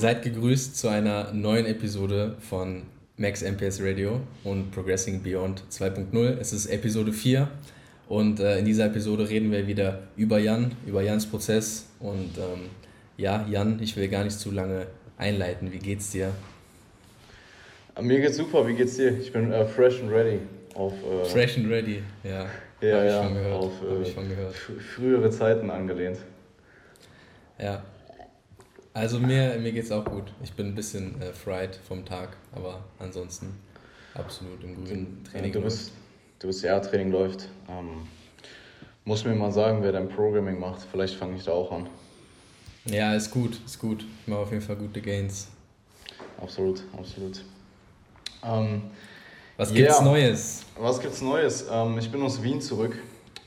Seid 0.00 0.22
gegrüßt 0.22 0.78
zu 0.78 0.88
einer 0.88 1.30
neuen 1.34 1.66
Episode 1.66 2.34
von 2.40 2.84
Max 3.18 3.42
MPS 3.42 3.82
Radio 3.82 4.22
und 4.44 4.70
Progressing 4.70 5.22
Beyond 5.22 5.62
2.0. 5.70 6.38
Es 6.40 6.54
ist 6.54 6.68
Episode 6.68 7.12
4 7.12 7.46
und 8.08 8.40
äh, 8.40 8.58
in 8.58 8.64
dieser 8.64 8.86
Episode 8.86 9.28
reden 9.28 9.52
wir 9.52 9.66
wieder 9.66 10.04
über 10.16 10.38
Jan, 10.38 10.72
über 10.86 11.02
Jans 11.02 11.26
Prozess. 11.26 11.84
Und 11.98 12.38
ähm, 12.38 12.70
ja, 13.18 13.46
Jan, 13.50 13.78
ich 13.82 13.94
will 13.94 14.08
gar 14.08 14.24
nicht 14.24 14.38
zu 14.38 14.50
lange 14.50 14.86
einleiten. 15.18 15.70
Wie 15.70 15.78
geht's 15.78 16.12
dir? 16.12 16.32
Mir 18.00 18.22
geht's 18.22 18.38
super, 18.38 18.66
wie 18.66 18.72
geht's 18.72 18.96
dir? 18.96 19.18
Ich 19.18 19.30
bin 19.30 19.52
äh, 19.52 19.66
fresh 19.66 20.00
and 20.00 20.10
ready. 20.10 20.38
Auf, 20.76 20.94
äh, 20.94 21.26
fresh 21.26 21.58
and 21.58 21.68
ready, 21.68 22.02
ja. 22.24 22.46
Ja, 22.80 23.04
ja, 23.04 23.52
auf 23.52 23.72
äh, 23.82 24.80
frühere 24.94 25.28
Zeiten 25.28 25.70
angelehnt. 25.70 26.16
Ja. 27.58 27.82
Also 28.92 29.20
mir, 29.20 29.56
mir 29.58 29.70
geht's 29.70 29.92
auch 29.92 30.04
gut. 30.04 30.32
Ich 30.42 30.52
bin 30.52 30.68
ein 30.68 30.74
bisschen 30.74 31.20
äh, 31.22 31.32
fried 31.32 31.76
vom 31.76 32.04
Tag, 32.04 32.36
aber 32.52 32.82
ansonsten 32.98 33.54
absolut 34.14 34.64
im 34.64 34.84
grünen 34.84 35.22
Training. 35.30 35.52
Du, 35.52 35.60
bist, 35.60 35.92
du 36.40 36.48
bist 36.48 36.64
ja, 36.64 36.80
Training 36.80 37.12
läuft. 37.12 37.48
Ähm, 37.68 38.08
muss 39.04 39.24
mir 39.24 39.34
mal 39.36 39.52
sagen, 39.52 39.82
wer 39.82 39.92
dein 39.92 40.08
Programming 40.08 40.58
macht. 40.58 40.82
Vielleicht 40.90 41.14
fange 41.14 41.36
ich 41.36 41.44
da 41.44 41.52
auch 41.52 41.70
an. 41.70 41.88
Ja, 42.86 43.14
ist 43.14 43.30
gut, 43.30 43.60
ist 43.64 43.78
gut. 43.78 44.04
Ich 44.22 44.28
mache 44.28 44.40
auf 44.40 44.50
jeden 44.50 44.62
Fall 44.62 44.76
gute 44.76 45.00
Gains. 45.00 45.48
Absolut, 46.40 46.82
absolut. 46.96 47.42
Ähm, 48.42 48.82
was 49.56 49.72
gibt's 49.72 49.96
yeah. 49.96 50.04
Neues? 50.04 50.64
Was 50.76 51.00
gibt's 51.00 51.20
Neues? 51.20 51.66
Ähm, 51.70 51.96
ich 51.98 52.10
bin 52.10 52.22
aus 52.22 52.42
Wien 52.42 52.60
zurück. 52.60 52.96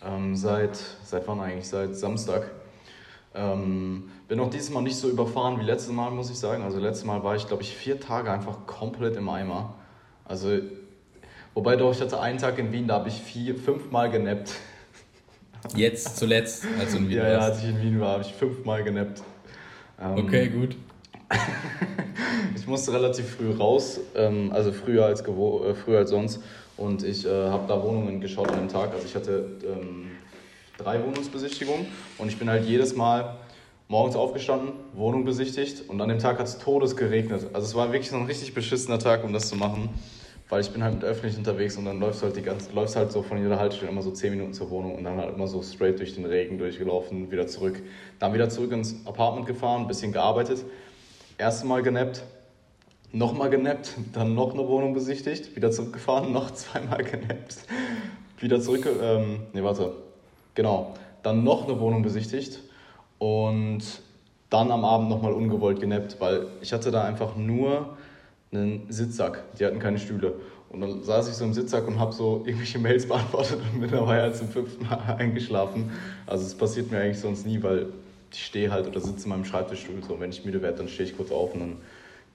Ähm, 0.06 0.38
seit, 0.38 0.80
seit 1.04 1.28
wann 1.28 1.42
eigentlich? 1.42 1.68
Seit 1.68 1.96
Samstag. 1.96 2.50
Ähm, 3.36 4.12
bin 4.34 4.40
auch 4.40 4.50
dieses 4.50 4.72
Mal 4.72 4.82
nicht 4.82 4.96
so 4.96 5.10
überfahren 5.10 5.60
wie 5.60 5.64
letztes 5.64 5.92
Mal, 5.92 6.10
muss 6.10 6.32
ich 6.32 6.40
sagen. 6.40 6.64
Also 6.64 6.80
letztes 6.80 7.06
Mal 7.06 7.24
war 7.24 7.36
ich, 7.36 7.46
glaube 7.46 7.62
ich, 7.62 7.78
vier 7.78 8.00
Tage 8.00 8.32
einfach 8.32 8.66
komplett 8.66 9.16
im 9.16 9.30
Eimer. 9.30 9.76
Also, 10.26 10.58
wobei 11.54 11.76
doch, 11.76 11.92
ich 11.92 12.02
hatte 12.02 12.20
einen 12.20 12.40
Tag 12.40 12.58
in 12.58 12.72
Wien, 12.72 12.88
da 12.88 12.96
habe 12.96 13.10
ich 13.10 13.22
vier, 13.22 13.56
fünfmal 13.56 14.10
genappt. 14.10 14.54
Jetzt, 15.76 16.18
zuletzt, 16.18 16.66
als 16.80 16.94
du 16.94 16.98
in 16.98 17.10
Wien 17.10 17.18
ja, 17.18 17.26
warst? 17.26 17.38
Ja, 17.38 17.46
als 17.46 17.60
ich 17.60 17.70
in 17.70 17.82
Wien 17.84 18.00
war, 18.00 18.14
habe 18.14 18.24
ich 18.24 18.34
fünfmal 18.34 18.84
genappt. 18.84 19.22
Ähm, 20.02 20.26
okay, 20.26 20.48
gut. 20.48 20.78
ich 22.56 22.66
musste 22.66 22.92
relativ 22.92 23.36
früh 23.36 23.52
raus, 23.52 24.00
ähm, 24.16 24.50
also 24.52 24.72
früher 24.72 25.06
als, 25.06 25.22
äh, 25.22 25.76
früher 25.76 26.00
als 26.00 26.10
sonst. 26.10 26.42
Und 26.76 27.04
ich 27.04 27.24
äh, 27.24 27.30
habe 27.30 27.68
da 27.68 27.84
Wohnungen 27.84 28.20
geschaut 28.20 28.50
an 28.50 28.62
dem 28.62 28.68
Tag. 28.68 28.94
Also 28.96 29.06
ich 29.06 29.14
hatte 29.14 29.60
ähm, 29.64 30.10
drei 30.80 31.04
Wohnungsbesichtigungen 31.04 31.86
und 32.18 32.30
ich 32.30 32.40
bin 32.40 32.50
halt 32.50 32.66
jedes 32.66 32.96
Mal 32.96 33.38
morgens 33.94 34.16
aufgestanden, 34.16 34.72
Wohnung 34.94 35.24
besichtigt 35.24 35.88
und 35.88 36.02
an 36.02 36.10
dem 36.10 36.18
Tag 36.18 36.40
hat 36.40 36.48
es 36.48 36.58
todes 36.58 36.96
geregnet. 36.96 37.46
Also 37.54 37.68
es 37.68 37.76
war 37.76 37.94
wirklich 37.94 38.10
so 38.10 38.18
ein 38.18 38.26
richtig 38.26 38.56
beschissener 38.56 38.98
Tag, 38.98 39.24
um 39.24 39.34
das 39.34 39.50
zu 39.50 39.56
machen, 39.56 39.90
weil 40.50 40.62
ich 40.62 40.72
bin 40.72 40.84
halt 40.84 40.96
mit 40.96 41.04
öffentlich 41.04 41.38
unterwegs 41.38 41.78
und 41.78 41.86
dann 41.86 42.00
läufst 42.00 42.24
halt 42.24 42.36
die 42.36 42.42
ganze, 42.42 42.72
läufst 42.74 42.96
halt 42.96 43.12
so 43.12 43.22
von 43.22 43.38
jeder 43.38 43.60
Haltestelle 43.60 43.92
immer 43.92 44.02
so 44.02 44.10
10 44.10 44.32
Minuten 44.32 44.52
zur 44.52 44.72
Wohnung 44.72 44.96
und 44.96 45.04
dann 45.04 45.18
halt 45.18 45.36
immer 45.36 45.46
so 45.46 45.62
straight 45.62 46.00
durch 46.00 46.16
den 46.16 46.26
Regen 46.26 46.58
durchgelaufen, 46.58 47.30
wieder 47.32 47.46
zurück. 47.46 47.84
Dann 48.18 48.34
wieder 48.34 48.50
zurück 48.50 48.72
ins 48.72 48.96
Apartment 49.06 49.46
gefahren, 49.46 49.82
ein 49.82 49.88
bisschen 49.88 50.12
gearbeitet 50.12 50.66
erste 51.38 51.68
Mal 51.68 51.84
genappt, 51.84 52.24
nochmal 53.12 53.52
genappt, 53.52 53.94
dann 54.14 54.34
noch 54.34 54.56
eine 54.56 54.68
Wohnung 54.68 54.96
besichtigt, 54.96 55.56
wieder 55.56 55.70
zurückgefahren, 55.70 56.32
noch 56.34 56.50
zweimal 56.50 57.04
genappt, 57.04 57.58
wieder 58.40 58.60
zurück, 58.60 58.88
ähm, 59.00 59.42
nee, 59.54 59.62
warte, 59.62 59.94
genau, 60.56 60.96
dann 61.22 61.44
noch 61.44 61.68
eine 61.68 61.80
Wohnung 61.80 62.02
besichtigt 62.02 62.60
und 63.24 63.84
dann 64.50 64.70
am 64.70 64.84
Abend 64.84 65.10
nochmal 65.10 65.32
ungewollt 65.32 65.80
genappt, 65.80 66.20
weil 66.20 66.48
ich 66.62 66.74
hatte 66.74 66.92
da 66.92 67.06
einfach 67.06 67.38
nur 67.38 67.96
einen 68.52 68.92
Sitzsack, 68.92 69.44
die 69.58 69.66
hatten 69.66 69.80
keine 69.80 69.98
Stühle. 69.98 70.34
Und 70.70 70.82
dann 70.82 71.04
saß 71.04 71.30
ich 71.30 71.36
so 71.36 71.46
im 71.46 71.54
Sitzsack 71.54 71.88
und 71.88 72.00
habe 72.00 72.12
so 72.12 72.44
irgendwelche 72.46 72.80
Mails 72.80 73.08
beantwortet 73.08 73.60
und 73.74 73.80
bin 73.80 73.90
dabei 73.90 74.22
halt 74.22 74.36
zum 74.36 74.50
fünften 74.50 74.86
Mal 74.86 75.16
eingeschlafen. 75.18 75.92
Also 76.28 76.46
es 76.46 76.54
passiert 76.54 76.92
mir 76.92 77.00
eigentlich 77.00 77.20
sonst 77.20 77.46
nie, 77.46 77.64
weil 77.64 77.94
ich 78.34 78.46
stehe 78.46 78.70
halt 78.70 78.88
oder 78.88 79.00
sitze 79.00 79.24
in 79.24 79.30
meinem 79.30 79.46
Schreibtischstuhl. 79.46 80.04
So, 80.06 80.20
wenn 80.20 80.32
ich 80.32 80.44
müde 80.44 80.62
werde, 80.62 80.80
dann 80.80 80.90
stehe 80.90 81.08
ich 81.08 81.16
kurz 81.16 81.32
auf 81.32 81.54
und 81.54 81.62
dann 81.62 81.78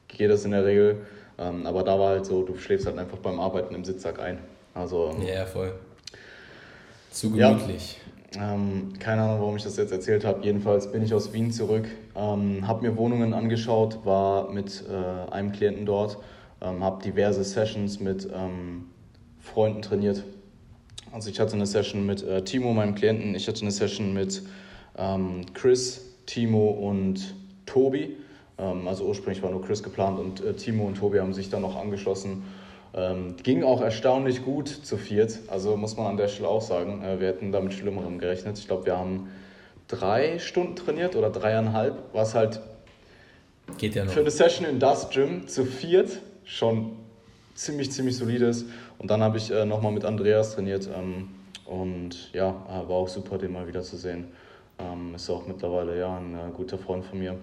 geht 0.06 0.30
das 0.30 0.46
in 0.46 0.52
der 0.52 0.64
Regel. 0.64 1.06
Ähm, 1.36 1.66
aber 1.66 1.82
da 1.82 1.98
war 1.98 2.10
halt 2.10 2.24
so, 2.24 2.44
du 2.44 2.56
schläfst 2.56 2.86
halt 2.86 2.96
einfach 2.96 3.18
beim 3.18 3.38
Arbeiten 3.40 3.74
im 3.74 3.84
Sitzsack 3.84 4.20
ein. 4.20 4.38
Also, 4.72 5.14
ja, 5.20 5.44
voll. 5.44 5.74
Zu 7.10 7.32
gemütlich. 7.32 7.98
Ja, 7.98 8.07
ähm, 8.36 8.92
keine 8.98 9.22
Ahnung, 9.22 9.40
warum 9.40 9.56
ich 9.56 9.62
das 9.62 9.76
jetzt 9.76 9.90
erzählt 9.90 10.24
habe. 10.24 10.44
Jedenfalls 10.44 10.92
bin 10.92 11.02
ich 11.02 11.14
aus 11.14 11.32
Wien 11.32 11.50
zurück, 11.50 11.86
ähm, 12.14 12.66
habe 12.66 12.86
mir 12.86 12.96
Wohnungen 12.96 13.32
angeschaut, 13.32 14.04
war 14.04 14.50
mit 14.52 14.84
äh, 14.88 15.30
einem 15.32 15.52
Klienten 15.52 15.86
dort, 15.86 16.18
ähm, 16.60 16.84
habe 16.84 17.02
diverse 17.02 17.42
Sessions 17.42 18.00
mit 18.00 18.28
ähm, 18.34 18.86
Freunden 19.38 19.80
trainiert. 19.80 20.24
Also 21.10 21.30
ich 21.30 21.40
hatte 21.40 21.54
eine 21.54 21.66
Session 21.66 22.04
mit 22.04 22.22
äh, 22.22 22.44
Timo, 22.44 22.74
meinem 22.74 22.94
Klienten, 22.94 23.34
ich 23.34 23.48
hatte 23.48 23.62
eine 23.62 23.70
Session 23.70 24.12
mit 24.12 24.42
ähm, 24.98 25.46
Chris, 25.54 26.04
Timo 26.26 26.68
und 26.68 27.34
Tobi. 27.64 28.16
Ähm, 28.58 28.86
also 28.86 29.06
ursprünglich 29.06 29.42
war 29.42 29.50
nur 29.50 29.62
Chris 29.62 29.82
geplant 29.82 30.18
und 30.18 30.44
äh, 30.44 30.52
Timo 30.52 30.84
und 30.84 30.98
Tobi 30.98 31.20
haben 31.20 31.32
sich 31.32 31.48
dann 31.48 31.62
noch 31.62 31.76
angeschlossen. 31.76 32.42
Ähm, 32.94 33.36
ging 33.42 33.64
auch 33.64 33.80
erstaunlich 33.80 34.44
gut 34.44 34.68
zu 34.68 34.96
viert, 34.96 35.38
also 35.48 35.76
muss 35.76 35.96
man 35.96 36.06
an 36.06 36.16
der 36.16 36.28
Stelle 36.28 36.48
auch 36.48 36.62
sagen. 36.62 37.02
Äh, 37.02 37.20
wir 37.20 37.28
hätten 37.28 37.52
damit 37.52 37.74
Schlimmerem 37.74 38.18
gerechnet. 38.18 38.58
Ich 38.58 38.66
glaube, 38.66 38.86
wir 38.86 38.96
haben 38.96 39.28
drei 39.88 40.38
Stunden 40.38 40.76
trainiert 40.76 41.16
oder 41.16 41.30
dreieinhalb, 41.30 41.96
was 42.12 42.34
halt 42.34 42.60
Geht 43.76 43.94
ja 43.94 44.06
für 44.06 44.20
eine 44.20 44.30
Session 44.30 44.66
in 44.66 44.78
das 44.78 45.10
Gym 45.10 45.46
zu 45.46 45.66
viert 45.66 46.20
schon 46.44 46.96
ziemlich, 47.54 47.92
ziemlich 47.92 48.16
solid 48.16 48.40
ist. 48.40 48.66
Und 48.98 49.10
dann 49.10 49.22
habe 49.22 49.36
ich 49.36 49.50
äh, 49.50 49.66
nochmal 49.66 49.92
mit 49.92 50.04
Andreas 50.04 50.54
trainiert 50.54 50.88
ähm, 50.96 51.28
und 51.66 52.32
ja, 52.32 52.54
war 52.66 52.96
auch 52.96 53.08
super, 53.08 53.36
den 53.36 53.52
mal 53.52 53.66
wieder 53.66 53.82
zu 53.82 53.96
sehen. 53.96 54.28
Ähm, 54.78 55.14
ist 55.14 55.28
auch 55.28 55.46
mittlerweile 55.46 55.98
ja 55.98 56.16
ein 56.16 56.34
äh, 56.34 56.52
guter 56.56 56.78
Freund 56.78 57.04
von 57.04 57.18
mir. 57.18 57.36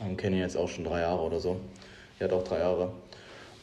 Ähm, 0.00 0.16
Kenne 0.16 0.36
ihn 0.36 0.42
jetzt 0.42 0.56
auch 0.56 0.68
schon 0.68 0.84
drei 0.84 1.00
Jahre 1.00 1.22
oder 1.22 1.40
so. 1.40 1.56
Er 2.18 2.28
hat 2.28 2.34
auch 2.34 2.44
drei 2.44 2.60
Jahre. 2.60 2.92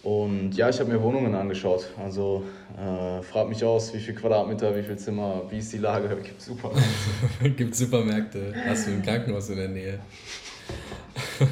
Und 0.04 0.54
ja, 0.56 0.70
ich 0.70 0.80
habe 0.80 0.92
mir 0.92 1.02
Wohnungen 1.02 1.34
angeschaut. 1.36 1.88
Also 2.02 2.44
äh, 2.78 3.22
frag 3.24 3.50
mich 3.50 3.64
aus, 3.64 3.94
wie 3.94 4.00
viel 4.00 4.16
Quadratmeter, 4.16 4.76
wie 4.76 4.84
viel 4.84 4.98
Zimmer, 4.98 5.44
wie 5.50 5.58
ist 5.58 5.74
die 5.74 5.80
Lage. 5.80 6.08
Gibt 6.24 6.42
Supermärkte. 6.42 7.50
Gibt 7.56 7.76
Supermärkte. 7.76 8.54
Hast 8.66 8.88
du 8.88 8.92
ein 8.92 9.02
Krankenhaus 9.02 9.50
in 9.50 9.58
der 9.58 9.70
Nähe? 9.70 10.00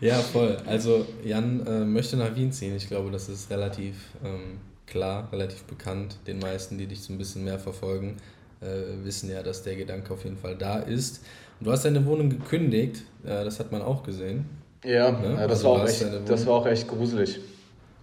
ja, 0.00 0.18
voll. 0.18 0.56
Also 0.66 1.06
Jan 1.24 1.66
äh, 1.66 1.84
möchte 1.84 2.16
nach 2.16 2.34
Wien 2.36 2.52
ziehen. 2.52 2.76
Ich 2.76 2.86
glaube, 2.88 3.10
das 3.10 3.28
ist 3.28 3.50
relativ 3.50 3.96
ähm, 4.24 4.60
klar, 4.86 5.28
relativ 5.32 5.64
bekannt 5.64 6.18
den 6.26 6.38
meisten, 6.38 6.78
die 6.78 6.86
dich 6.86 7.02
so 7.02 7.12
ein 7.12 7.18
bisschen 7.18 7.44
mehr 7.44 7.58
verfolgen 7.58 8.16
äh, 8.64 9.04
wissen 9.04 9.30
ja, 9.30 9.42
dass 9.42 9.62
der 9.62 9.76
Gedanke 9.76 10.12
auf 10.12 10.24
jeden 10.24 10.36
Fall 10.36 10.56
da 10.56 10.78
ist. 10.78 11.24
Und 11.60 11.66
du 11.66 11.72
hast 11.72 11.84
deine 11.84 12.04
Wohnung 12.06 12.30
gekündigt, 12.30 13.02
äh, 13.24 13.44
das 13.44 13.60
hat 13.60 13.72
man 13.72 13.82
auch 13.82 14.02
gesehen. 14.02 14.46
Ja, 14.84 15.10
ne? 15.10 15.36
ja 15.38 15.46
das, 15.46 15.64
also 15.64 15.68
war 15.68 15.82
auch 15.82 15.88
echt, 15.88 16.06
das 16.26 16.46
war 16.46 16.54
auch 16.54 16.66
echt 16.66 16.88
gruselig, 16.88 17.40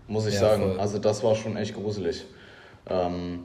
muss 0.07 0.25
ich 0.27 0.35
ja, 0.35 0.39
sagen. 0.41 0.63
Voll. 0.63 0.79
Also 0.79 0.99
das 0.99 1.23
war 1.23 1.35
schon 1.35 1.57
echt 1.57 1.75
gruselig. 1.75 2.25
Ähm, 2.89 3.43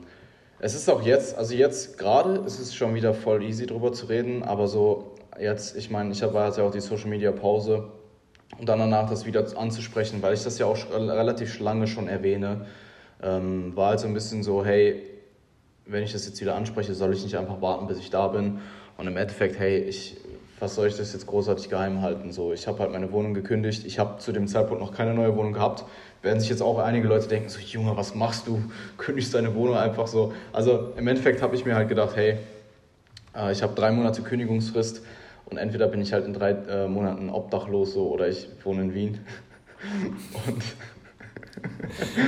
es 0.59 0.73
ist 0.73 0.89
auch 0.89 1.03
jetzt, 1.03 1.37
also 1.37 1.53
jetzt 1.53 1.97
gerade 1.97 2.41
ist 2.45 2.59
es 2.59 2.73
schon 2.73 2.95
wieder 2.95 3.13
voll 3.13 3.43
easy 3.43 3.67
drüber 3.67 3.93
zu 3.93 4.07
reden, 4.07 4.43
aber 4.43 4.67
so 4.67 5.15
jetzt, 5.39 5.77
ich 5.77 5.91
meine, 5.91 6.11
ich 6.11 6.21
war 6.21 6.47
jetzt 6.47 6.57
ja 6.57 6.63
auch 6.63 6.71
die 6.71 6.79
Social 6.79 7.09
Media 7.09 7.31
Pause 7.31 7.89
und 8.57 8.67
dann 8.67 8.79
danach 8.79 9.09
das 9.09 9.25
wieder 9.25 9.45
anzusprechen, 9.55 10.21
weil 10.21 10.33
ich 10.33 10.43
das 10.43 10.57
ja 10.57 10.65
auch 10.65 10.77
relativ 10.91 11.59
lange 11.59 11.85
schon 11.85 12.07
erwähne, 12.07 12.65
ähm, 13.21 13.75
war 13.75 13.89
halt 13.89 13.99
so 13.99 14.07
ein 14.07 14.13
bisschen 14.13 14.41
so, 14.41 14.65
hey, 14.65 15.03
wenn 15.85 16.03
ich 16.03 16.11
das 16.11 16.25
jetzt 16.25 16.41
wieder 16.41 16.55
anspreche, 16.55 16.93
soll 16.93 17.13
ich 17.13 17.23
nicht 17.23 17.37
einfach 17.37 17.61
warten, 17.61 17.87
bis 17.87 17.99
ich 17.99 18.09
da 18.09 18.27
bin. 18.27 18.59
Und 18.97 19.07
im 19.07 19.15
Endeffekt, 19.15 19.59
hey, 19.59 19.79
ich, 19.79 20.17
was 20.59 20.75
soll 20.75 20.87
ich 20.87 20.97
das 20.97 21.13
jetzt 21.13 21.27
großartig 21.27 21.69
geheim 21.69 22.01
halten? 22.01 22.31
So, 22.31 22.51
ich 22.51 22.67
habe 22.67 22.79
halt 22.79 22.91
meine 22.91 23.11
Wohnung 23.11 23.33
gekündigt. 23.33 23.85
Ich 23.85 23.99
habe 23.99 24.17
zu 24.17 24.31
dem 24.31 24.47
Zeitpunkt 24.47 24.81
noch 24.81 24.93
keine 24.93 25.13
neue 25.13 25.35
Wohnung 25.35 25.53
gehabt. 25.53 25.85
Werden 26.23 26.39
sich 26.39 26.49
jetzt 26.49 26.61
auch 26.61 26.79
einige 26.79 27.07
Leute 27.07 27.27
denken, 27.27 27.49
so, 27.49 27.59
Junge, 27.59 27.95
was 27.95 28.15
machst 28.15 28.47
du? 28.47 28.63
Kündigst 28.97 29.33
deine 29.33 29.53
Wohnung 29.53 29.77
einfach 29.77 30.07
so. 30.07 30.33
Also 30.51 30.93
im 30.97 31.07
Endeffekt 31.07 31.41
habe 31.41 31.55
ich 31.55 31.65
mir 31.65 31.75
halt 31.75 31.89
gedacht, 31.89 32.15
hey, 32.15 32.37
äh, 33.35 33.51
ich 33.51 33.61
habe 33.61 33.75
drei 33.75 33.91
Monate 33.91 34.23
Kündigungsfrist 34.23 35.03
und 35.45 35.57
entweder 35.57 35.87
bin 35.87 36.01
ich 36.01 36.11
halt 36.11 36.25
in 36.25 36.33
drei 36.33 36.51
äh, 36.51 36.87
Monaten 36.87 37.29
obdachlos 37.29 37.93
so 37.93 38.09
oder 38.09 38.27
ich 38.27 38.49
wohne 38.63 38.81
in 38.81 38.93
Wien. 38.93 39.19
und 40.47 40.63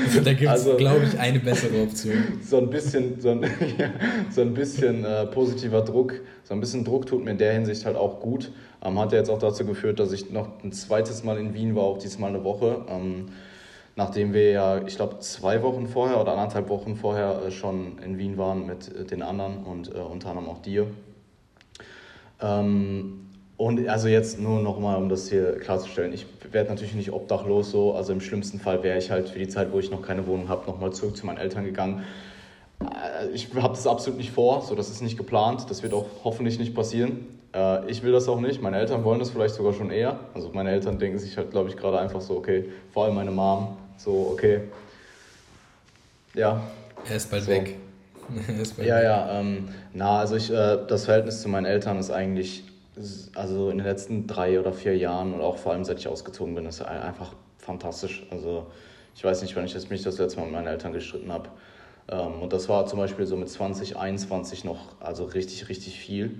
also, 0.06 0.22
da 0.22 0.34
gibt 0.34 0.44
es, 0.44 0.50
also, 0.50 0.76
glaube 0.76 1.06
ich, 1.06 1.20
eine 1.20 1.40
bessere 1.40 1.82
Option. 1.82 2.40
So 2.42 2.58
ein 2.58 2.70
bisschen, 2.70 3.20
so 3.20 3.32
ein, 3.32 3.44
ja, 3.78 3.90
so 4.30 4.42
ein 4.42 4.54
bisschen 4.54 5.04
äh, 5.06 5.26
positiver 5.28 5.82
Druck, 5.82 6.14
so 6.44 6.54
ein 6.54 6.60
bisschen 6.60 6.84
Druck 6.84 7.06
tut 7.06 7.24
mir 7.24 7.32
in 7.32 7.38
der 7.38 7.54
Hinsicht 7.54 7.86
halt 7.86 7.96
auch 7.96 8.20
gut. 8.20 8.52
Ähm, 8.84 9.00
hat 9.00 9.12
ja 9.12 9.20
jetzt 9.20 9.30
auch 9.30 9.40
dazu 9.40 9.66
geführt, 9.66 10.00
dass 10.00 10.12
ich 10.12 10.32
noch 10.32 10.64
ein 10.64 10.72
zweites 10.72 11.24
Mal 11.24 11.38
in 11.38 11.54
Wien 11.54 11.76
war, 11.76 11.84
auch 11.84 11.98
diesmal 11.98 12.30
eine 12.30 12.44
Woche. 12.44 12.86
Ähm, 12.90 13.30
nachdem 13.96 14.34
wir 14.34 14.52
ja, 14.52 14.82
ich 14.86 14.96
glaube, 14.96 15.20
zwei 15.20 15.62
Wochen 15.62 15.88
vorher 15.88 16.22
oder 16.22 16.32
anderthalb 16.32 16.70
Wochen 16.70 16.96
vorher 16.96 17.42
äh, 17.48 17.52
schon 17.52 18.00
in 18.00 18.18
Wien 18.18 18.38
waren 18.38 18.66
mit 18.66 18.96
äh, 18.96 19.04
den 19.04 19.22
anderen 19.22 19.64
und 19.64 19.94
äh, 19.94 19.98
unter 19.98 20.30
anderem 20.30 20.50
auch 20.50 20.62
dir. 20.62 20.88
Ähm, 22.42 23.29
Und 23.60 23.90
also 23.90 24.08
jetzt 24.08 24.40
nur 24.40 24.62
nochmal, 24.62 24.96
um 24.96 25.10
das 25.10 25.28
hier 25.30 25.60
klarzustellen, 25.60 26.14
ich 26.14 26.26
werde 26.50 26.70
natürlich 26.70 26.96
nicht 26.96 27.12
obdachlos 27.12 27.72
so, 27.72 27.94
also 27.94 28.14
im 28.14 28.22
schlimmsten 28.22 28.58
Fall 28.58 28.84
wäre 28.84 28.98
ich 28.98 29.12
halt 29.12 29.28
für 29.28 29.38
die 29.38 29.50
Zeit, 29.50 29.74
wo 29.74 29.80
ich 29.80 29.92
noch 29.92 30.02
keine 30.02 30.26
Wohnung 30.28 30.48
habe, 30.48 30.66
nochmal 30.66 30.94
zurück 30.94 31.18
zu 31.18 31.26
meinen 31.26 31.40
Eltern 31.40 31.66
gegangen. 31.66 32.06
Äh, 32.80 33.28
ich 33.34 33.54
habe 33.54 33.74
das 33.74 33.86
absolut 33.86 34.18
nicht 34.18 34.32
vor, 34.32 34.62
so 34.62 34.76
das 34.76 34.90
ist 34.90 35.02
nicht 35.02 35.18
geplant, 35.18 35.66
das 35.70 35.84
wird 35.84 35.94
auch 35.94 36.06
hoffentlich 36.24 36.58
nicht 36.58 36.74
passieren. 36.74 37.28
Äh, 37.54 37.92
ich 37.92 38.02
will 38.02 38.14
das 38.14 38.30
auch 38.30 38.40
nicht, 38.40 38.62
meine 38.62 38.78
Eltern 38.78 39.04
wollen 39.04 39.20
das 39.20 39.30
vielleicht 39.30 39.56
sogar 39.56 39.74
schon 39.74 39.92
eher. 39.92 40.18
Also 40.34 40.52
meine 40.54 40.72
Eltern 40.72 40.98
denken 40.98 41.20
sich 41.20 41.36
halt, 41.36 41.52
glaube 41.52 41.68
ich, 41.68 41.76
gerade 41.76 42.00
einfach 42.00 42.22
so, 42.22 42.38
okay, 42.38 42.70
vor 42.94 43.04
allem 43.04 43.16
meine 43.16 43.32
Mom, 43.32 43.76
so, 43.98 44.30
okay, 44.32 44.62
ja. 46.34 46.62
Er 47.10 47.16
ist 47.18 47.30
bald 47.30 47.44
so. 47.44 47.52
weg. 47.52 47.76
ist 48.62 48.78
bald 48.78 48.88
ja, 48.88 48.96
weg. 48.96 49.04
ja, 49.04 49.38
ähm, 49.38 49.68
na, 49.94 50.20
also 50.20 50.38
ich, 50.38 50.50
äh, 50.50 50.78
das 50.88 51.04
Verhältnis 51.04 51.42
zu 51.42 51.50
meinen 51.50 51.66
Eltern 51.66 52.00
ist 52.00 52.10
eigentlich 52.10 52.64
also 53.36 53.70
in 53.70 53.78
den 53.78 53.88
letzten 53.88 54.28
drei 54.28 54.60
oder 54.60 54.74
vier 54.74 54.98
Jahren 54.98 55.34
und 55.34 55.42
auch 55.42 55.58
vor 55.58 55.72
allem 55.72 55.84
seit 55.84 56.00
ich 56.00 56.08
ausgezogen 56.08 56.56
bin, 56.56 56.66
ist 56.66 56.82
einfach 56.82 57.34
fantastisch. 57.58 58.26
Also 58.32 58.68
ich 59.16 59.24
weiß 59.24 59.42
nicht, 59.42 59.56
wann 59.56 59.66
ich 59.66 59.90
mich 59.90 60.04
das 60.04 60.18
letzte 60.18 60.40
Mal 60.40 60.46
mit 60.46 60.56
meinen 60.56 60.68
Eltern 60.68 60.94
gestritten 60.94 61.32
habe. 61.32 61.50
Ähm, 62.10 62.42
und 62.42 62.54
das 62.54 62.70
war 62.70 62.86
zum 62.86 63.00
Beispiel 63.00 63.26
so 63.26 63.36
mit 63.38 63.50
2021 63.50 64.64
noch, 64.64 65.00
also 65.00 65.26
richtig, 65.26 65.70
richtig 65.70 66.00
viel. 66.00 66.40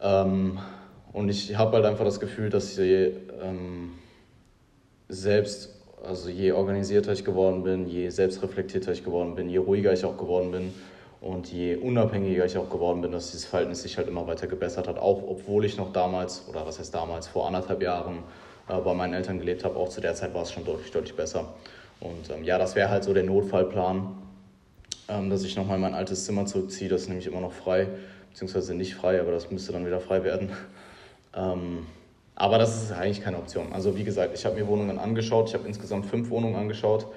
Ähm, 0.00 0.58
und 1.12 1.28
ich 1.28 1.56
habe 1.56 1.76
halt 1.76 1.86
einfach 1.86 2.04
das 2.04 2.20
Gefühl, 2.20 2.50
dass 2.50 2.76
je 2.76 3.12
ähm, 3.42 3.92
selbst, 5.08 5.70
also 6.04 6.28
je 6.28 6.52
organisierter 6.52 7.12
ich 7.12 7.24
geworden 7.24 7.62
bin, 7.62 7.86
je 7.86 8.08
selbstreflektierter 8.08 8.92
ich 8.92 9.04
geworden 9.04 9.34
bin, 9.34 9.48
je 9.48 9.58
ruhiger 9.58 9.92
ich 9.92 10.04
auch 10.04 10.16
geworden 10.16 10.50
bin, 10.50 10.74
und 11.24 11.50
je 11.50 11.76
unabhängiger 11.76 12.44
ich 12.44 12.58
auch 12.58 12.68
geworden 12.68 13.00
bin, 13.00 13.10
dass 13.10 13.30
dieses 13.30 13.46
Verhältnis 13.46 13.80
sich 13.82 13.96
halt 13.96 14.08
immer 14.08 14.26
weiter 14.26 14.46
gebessert 14.46 14.86
hat, 14.86 14.98
auch 14.98 15.22
obwohl 15.26 15.64
ich 15.64 15.78
noch 15.78 15.90
damals, 15.90 16.46
oder 16.50 16.66
was 16.66 16.78
heißt 16.78 16.94
damals, 16.94 17.28
vor 17.28 17.46
anderthalb 17.46 17.82
Jahren 17.82 18.18
äh, 18.68 18.78
bei 18.78 18.92
meinen 18.92 19.14
Eltern 19.14 19.38
gelebt 19.38 19.64
habe, 19.64 19.76
auch 19.76 19.88
zu 19.88 20.02
der 20.02 20.14
Zeit 20.14 20.34
war 20.34 20.42
es 20.42 20.52
schon 20.52 20.66
deutlich, 20.66 20.90
deutlich 20.90 21.16
besser. 21.16 21.54
Und 22.00 22.28
ähm, 22.30 22.44
ja, 22.44 22.58
das 22.58 22.74
wäre 22.74 22.90
halt 22.90 23.04
so 23.04 23.14
der 23.14 23.22
Notfallplan, 23.22 24.18
ähm, 25.08 25.30
dass 25.30 25.44
ich 25.44 25.56
nochmal 25.56 25.76
in 25.76 25.80
mein 25.82 25.94
altes 25.94 26.26
Zimmer 26.26 26.44
zurückziehe. 26.44 26.90
Das 26.90 27.02
ist 27.02 27.08
nämlich 27.08 27.26
immer 27.26 27.40
noch 27.40 27.52
frei, 27.52 27.88
beziehungsweise 28.30 28.74
nicht 28.74 28.94
frei, 28.94 29.18
aber 29.18 29.32
das 29.32 29.50
müsste 29.50 29.72
dann 29.72 29.86
wieder 29.86 30.00
frei 30.00 30.24
werden. 30.24 30.50
Ähm, 31.36 31.84
aber 32.36 32.58
das 32.58 32.80
ist 32.80 32.92
eigentlich 32.92 33.20
keine 33.20 33.38
Option. 33.38 33.72
Also 33.72 33.96
wie 33.96 34.04
gesagt, 34.04 34.38
ich 34.38 34.46
habe 34.46 34.54
mir 34.54 34.68
Wohnungen 34.68 35.00
angeschaut. 35.00 35.48
Ich 35.48 35.54
habe 35.54 35.66
insgesamt 35.66 36.06
fünf 36.06 36.30
Wohnungen 36.30 36.54
angeschaut. 36.54 37.08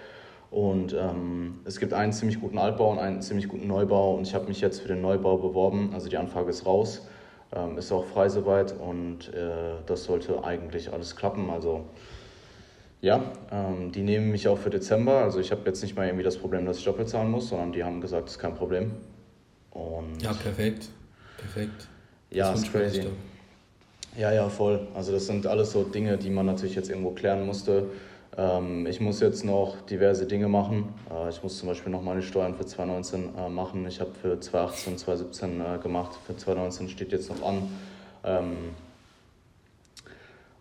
Und 0.49 0.93
ähm, 0.93 1.59
es 1.65 1.79
gibt 1.79 1.93
einen 1.93 2.13
ziemlich 2.13 2.39
guten 2.39 2.57
Altbau 2.57 2.91
und 2.91 2.99
einen 2.99 3.21
ziemlich 3.21 3.47
guten 3.47 3.67
Neubau. 3.67 4.15
Und 4.15 4.27
ich 4.27 4.33
habe 4.33 4.47
mich 4.47 4.61
jetzt 4.61 4.81
für 4.81 4.87
den 4.87 5.01
Neubau 5.01 5.37
beworben. 5.37 5.91
Also 5.93 6.07
die 6.07 6.17
Anfrage 6.17 6.49
ist 6.49 6.65
raus, 6.65 7.07
ähm, 7.53 7.77
ist 7.77 7.91
auch 7.91 8.05
frei 8.05 8.29
soweit 8.29 8.73
und 8.79 9.33
äh, 9.33 9.75
das 9.85 10.05
sollte 10.05 10.43
eigentlich 10.43 10.93
alles 10.93 11.15
klappen. 11.15 11.49
Also 11.49 11.85
ja, 13.01 13.23
ähm, 13.51 13.91
die 13.91 14.01
nehmen 14.01 14.31
mich 14.31 14.47
auch 14.47 14.57
für 14.57 14.69
Dezember. 14.69 15.21
Also 15.21 15.39
ich 15.39 15.51
habe 15.51 15.61
jetzt 15.65 15.81
nicht 15.81 15.95
mal 15.95 16.05
irgendwie 16.05 16.23
das 16.23 16.37
Problem, 16.37 16.65
dass 16.65 16.79
ich 16.79 16.85
doppelt 16.85 17.09
zahlen 17.09 17.29
muss, 17.29 17.49
sondern 17.49 17.73
die 17.73 17.83
haben 17.83 18.01
gesagt, 18.01 18.25
das 18.25 18.33
ist 18.33 18.39
kein 18.39 18.55
Problem. 18.55 18.91
Und 19.71 20.21
ja, 20.21 20.33
perfekt. 20.33 20.89
Perfekt. 21.37 21.87
Ja, 22.31 22.53
ist 22.53 22.71
crazy. 22.71 23.07
Ja, 24.17 24.33
ja, 24.33 24.49
voll. 24.49 24.87
Also 24.95 25.11
das 25.11 25.27
sind 25.27 25.45
alles 25.45 25.71
so 25.71 25.83
Dinge, 25.83 26.17
die 26.17 26.31
man 26.31 26.47
natürlich 26.47 26.75
jetzt 26.75 26.89
irgendwo 26.89 27.11
klären 27.11 27.45
musste. 27.45 27.87
Ähm, 28.37 28.85
ich 28.85 29.01
muss 29.01 29.19
jetzt 29.19 29.43
noch 29.43 29.81
diverse 29.81 30.27
Dinge 30.27 30.47
machen. 30.47 30.93
Äh, 31.11 31.29
ich 31.29 31.41
muss 31.41 31.57
zum 31.57 31.69
Beispiel 31.69 31.91
noch 31.91 32.03
meine 32.03 32.21
Steuern 32.21 32.55
für 32.55 32.65
2019 32.65 33.35
äh, 33.35 33.49
machen. 33.49 33.85
Ich 33.87 33.99
habe 33.99 34.11
für 34.21 34.39
2018, 34.39 34.97
2017 34.99 35.61
äh, 35.61 35.77
gemacht. 35.79 36.17
Für 36.25 36.37
2019 36.37 36.89
steht 36.89 37.11
jetzt 37.11 37.29
noch 37.29 37.47
an. 37.47 37.69
Ähm, 38.23 38.55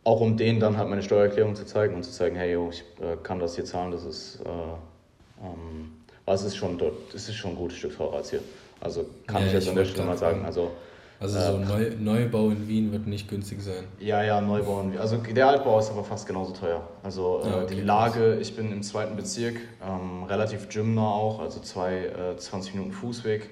auch 0.05 0.21
um 0.21 0.37
denen 0.37 0.61
dann 0.61 0.79
halt 0.79 0.89
meine 0.89 1.03
Steuererklärung 1.03 1.55
zu 1.55 1.67
zeigen 1.67 1.97
und 1.97 2.05
zu 2.05 2.13
zeigen, 2.13 2.37
hey, 2.37 2.53
yo, 2.53 2.71
ich 2.71 2.85
kann 3.25 3.41
das 3.41 3.57
hier 3.57 3.65
zahlen, 3.65 3.91
das 3.91 4.05
ist, 4.05 4.39
ähm, 4.47 5.91
es 6.27 6.45
ist 6.45 6.55
schon, 6.55 6.79
das 6.79 7.29
ist 7.29 7.35
schon 7.35 7.51
ein 7.51 7.57
gutes 7.57 7.79
Stück 7.79 7.91
Vorrats 7.91 8.31
hier. 8.31 8.39
Also 8.81 9.05
kann 9.27 9.43
ja, 9.43 9.49
ich 9.49 9.55
jetzt 9.55 9.69
an 9.69 9.75
der 9.75 9.85
Stelle 9.85 10.07
mal 10.07 10.17
sagen. 10.17 10.45
Also 10.45 10.71
also 11.19 11.41
so 11.41 11.57
äh, 11.57 11.65
Neu 11.65 11.91
Neubau 11.99 12.51
in 12.51 12.69
Wien 12.69 12.93
wird 12.93 13.07
nicht 13.07 13.29
günstig 13.29 13.63
sein. 13.63 13.85
Ja, 13.99 14.23
ja, 14.23 14.41
Neubau 14.41 14.81
in 14.83 14.93
Wien. 14.93 15.01
Also 15.01 15.17
der 15.17 15.49
Altbau 15.49 15.79
ist 15.79 15.91
aber 15.91 16.05
fast 16.05 16.27
genauso 16.27 16.53
teuer. 16.53 16.87
Also 17.03 17.43
äh, 17.45 17.49
ja, 17.49 17.63
okay, 17.63 17.75
die 17.75 17.81
Lage, 17.81 18.35
krass. 18.35 18.49
ich 18.49 18.57
bin 18.57 18.73
im 18.73 18.83
zweiten 18.83 19.17
Bezirk, 19.17 19.57
ähm, 19.87 20.25
relativ 20.25 20.69
gymnah 20.69 21.09
auch, 21.09 21.41
also 21.41 21.61
zwei, 21.61 22.07
äh, 22.07 22.37
20 22.37 22.75
Minuten 22.75 22.93
Fußweg 22.93 23.49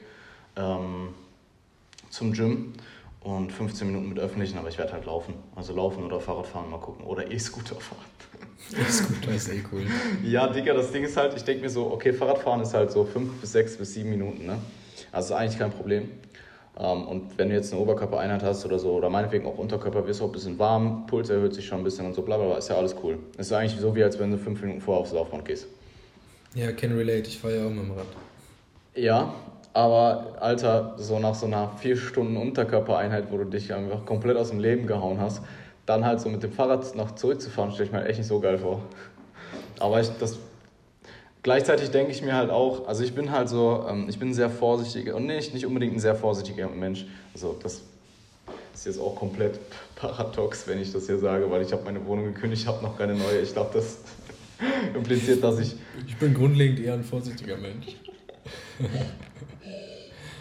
ähm, 0.57 1.15
zum 2.11 2.33
Gym 2.33 2.75
und 3.21 3.51
15 3.51 3.87
Minuten 3.87 4.11
mit 4.11 4.19
öffentlichen, 4.19 4.59
aber 4.59 4.69
ich 4.69 4.77
werde 4.77 4.93
halt 4.93 5.07
laufen. 5.07 5.35
Also 5.57 5.75
laufen 5.75 6.05
oder 6.05 6.21
Fahrrad 6.21 6.47
fahren, 6.47 6.71
mal 6.71 6.79
gucken. 6.79 7.07
Oder 7.07 7.31
E-Scooter 7.31 7.77
fahren. 7.77 8.05
E-Scooter 8.79 9.33
ist 9.33 9.49
eh 9.49 9.63
cool. 9.73 9.87
ja, 10.23 10.47
Digga, 10.49 10.75
das 10.75 10.93
Ding 10.93 11.05
ist 11.05 11.17
halt, 11.17 11.35
ich 11.35 11.45
denke 11.45 11.63
mir 11.63 11.71
so, 11.71 11.91
okay, 11.91 12.13
Fahrradfahren 12.13 12.61
ist 12.61 12.75
halt 12.75 12.93
so 12.93 13.05
5 13.05 13.41
bis 13.41 13.53
6 13.53 13.79
bis 13.79 13.95
7 13.95 14.11
Minuten, 14.11 14.45
ne? 14.45 14.59
Also 15.11 15.35
ist 15.35 15.41
eigentlich 15.41 15.59
kein 15.59 15.71
Problem. 15.71 16.11
Ähm, 16.79 17.07
und 17.07 17.39
wenn 17.39 17.49
du 17.51 17.55
jetzt 17.55 17.73
eine 17.73 17.81
Oberkörpereinheit 17.81 18.43
hast 18.43 18.65
oder 18.65 18.79
so, 18.79 18.93
oder 18.93 19.09
meinetwegen 19.09 19.47
auch 19.47 19.59
Unterkörper, 19.59 20.07
wirst 20.07 20.21
du 20.21 20.25
auch 20.25 20.29
ein 20.29 20.33
bisschen 20.33 20.59
warm, 20.59 21.07
Puls 21.07 21.31
erhöht 21.31 21.55
sich 21.55 21.67
schon 21.67 21.79
ein 21.79 21.85
bisschen 21.85 22.07
und 22.07 22.15
so, 22.15 22.23
bla 22.23 22.37
bla 22.37 22.47
bla, 22.47 22.59
ist 22.59 22.69
ja 22.69 22.77
alles 22.77 22.97
cool. 23.03 23.19
Es 23.37 23.47
ist 23.47 23.53
eigentlich 23.53 23.79
so, 23.81 23.95
wie 23.95 24.03
als 24.03 24.19
wenn 24.19 24.31
du 24.31 24.39
fünf 24.39 24.61
Minuten 24.61 24.81
vorher 24.81 25.03
aufs 25.03 25.13
Laufband 25.13 25.45
gehst. 25.45 25.67
Ja, 26.55 26.73
can 26.73 26.97
relate, 26.97 27.29
ich 27.29 27.39
fahre 27.39 27.57
ja 27.59 27.67
auch 27.67 27.71
mit 27.71 27.85
dem 27.85 27.93
Rad. 27.93 28.07
Ja, 28.95 29.35
aber 29.73 30.37
Alter, 30.41 30.95
so 30.99 31.19
nach 31.19 31.35
so 31.35 31.47
einer 31.47 31.73
vier 31.79 31.97
Stunden 31.97 32.37
Unterkörpereinheit, 32.37 33.31
wo 33.31 33.39
du 33.39 33.45
dich 33.45 33.73
einfach 33.73 34.05
komplett 34.05 34.37
aus 34.37 34.51
dem 34.51 34.61
Leben 34.61 34.87
gehauen 34.87 35.21
hast, 35.21 35.43
dann 35.87 36.05
halt 36.05 36.21
so 36.21 36.29
mit 36.29 36.43
dem 36.43 36.53
Fahrrad 36.53 36.95
noch 36.97 37.15
zurückzufahren, 37.17 37.73
stelle 37.73 37.87
ich 37.87 37.93
mir 37.93 38.05
echt 38.05 38.19
nicht 38.19 38.29
so 38.29 38.41
geil 38.41 38.59
vor. 38.59 38.83
Aber 39.81 40.01
ich, 40.01 40.09
das 40.21 40.39
Gleichzeitig 41.45 41.91
denke 41.91 42.11
ich 42.11 42.23
mir 42.23 42.35
halt 42.35 42.49
auch, 42.49 42.89
also 42.89 43.05
ich 43.05 43.15
bin 43.15 43.31
halt 43.31 43.51
so, 43.51 43.85
ähm, 43.87 44.07
ich 44.09 44.19
bin 44.19 44.31
ein 44.31 44.35
sehr 44.35 44.49
vorsichtiger 44.49 45.15
und 45.15 45.27
nicht, 45.27 45.53
nicht 45.53 45.67
unbedingt 45.67 45.95
ein 45.95 46.01
sehr 46.01 46.15
vorsichtiger 46.15 46.71
Mensch. 46.71 47.05
Also 47.35 47.55
das 47.63 47.83
ist 48.73 48.87
jetzt 48.87 48.99
auch 48.99 49.15
komplett 49.15 49.61
paradox, 49.95 50.67
wenn 50.67 50.81
ich 50.81 50.91
das 50.91 51.05
hier 51.05 51.19
sage, 51.19 51.51
weil 51.51 51.61
ich 51.61 51.71
habe 51.71 51.85
meine 51.85 52.05
Wohnung 52.07 52.33
gekündigt, 52.33 52.67
habe 52.67 52.83
noch 52.83 52.97
keine 52.97 53.15
neue. 53.15 53.41
Ich 53.41 53.53
glaube, 53.53 53.73
das 53.75 53.99
impliziert, 54.95 55.45
dass 55.45 55.59
ich... 55.59 55.77
Ich 56.07 56.17
bin 56.17 56.33
grundlegend 56.33 56.81
eher 56.81 56.95
ein 56.95 57.05
vorsichtiger 57.05 57.59
Mensch. 57.59 57.89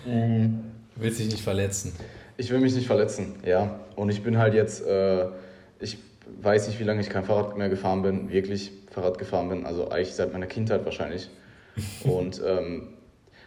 mhm. 0.05 0.63
Willst 0.95 1.19
dich 1.19 1.27
nicht 1.27 1.43
verletzen? 1.43 1.91
Ich 2.38 2.50
will 2.50 2.60
mich 2.60 2.74
nicht 2.75 2.88
verletzen, 2.88 3.36
ja. 3.45 3.81
Und 3.98 4.10
ich 4.10 4.24
bin 4.24 4.38
halt 4.38 4.53
jetzt, 4.53 4.86
äh, 4.86 5.25
ich 5.81 5.98
weiß 6.42 6.68
nicht, 6.68 6.80
wie 6.80 6.84
lange 6.84 7.01
ich 7.01 7.10
kein 7.10 7.24
Fahrrad 7.24 7.58
mehr 7.58 7.70
gefahren 7.70 8.01
bin, 8.01 8.30
wirklich 8.30 8.72
Fahrrad 8.92 9.18
gefahren 9.18 9.50
bin, 9.50 9.65
also 9.65 9.89
eigentlich 9.89 10.13
seit 10.13 10.34
meiner 10.34 10.48
Kindheit 10.48 10.86
wahrscheinlich. 10.86 11.30
Und 12.03 12.42
ähm, 12.46 12.89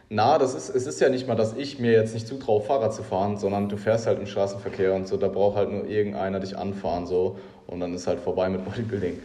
na, 0.08 0.38
das 0.38 0.54
ist, 0.54 0.68
es 0.68 0.86
ist 0.86 1.00
ja 1.00 1.08
nicht 1.08 1.26
mal, 1.26 1.34
dass 1.34 1.56
ich 1.56 1.80
mir 1.80 1.92
jetzt 1.92 2.14
nicht 2.14 2.28
zutraue, 2.28 2.60
Fahrrad 2.60 2.94
zu 2.94 3.02
fahren, 3.02 3.36
sondern 3.38 3.68
du 3.68 3.76
fährst 3.76 4.06
halt 4.06 4.18
im 4.20 4.26
Straßenverkehr 4.26 4.94
und 4.94 5.08
so, 5.08 5.16
da 5.16 5.28
braucht 5.28 5.56
halt 5.56 5.70
nur 5.70 5.86
irgendeiner 5.86 6.38
dich 6.38 6.56
anfahren 6.56 7.06
so 7.06 7.38
und 7.66 7.80
dann 7.80 7.92
ist 7.92 8.06
halt 8.06 8.20
vorbei 8.20 8.48
mit 8.48 8.64
Bodybuilding. 8.64 9.18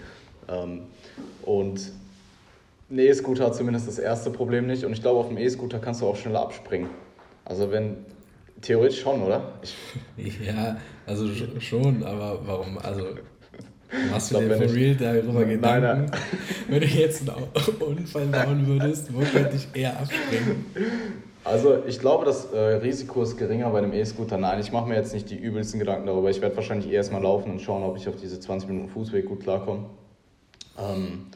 Ähm, 0.49 0.81
und 1.43 1.91
ein 2.89 2.99
E-Scooter 2.99 3.45
hat 3.45 3.55
zumindest 3.55 3.87
das 3.87 3.99
erste 3.99 4.31
Problem 4.31 4.65
nicht 4.65 4.83
und 4.83 4.93
ich 4.93 5.01
glaube, 5.01 5.19
auf 5.19 5.27
dem 5.27 5.37
E-Scooter 5.37 5.79
kannst 5.79 6.01
du 6.01 6.07
auch 6.07 6.15
schneller 6.15 6.41
abspringen. 6.41 6.89
Also 7.45 7.71
wenn, 7.71 7.97
theoretisch 8.61 9.01
schon, 9.01 9.21
oder? 9.21 9.53
Ich 10.17 10.39
ja, 10.45 10.77
also 11.05 11.27
schon, 11.59 12.03
aber 12.03 12.39
warum, 12.45 12.79
also 12.79 13.05
Machst 14.09 14.31
du 14.31 14.39
dir 14.39 14.55
for 14.55 14.73
real 14.73 14.95
darüber 14.95 15.45
Gedanken? 15.45 15.61
Nein, 15.61 15.81
nein. 15.81 16.11
Wenn 16.67 16.79
du 16.79 16.87
jetzt 16.87 17.29
einen 17.29 17.81
Unfall 17.81 18.25
bauen 18.27 18.67
würdest, 18.67 19.13
wo 19.13 19.19
könnte 19.19 19.55
ich 19.55 19.67
eher 19.73 19.99
abspringen? 19.99 20.65
Also 21.43 21.83
ich 21.87 21.99
glaube, 21.99 22.25
das 22.25 22.45
äh, 22.53 22.57
Risiko 22.57 23.23
ist 23.23 23.37
geringer 23.37 23.69
bei 23.71 23.81
dem 23.81 23.93
E-Scooter. 23.93 24.37
Nein, 24.37 24.59
ich 24.59 24.71
mache 24.71 24.87
mir 24.87 24.95
jetzt 24.95 25.13
nicht 25.13 25.29
die 25.29 25.37
übelsten 25.37 25.79
Gedanken 25.79 26.05
darüber. 26.05 26.29
Ich 26.29 26.41
werde 26.41 26.55
wahrscheinlich 26.55 26.91
erst 26.91 27.11
mal 27.11 27.21
laufen 27.21 27.51
und 27.51 27.61
schauen, 27.61 27.83
ob 27.83 27.97
ich 27.97 28.07
auf 28.07 28.15
diese 28.15 28.39
20 28.39 28.69
Minuten 28.69 28.89
Fußweg 28.89 29.25
gut 29.25 29.41
klarkomme. 29.41 29.85
Ähm, 30.77 31.27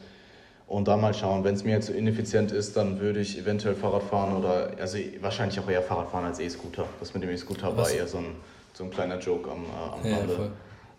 und 0.68 0.88
dann 0.88 1.00
mal 1.00 1.14
schauen, 1.14 1.44
wenn 1.44 1.54
es 1.54 1.64
mir 1.64 1.72
jetzt 1.72 1.86
so 1.86 1.92
ineffizient 1.92 2.52
ist, 2.52 2.76
dann 2.76 3.00
würde 3.00 3.20
ich 3.20 3.38
eventuell 3.38 3.74
Fahrrad 3.74 4.02
fahren 4.02 4.36
oder, 4.36 4.70
also 4.80 4.98
wahrscheinlich 5.20 5.58
auch 5.60 5.68
eher 5.68 5.82
Fahrrad 5.82 6.08
fahren 6.08 6.24
als 6.24 6.40
E-Scooter. 6.40 6.86
Das 7.00 7.12
mit 7.12 7.22
dem 7.22 7.30
E-Scooter 7.30 7.76
war 7.76 7.90
eher 7.90 8.06
so 8.06 8.18
ein, 8.18 8.36
so 8.74 8.84
ein 8.84 8.90
kleiner 8.90 9.18
Joke 9.18 9.50
am, 9.50 9.64
äh, 9.64 10.08
am 10.08 10.10
ja, 10.10 10.18
Rande. 10.18 10.50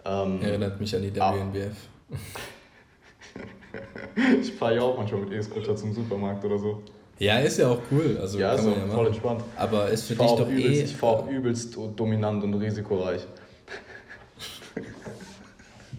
Ähm, 0.08 0.42
Erinnert 0.42 0.80
mich 0.80 0.96
an 0.96 1.02
die 1.02 1.14
WNBF. 1.14 1.76
ich 4.42 4.54
fahre 4.54 4.76
ja 4.76 4.82
auch 4.82 4.98
manchmal 4.98 5.22
mit 5.22 5.34
E-Scooter 5.34 5.76
zum 5.76 5.94
Supermarkt 5.94 6.44
oder 6.46 6.58
so. 6.58 6.82
Ja, 7.20 7.40
ist 7.40 7.58
ja 7.58 7.70
auch 7.70 7.80
cool. 7.92 8.18
Also 8.22 8.40
ja, 8.40 8.54
ist 8.54 8.66
ja 8.66 8.72
voll 8.72 8.88
machen. 8.88 9.08
entspannt. 9.08 9.44
Aber 9.58 9.90
ist 9.90 10.04
für 10.04 10.16
dich 10.16 10.32
doch 10.32 10.48
übelst, 10.48 10.82
eh... 10.82 10.84
Ich 10.84 10.96
fahre 10.96 11.18
auch 11.18 11.30
übelst 11.30 11.78
dominant 11.96 12.44
und 12.44 12.54
risikoreich. 12.54 13.22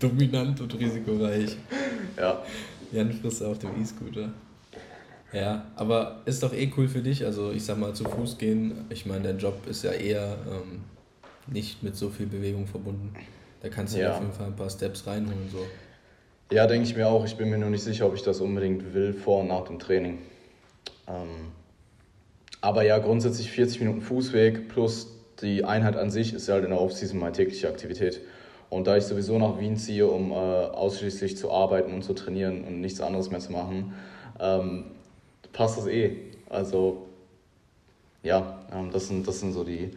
dominant 0.00 0.60
und 0.60 0.78
risikoreich. 0.78 1.56
Ja. 2.16 2.42
Jan 2.92 3.12
frisst 3.12 3.42
auf 3.42 3.58
dem 3.58 3.82
E-Scooter. 3.82 4.30
Ja, 5.32 5.66
aber 5.76 6.22
ist 6.24 6.42
doch 6.42 6.54
eh 6.54 6.72
cool 6.76 6.88
für 6.88 7.02
dich. 7.02 7.26
Also 7.26 7.50
ich 7.50 7.64
sag 7.64 7.78
mal, 7.78 7.92
zu 7.92 8.04
Fuß 8.04 8.38
gehen. 8.38 8.86
Ich 8.88 9.04
meine, 9.04 9.24
dein 9.24 9.38
Job 9.38 9.66
ist 9.68 9.84
ja 9.84 9.92
eher... 9.92 10.38
Ähm, 10.50 10.80
nicht 11.50 11.82
mit 11.82 11.96
so 11.96 12.10
viel 12.10 12.26
Bewegung 12.26 12.66
verbunden. 12.66 13.14
Da 13.62 13.68
kannst 13.68 13.94
du 13.94 14.00
ja. 14.00 14.14
auf 14.14 14.20
jeden 14.20 14.32
Fall 14.32 14.46
ein 14.46 14.56
paar 14.56 14.70
Steps 14.70 15.06
reinholen. 15.06 15.48
So. 15.50 15.58
Ja, 16.54 16.66
denke 16.66 16.88
ich 16.88 16.96
mir 16.96 17.08
auch. 17.08 17.24
Ich 17.24 17.36
bin 17.36 17.50
mir 17.50 17.58
nur 17.58 17.70
nicht 17.70 17.82
sicher, 17.82 18.06
ob 18.06 18.14
ich 18.14 18.22
das 18.22 18.40
unbedingt 18.40 18.94
will 18.94 19.12
vor 19.12 19.40
und 19.40 19.48
nach 19.48 19.64
dem 19.64 19.78
Training. 19.78 20.18
Ähm, 21.08 21.52
aber 22.60 22.82
ja, 22.82 22.98
grundsätzlich 22.98 23.50
40 23.50 23.80
Minuten 23.80 24.00
Fußweg 24.00 24.68
plus 24.68 25.08
die 25.42 25.64
Einheit 25.64 25.96
an 25.96 26.10
sich 26.10 26.34
ist 26.34 26.48
halt 26.48 26.64
in 26.64 26.70
der 26.70 26.80
Offseason 26.80 27.18
meine 27.18 27.32
tägliche 27.32 27.68
Aktivität. 27.68 28.20
Und 28.70 28.86
da 28.86 28.96
ich 28.96 29.04
sowieso 29.04 29.38
nach 29.38 29.58
Wien 29.58 29.76
ziehe, 29.76 30.06
um 30.06 30.30
äh, 30.30 30.34
ausschließlich 30.34 31.36
zu 31.36 31.50
arbeiten 31.50 31.92
und 31.92 32.02
zu 32.02 32.12
trainieren 32.12 32.64
und 32.64 32.80
nichts 32.80 33.00
anderes 33.00 33.30
mehr 33.30 33.40
zu 33.40 33.52
machen, 33.52 33.94
ähm, 34.40 34.84
passt 35.52 35.78
das 35.78 35.86
eh. 35.86 36.16
Also 36.50 37.06
ja, 38.22 38.58
ähm, 38.72 38.90
das, 38.92 39.08
sind, 39.08 39.26
das 39.26 39.40
sind 39.40 39.52
so 39.52 39.64
die, 39.64 39.90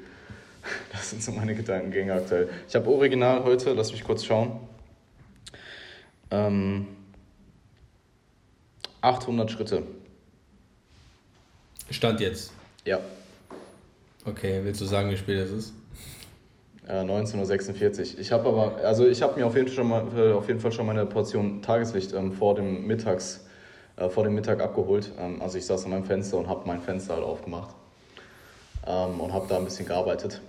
das 0.92 1.10
sind 1.10 1.24
so 1.24 1.32
meine 1.32 1.56
Gedankengänge 1.56 2.14
aktuell. 2.14 2.50
Ich 2.68 2.76
habe 2.76 2.90
original 2.90 3.44
heute, 3.44 3.74
lass 3.74 3.92
mich 3.92 4.04
kurz 4.04 4.24
schauen, 4.24 4.60
ähm, 6.30 6.88
800 9.02 9.52
Schritte. 9.52 9.84
Stand 11.90 12.20
jetzt? 12.20 12.54
Ja. 12.86 13.00
Okay, 14.26 14.62
willst 14.64 14.80
du 14.82 14.86
sagen, 14.86 15.10
wie 15.10 15.18
spät 15.18 15.40
es 15.40 15.52
ist? 15.52 15.74
Äh, 16.88 17.02
19.46 17.02 18.14
Uhr. 18.14 18.20
Ich 18.20 18.32
habe 18.32 18.50
aber, 18.50 18.78
also 18.84 19.08
ich 19.08 19.22
habe 19.22 19.40
mir 19.40 19.46
auf 19.46 19.56
jeden, 19.56 19.68
Fall 19.68 19.76
schon 19.76 19.88
mal, 19.90 20.06
äh, 20.16 20.34
auf 20.34 20.48
jeden 20.48 20.60
Fall 20.60 20.72
schon 20.72 20.86
meine 20.86 21.06
Portion 21.06 21.62
Tageslicht 21.62 22.14
ähm, 22.14 22.32
vor 22.32 22.56
dem 22.56 22.86
Mittags, 22.86 23.46
äh, 23.98 24.10
vor 24.10 24.24
dem 24.24 24.36
Mittag 24.36 24.62
abgeholt. 24.62 25.12
Ähm, 25.20 25.42
also 25.42 25.58
ich 25.58 25.66
saß 25.66 25.86
an 25.86 25.92
meinem 25.92 26.06
Fenster 26.06 26.38
und 26.38 26.48
habe 26.48 26.62
mein 26.66 26.82
Fenster 26.82 27.16
halt 27.16 27.24
aufgemacht 27.24 27.76
ähm, 28.86 29.20
und 29.20 29.34
habe 29.34 29.48
da 29.48 29.58
ein 29.58 29.66
bisschen 29.66 29.86
gearbeitet. 29.86 30.42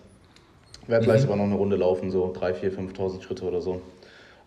Werde 0.86 1.04
gleich 1.04 1.22
mhm. 1.22 1.28
aber 1.28 1.36
noch 1.36 1.44
eine 1.44 1.54
Runde 1.54 1.76
laufen, 1.76 2.10
so 2.10 2.32
3, 2.32 2.54
4, 2.54 2.72
5.000 2.72 3.22
Schritte 3.22 3.44
oder 3.44 3.60
so. 3.60 3.80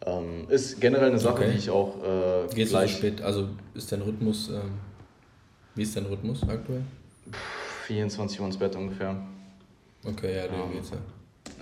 Ähm, 0.05 0.47
ist 0.49 0.79
generell 0.81 1.09
eine 1.09 1.19
Sache, 1.19 1.43
okay. 1.43 1.51
die 1.51 1.57
ich 1.57 1.69
auch 1.69 1.95
äh, 2.03 2.53
Gehst 2.53 2.71
gleich... 2.71 2.91
So 2.91 2.97
spät? 2.97 3.21
Also 3.21 3.47
ist 3.73 3.91
dein 3.91 4.01
Rhythmus, 4.01 4.49
ähm, 4.49 4.73
wie 5.75 5.83
ist 5.83 5.95
dein 5.95 6.05
Rhythmus 6.05 6.43
aktuell? 6.43 6.81
24 7.87 8.39
Uhr 8.39 8.45
ins 8.47 8.57
Bett 8.57 8.75
ungefähr. 8.75 9.15
Okay, 10.03 10.35
ja, 10.35 10.47
dann 10.47 10.61
ähm, 10.61 10.73
geht's 10.73 10.91
ja. 10.91 10.97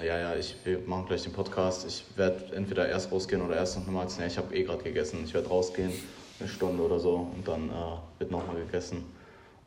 Ja, 0.04 0.18
ja, 0.18 0.36
ich, 0.36 0.56
wir 0.64 0.80
machen 0.80 1.06
gleich 1.06 1.24
den 1.24 1.34
Podcast. 1.34 1.86
Ich 1.88 2.06
werde 2.16 2.56
entweder 2.56 2.88
erst 2.88 3.12
rausgehen 3.12 3.42
oder 3.42 3.56
erst 3.56 3.78
noch 3.78 3.86
mal 3.88 4.06
essen. 4.06 4.24
Ich 4.26 4.38
habe 4.38 4.56
eh 4.56 4.64
gerade 4.64 4.84
gegessen. 4.84 5.20
Ich 5.24 5.34
werde 5.34 5.48
rausgehen, 5.48 5.92
eine 6.40 6.50
Stunde 6.50 6.84
oder 6.84 7.00
so, 7.00 7.28
und 7.36 7.48
dann 7.48 7.70
äh, 7.70 8.20
wird 8.20 8.32
nochmal 8.32 8.56
gegessen. 8.56 9.04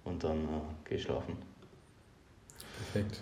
Und 0.05 0.25
dann 0.25 0.39
äh, 0.39 0.89
gehe 0.89 0.99
ich 0.99 1.05
schlafen. 1.05 1.37
Perfekt. 2.93 3.21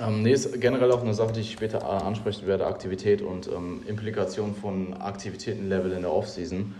Ähm, 0.00 0.22
nee, 0.22 0.32
ist 0.32 0.60
generell 0.60 0.90
auch 0.90 1.02
eine 1.02 1.14
Sache, 1.14 1.32
die 1.32 1.40
ich 1.40 1.52
später 1.52 1.78
äh, 1.78 2.04
ansprechen 2.04 2.46
werde: 2.46 2.66
Aktivität 2.66 3.22
und 3.22 3.48
ähm, 3.48 3.82
Implikation 3.86 4.54
von 4.54 4.94
Aktivitätenlevel 4.94 5.92
in 5.92 6.02
der 6.02 6.12
Offseason. 6.12 6.74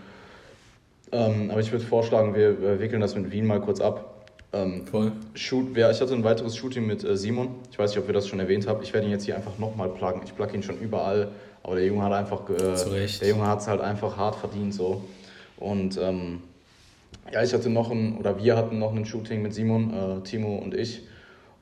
Ähm, 1.13 1.51
aber 1.51 1.61
ich 1.61 1.71
würde 1.71 1.85
vorschlagen, 1.85 2.35
wir 2.35 2.81
wickeln 2.81 3.01
das 3.01 3.15
mit 3.15 3.31
Wien 3.31 3.47
mal 3.47 3.61
kurz 3.61 3.81
ab. 3.81 4.15
Ähm, 4.55 4.87
Voll. 4.87 5.13
Shoot, 5.35 5.77
ja, 5.77 5.91
ich 5.91 6.01
hatte 6.01 6.15
ein 6.15 6.25
weiteres 6.25 6.57
Shooting 6.57 6.87
mit 6.87 7.03
äh, 7.05 7.17
Simon. 7.17 7.57
Ich 7.71 7.79
weiß 7.79 7.91
nicht, 7.91 7.99
ob 7.99 8.07
wir 8.07 8.15
das 8.15 8.29
schon 8.29 8.41
erwähnt 8.41 8.67
haben. 8.67 8.83
Ich 8.83 8.93
werde 8.95 9.07
ihn 9.07 9.13
jetzt 9.13 9.25
hier 9.25 9.37
einfach 9.37 9.59
nochmal 9.59 9.89
pluggen. 9.89 10.23
Ich 10.25 10.35
plug 10.35 10.53
ihn 10.55 10.63
schon 10.63 10.79
überall, 10.79 11.29
aber 11.63 11.77
der 11.77 11.87
Junge 11.87 12.03
hat 12.03 12.13
einfach, 12.13 12.49
äh, 12.51 13.09
der 13.21 13.29
Junge 13.29 13.47
hat 13.47 13.61
es 13.61 13.69
halt 13.69 13.81
einfach 13.81 14.17
hart 14.17 14.37
verdient 14.37 14.75
so. 14.75 15.05
Und 15.57 15.99
ähm, 16.01 16.43
ja, 17.33 17.43
ich 17.43 17.53
hatte 17.53 17.69
noch 17.69 17.91
ein, 17.91 18.19
oder 18.19 18.43
wir 18.43 18.57
hatten 18.57 18.79
noch 18.79 18.95
ein 18.95 19.05
Shooting 19.07 19.43
mit 19.43 19.55
Simon, 19.55 19.93
äh, 19.93 20.23
Timo 20.23 20.57
und 20.57 20.75
ich. 20.75 21.03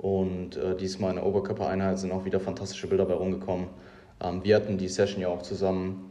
Und 0.02 0.56
äh, 0.56 0.76
diesmal 0.76 1.11
in 1.11 1.16
der 1.16 1.25
Oberkörpereinheit 1.25 1.97
sind 1.97 2.11
auch 2.11 2.25
wieder 2.25 2.40
fantastische 2.40 2.88
Bilder 2.88 3.06
bei 3.06 3.14
rumgekommen. 3.14 3.68
Ähm, 4.21 4.42
wir 4.42 4.56
hatten 4.56 4.76
die 4.76 4.88
Session 4.88 5.23
ja 5.23 5.28
auch 5.28 5.42
zusammen 5.42 6.11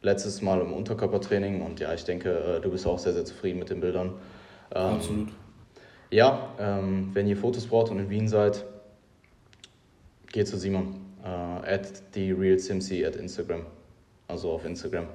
letztes 0.00 0.40
Mal 0.40 0.62
im 0.62 0.72
Unterkörpertraining 0.72 1.60
und 1.60 1.78
ja, 1.78 1.92
ich 1.92 2.04
denke, 2.04 2.30
äh, 2.30 2.60
du 2.60 2.70
bist 2.70 2.86
auch 2.86 2.98
sehr, 2.98 3.12
sehr 3.12 3.26
zufrieden 3.26 3.58
mit 3.58 3.68
den 3.68 3.80
Bildern. 3.80 4.14
Ähm, 4.74 4.94
Absolut. 4.94 5.28
Ja, 6.10 6.54
ähm, 6.58 7.10
wenn 7.12 7.26
ihr 7.26 7.36
Fotos 7.36 7.66
braucht 7.66 7.90
und 7.90 7.98
in 7.98 8.08
Wien 8.08 8.28
seid, 8.28 8.64
geht 10.32 10.48
zu 10.48 10.56
Simon. 10.56 10.94
Äh, 11.22 11.74
at 11.74 12.12
TheRealSimsy 12.12 13.04
at 13.04 13.16
Instagram. 13.16 13.66
Also 14.26 14.52
auf 14.52 14.64
Instagram. 14.64 15.06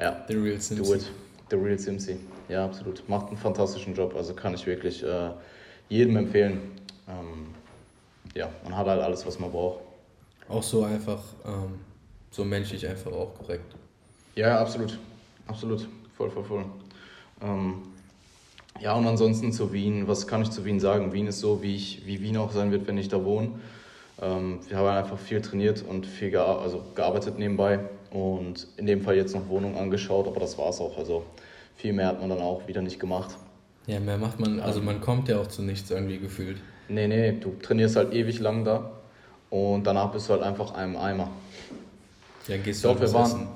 Ja. 0.00 0.24
The 0.26 0.34
Real 0.34 0.60
Simsy. 0.60 0.82
Do 0.82 0.94
it. 0.94 1.12
The 1.50 1.56
Real 1.56 1.78
Simsy. 1.78 2.16
Ja, 2.48 2.64
absolut. 2.64 3.08
Macht 3.08 3.28
einen 3.28 3.36
fantastischen 3.36 3.94
Job. 3.94 4.16
Also 4.16 4.34
kann 4.34 4.54
ich 4.54 4.66
wirklich 4.66 5.04
äh, 5.04 5.30
jedem 5.92 6.16
empfehlen. 6.16 6.60
Ähm, 7.06 7.48
ja, 8.34 8.48
man 8.64 8.76
hat 8.76 8.86
halt 8.86 9.02
alles, 9.02 9.26
was 9.26 9.38
man 9.38 9.52
braucht. 9.52 9.80
Auch 10.48 10.62
so 10.62 10.84
einfach, 10.84 11.22
ähm, 11.46 11.80
so 12.30 12.44
menschlich 12.44 12.88
einfach 12.88 13.12
auch 13.12 13.34
korrekt. 13.34 13.74
Ja, 14.34 14.58
absolut. 14.58 14.98
Absolut. 15.46 15.86
Voll, 16.16 16.30
voll, 16.30 16.44
voll. 16.44 16.64
Ähm, 17.42 17.82
ja, 18.80 18.94
und 18.94 19.06
ansonsten 19.06 19.52
zu 19.52 19.72
Wien, 19.72 20.08
was 20.08 20.26
kann 20.26 20.40
ich 20.40 20.50
zu 20.50 20.64
Wien 20.64 20.80
sagen? 20.80 21.12
Wien 21.12 21.26
ist 21.26 21.40
so, 21.40 21.62
wie, 21.62 21.76
ich, 21.76 22.06
wie 22.06 22.22
Wien 22.22 22.38
auch 22.38 22.52
sein 22.52 22.72
wird, 22.72 22.86
wenn 22.86 22.96
ich 22.96 23.08
da 23.08 23.22
wohne. 23.22 23.50
Ähm, 24.20 24.60
wir 24.68 24.78
haben 24.78 24.86
einfach 24.86 25.18
viel 25.18 25.42
trainiert 25.42 25.84
und 25.86 26.06
viel 26.06 26.30
gear 26.30 26.60
also 26.62 26.82
gearbeitet 26.94 27.38
nebenbei 27.38 27.80
und 28.10 28.66
in 28.78 28.86
dem 28.86 29.02
Fall 29.02 29.16
jetzt 29.16 29.34
noch 29.34 29.48
Wohnung 29.48 29.76
angeschaut, 29.76 30.26
aber 30.26 30.40
das 30.40 30.56
war 30.56 30.70
es 30.70 30.80
auch. 30.80 30.96
Also 30.96 31.24
viel 31.76 31.92
mehr 31.92 32.06
hat 32.06 32.20
man 32.20 32.30
dann 32.30 32.40
auch 32.40 32.66
wieder 32.66 32.80
nicht 32.80 32.98
gemacht. 32.98 33.36
Ja, 33.86 33.98
mehr 33.98 34.18
macht 34.18 34.38
man, 34.38 34.60
also 34.60 34.80
man 34.80 35.00
kommt 35.00 35.28
ja 35.28 35.38
auch 35.38 35.48
zu 35.48 35.62
nichts 35.62 35.90
irgendwie 35.90 36.18
gefühlt. 36.18 36.58
Nee, 36.88 37.08
nee, 37.08 37.32
du 37.32 37.56
trainierst 37.60 37.96
halt 37.96 38.12
ewig 38.12 38.38
lang 38.38 38.64
da 38.64 38.90
und 39.50 39.84
danach 39.86 40.12
bist 40.12 40.28
du 40.28 40.34
halt 40.34 40.42
einfach 40.42 40.74
einem 40.74 40.96
Eimer. 40.96 41.30
Ja, 42.48 42.56
gehst 42.56 42.84
du 42.84 42.88
auch 42.88 42.98
halt 42.98 43.02
wir 43.02 43.12
waren, 43.12 43.26
essen. 43.26 43.48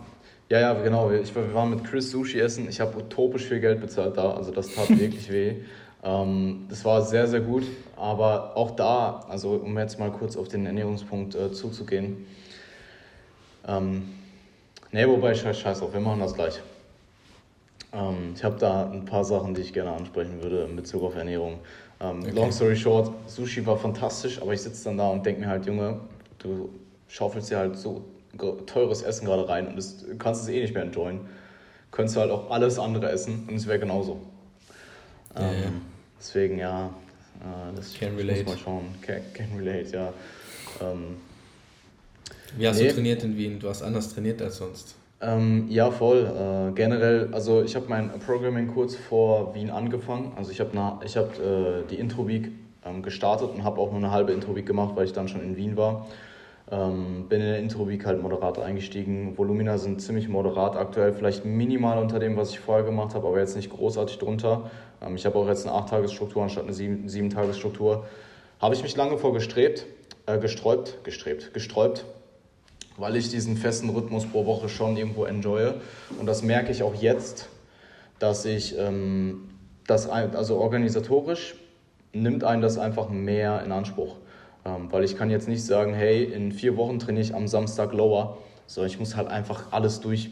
Ja, 0.49 0.61
ja, 0.61 0.75
genau. 0.75 1.11
Ich, 1.11 1.35
wir 1.35 1.55
waren 1.55 1.71
mit 1.71 1.85
Chris 1.85 2.11
Sushi 2.11 2.41
essen. 2.41 2.69
Ich 2.69 2.81
habe 2.81 2.97
utopisch 2.99 3.45
viel 3.45 3.61
Geld 3.61 3.81
bezahlt 3.81 4.17
da. 4.17 4.33
Also 4.33 4.53
das 4.53 4.73
tat 4.73 4.89
wirklich 4.99 5.31
weh. 5.31 5.57
Ähm, 6.05 6.67
das 6.69 6.85
war 6.85 7.03
sehr, 7.03 7.27
sehr 7.27 7.41
gut. 7.41 7.65
Aber 7.97 8.57
auch 8.57 8.73
da, 8.73 9.25
also 9.29 9.53
um 9.53 9.77
jetzt 9.79 9.99
mal 9.99 10.11
kurz 10.13 10.37
auf 10.37 10.49
den 10.49 10.67
Ernährungspunkt 10.67 11.35
äh, 11.35 11.53
zuzugehen. 11.53 12.27
Ähm, 13.67 14.15
ne, 14.93 15.09
wobei, 15.09 15.35
scheiß, 15.35 15.59
scheiß 15.59 15.83
auf, 15.83 15.93
wir 15.93 16.01
machen 16.01 16.21
das 16.21 16.35
gleich. 16.35 16.61
Ähm, 17.93 18.33
ich 18.35 18.45
habe 18.45 18.59
da 18.59 18.91
ein 18.91 19.05
paar 19.05 19.25
Sachen, 19.25 19.55
die 19.55 19.63
ich 19.63 19.73
gerne 19.73 19.93
ansprechen 19.93 20.43
würde 20.43 20.65
in 20.65 20.77
Bezug 20.77 21.03
auf 21.03 21.15
Ernährung. 21.15 21.61
Ähm, 22.01 22.21
okay. 22.21 22.31
Long 22.31 22.53
story 22.53 22.77
short, 22.77 23.11
Sushi 23.27 23.65
war 23.65 23.79
fantastisch, 23.79 24.41
aber 24.41 24.53
ich 24.53 24.61
sitze 24.61 24.85
dann 24.85 24.99
da 24.99 25.09
und 25.09 25.25
denke 25.25 25.41
mir 25.41 25.49
halt, 25.49 25.67
Junge, 25.67 26.01
du 26.39 26.71
schaufelst 27.09 27.51
dir 27.51 27.59
halt 27.59 27.77
so 27.77 28.05
teures 28.67 29.03
Essen 29.03 29.27
gerade 29.27 29.49
rein 29.49 29.69
und 29.69 29.77
das, 29.77 29.99
du 29.99 30.17
kannst 30.19 30.43
es 30.43 30.49
eh 30.49 30.61
nicht 30.61 30.75
mehr 30.75 30.83
enjoyen. 30.83 31.21
Könntest 31.91 32.17
du 32.17 32.21
halt 32.21 32.31
auch 32.31 32.51
alles 32.51 32.79
andere 32.79 33.11
essen 33.11 33.47
und 33.49 33.55
es 33.55 33.67
wäre 33.67 33.79
genauso. 33.79 34.21
Ähm, 35.35 35.45
ja. 35.45 35.73
Deswegen 36.19 36.59
ja, 36.59 36.87
äh, 37.41 37.75
das 37.75 37.95
can 37.95 38.17
relate. 38.17 38.45
muss 38.45 38.55
mal 38.55 38.59
schauen. 38.59 38.95
Can, 39.01 39.23
can 39.33 39.47
relate, 39.57 39.91
ja. 39.91 40.13
Ähm, 40.83 41.17
Wie 42.57 42.69
hast 42.69 42.79
nee. 42.79 42.89
du 42.89 42.95
trainiert 42.95 43.23
in 43.23 43.37
Wien? 43.37 43.59
Du 43.59 43.69
hast 43.69 43.83
anders 43.83 44.13
trainiert 44.13 44.43
als 44.43 44.59
sonst. 44.59 44.97
Ähm, 45.21 45.67
ja, 45.69 45.91
voll. 45.91 46.27
Äh, 46.27 46.73
generell, 46.75 47.31
also 47.33 47.63
ich 47.63 47.75
habe 47.75 47.87
mein 47.89 48.11
Programming 48.21 48.69
kurz 48.69 48.97
vor 48.97 49.55
Wien 49.55 49.71
angefangen. 49.71 50.33
Also 50.37 50.51
ich 50.51 50.61
habe 50.61 50.77
hab, 50.79 51.39
äh, 51.39 51.83
die 51.91 51.97
Intro-Week 51.97 52.51
ähm, 52.85 53.03
gestartet 53.03 53.51
und 53.55 53.65
habe 53.65 53.81
auch 53.81 53.91
nur 53.91 53.99
eine 53.99 54.11
halbe 54.11 54.33
Intro-Week 54.33 54.67
gemacht, 54.67 54.95
weil 54.95 55.07
ich 55.07 55.13
dann 55.13 55.29
schon 55.29 55.41
in 55.41 55.57
Wien 55.57 55.77
war. 55.77 56.07
Ähm, 56.71 57.27
bin 57.29 57.41
in 57.41 57.47
der 57.47 57.59
Intro-Week 57.61 58.05
halt 58.05 58.21
moderat 58.21 58.59
eingestiegen. 58.59 59.39
Volumina 59.39 59.79
sind 59.79 60.03
ziemlich 60.03 60.29
moderat 60.29 60.77
aktuell, 60.77 61.13
vielleicht 61.13 61.45
minimal 61.45 61.99
unter 61.99 62.19
dem, 62.19 62.37
was 62.37 62.51
ich 62.51 62.59
vorher 62.59 62.85
gemacht 62.85 63.15
habe, 63.15 63.27
aber 63.27 63.39
jetzt 63.39 63.57
nicht 63.57 63.71
großartig 63.71 64.19
drunter. 64.19 64.71
Ähm, 65.01 65.17
ich 65.17 65.25
habe 65.25 65.39
auch 65.39 65.49
jetzt 65.49 65.67
eine 65.67 65.77
8-Tages-Struktur 65.77 66.43
anstatt 66.43 66.65
eine 66.65 66.73
7-Tages-Struktur. 66.73 68.05
Habe 68.61 68.75
ich 68.75 68.83
mich 68.83 68.97
lange 68.97 69.17
vor 69.17 69.33
gestrebt, 69.33 69.87
äh, 70.27 70.39
gesträubt, 70.39 71.05
gestrebt, 71.05 71.55
gesträubt, 71.55 72.05
weil 72.97 73.17
ich 73.17 73.29
diesen 73.31 73.57
festen 73.57 73.91
Rhythmus 73.91 74.27
pro 74.27 74.47
Woche 74.47 74.69
schon 74.69 74.97
irgendwo 74.97 75.25
enjoye. 75.25 75.75
Und 76.19 76.27
das 76.27 76.43
merke 76.43 76.73
ich 76.73 76.83
auch 76.83 76.95
jetzt, 76.95 77.49
dass 78.19 78.45
ich 78.45 78.79
ähm, 78.79 79.49
das, 79.87 80.09
also 80.09 80.59
organisatorisch 80.59 81.55
nimmt 82.13 82.45
einen 82.45 82.63
das 82.63 82.79
einfach 82.79 83.09
mehr 83.09 83.63
in 83.65 83.73
Anspruch. 83.73 84.17
Ähm, 84.65 84.91
weil 84.91 85.05
ich 85.05 85.17
kann 85.17 85.31
jetzt 85.31 85.49
nicht 85.49 85.65
sagen, 85.65 85.95
hey, 85.95 86.25
in 86.25 86.53
vier 86.53 86.77
Wochen 86.77 86.99
trainiere 86.99 87.25
ich 87.25 87.35
am 87.35 87.47
Samstag 87.47 87.93
lower, 87.93 88.39
sondern 88.67 88.91
ich 88.91 88.99
muss 88.99 89.17
halt 89.17 89.29
einfach 89.29 89.73
alles 89.73 90.01
durch 90.01 90.31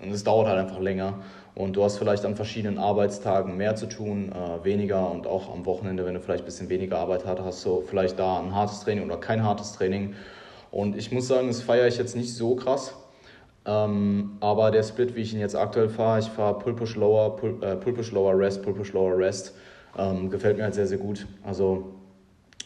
und 0.00 0.10
es 0.12 0.24
dauert 0.24 0.48
halt 0.48 0.58
einfach 0.58 0.80
länger. 0.80 1.20
Und 1.54 1.74
du 1.74 1.82
hast 1.82 1.98
vielleicht 1.98 2.24
an 2.24 2.36
verschiedenen 2.36 2.78
Arbeitstagen 2.78 3.56
mehr 3.56 3.74
zu 3.74 3.86
tun, 3.86 4.30
äh, 4.32 4.64
weniger 4.64 5.10
und 5.10 5.26
auch 5.26 5.52
am 5.52 5.66
Wochenende, 5.66 6.06
wenn 6.06 6.14
du 6.14 6.20
vielleicht 6.20 6.44
ein 6.44 6.46
bisschen 6.46 6.68
weniger 6.68 6.98
Arbeit 6.98 7.26
hast, 7.26 7.40
hast 7.40 7.64
du 7.64 7.80
vielleicht 7.80 8.18
da 8.18 8.38
ein 8.38 8.54
hartes 8.54 8.80
Training 8.80 9.04
oder 9.04 9.16
kein 9.16 9.42
hartes 9.42 9.72
Training. 9.72 10.14
Und 10.70 10.96
ich 10.96 11.12
muss 11.12 11.28
sagen, 11.28 11.48
das 11.48 11.62
feiere 11.62 11.86
ich 11.88 11.98
jetzt 11.98 12.16
nicht 12.16 12.34
so 12.34 12.54
krass. 12.56 12.94
Ähm, 13.64 14.36
aber 14.40 14.70
der 14.70 14.82
Split, 14.82 15.14
wie 15.14 15.22
ich 15.22 15.34
ihn 15.34 15.40
jetzt 15.40 15.56
aktuell 15.56 15.88
fahre, 15.88 16.20
ich 16.20 16.28
fahre 16.28 16.58
Pull 16.58 16.74
Push 16.74 16.96
Lower, 16.96 17.36
Pull, 17.36 17.62
äh, 17.62 17.76
Pull 17.76 17.92
Push 17.92 18.12
Lower 18.12 18.38
Rest, 18.38 18.62
Pull 18.62 18.74
Push 18.74 18.92
Lower 18.92 19.18
Rest, 19.18 19.54
ähm, 19.96 20.30
gefällt 20.30 20.56
mir 20.56 20.64
halt 20.64 20.74
sehr, 20.74 20.86
sehr 20.86 20.98
gut. 20.98 21.26
Also 21.44 21.94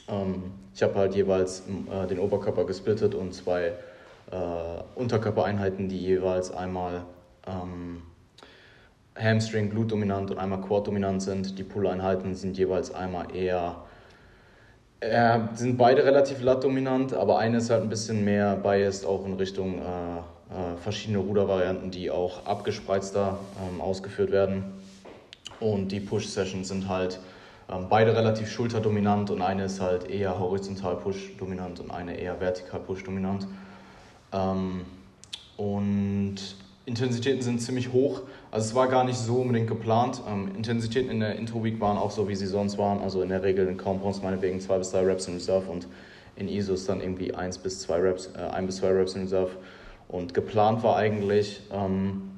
Ähm, 0.09 0.53
ich 0.75 0.83
habe 0.83 0.95
halt 0.95 1.15
jeweils 1.15 1.63
äh, 1.91 2.07
den 2.07 2.19
Oberkörper 2.19 2.65
gesplittet 2.65 3.15
und 3.15 3.35
zwei 3.35 3.73
äh, 4.31 4.83
Unterkörpereinheiten, 4.95 5.89
die 5.89 5.99
jeweils 5.99 6.51
einmal 6.51 7.05
ähm, 7.47 8.03
Hamstring 9.17 9.71
glutdominant 9.71 10.31
und 10.31 10.39
einmal 10.39 10.61
Quad 10.61 10.87
dominant 10.87 11.23
sind. 11.23 11.59
Die 11.59 11.63
Pull-Einheiten 11.63 12.35
sind 12.35 12.57
jeweils 12.57 12.93
einmal 12.95 13.35
eher 13.35 13.85
äh, 15.03 15.41
sind 15.55 15.77
beide 15.77 16.05
relativ 16.05 16.43
lat-dominant, 16.43 17.13
aber 17.13 17.39
eine 17.39 17.59
ist 17.59 17.71
halt 17.71 17.83
ein 17.83 17.89
bisschen 17.89 18.25
mehr 18.25 18.57
biased 18.57 19.05
auch 19.05 19.27
in 19.27 19.35
Richtung 19.35 19.79
äh, 19.79 19.81
äh, 19.81 20.77
verschiedene 20.81 21.19
Rudervarianten, 21.19 21.91
die 21.91 22.11
auch 22.11 22.47
abgespreizter 22.47 23.39
ähm, 23.69 23.81
ausgeführt 23.81 24.31
werden. 24.31 24.65
Und 25.59 25.93
die 25.93 26.01
Push-Sessions 26.01 26.69
sind 26.69 26.89
halt 26.89 27.19
ähm, 27.69 27.87
beide 27.89 28.15
relativ 28.15 28.51
schulterdominant 28.51 29.31
und 29.31 29.43
eine 29.43 29.65
ist 29.65 29.81
halt 29.81 30.09
eher 30.09 30.39
horizontal 30.39 30.97
Push-dominant 30.97 31.81
und 31.81 31.91
eine 31.91 32.17
eher 32.17 32.41
vertikal 32.41 32.81
Push-dominant. 32.81 33.49
Ähm, 34.33 34.85
und 35.57 36.37
Intensitäten 36.87 37.43
sind 37.43 37.61
ziemlich 37.61 37.93
hoch. 37.93 38.23
Also 38.53 38.67
es 38.67 38.75
war 38.75 38.87
gar 38.87 39.05
nicht 39.05 39.17
so 39.17 39.37
unbedingt 39.37 39.67
geplant. 39.67 40.21
Ähm, 40.29 40.55
Intensitäten 40.55 41.11
in 41.11 41.21
der 41.21 41.37
Intro-Week 41.37 41.81
waren 41.81 41.97
auch 41.97 42.11
so, 42.11 42.29
wie 42.29 42.35
sie 42.35 42.47
sonst 42.47 42.77
waren. 42.77 43.01
Also 43.01 43.23
in 43.23 43.31
der 43.31 43.43
Regel 43.43 43.67
in 43.67 43.79
Compounds 43.79 44.21
meinetwegen 44.23 44.61
zwei 44.61 44.77
bis 44.77 44.91
drei 44.91 45.01
Reps 45.01 45.27
in 45.27 45.35
Reserve 45.35 45.71
und 45.71 45.89
in 46.37 46.49
ISOs 46.49 46.85
dann 46.85 47.01
irgendwie 47.01 47.35
eins 47.35 47.57
bis 47.57 47.81
zwei 47.81 47.99
Reps, 47.99 48.31
äh, 48.37 48.41
ein 48.41 48.67
bis 48.67 48.77
zwei 48.77 48.89
Reps 48.89 49.15
in 49.15 49.23
Reserve. 49.23 49.53
Und 50.07 50.35
geplant 50.35 50.83
war 50.83 50.97
eigentlich, 50.97 51.63
ähm, 51.73 52.31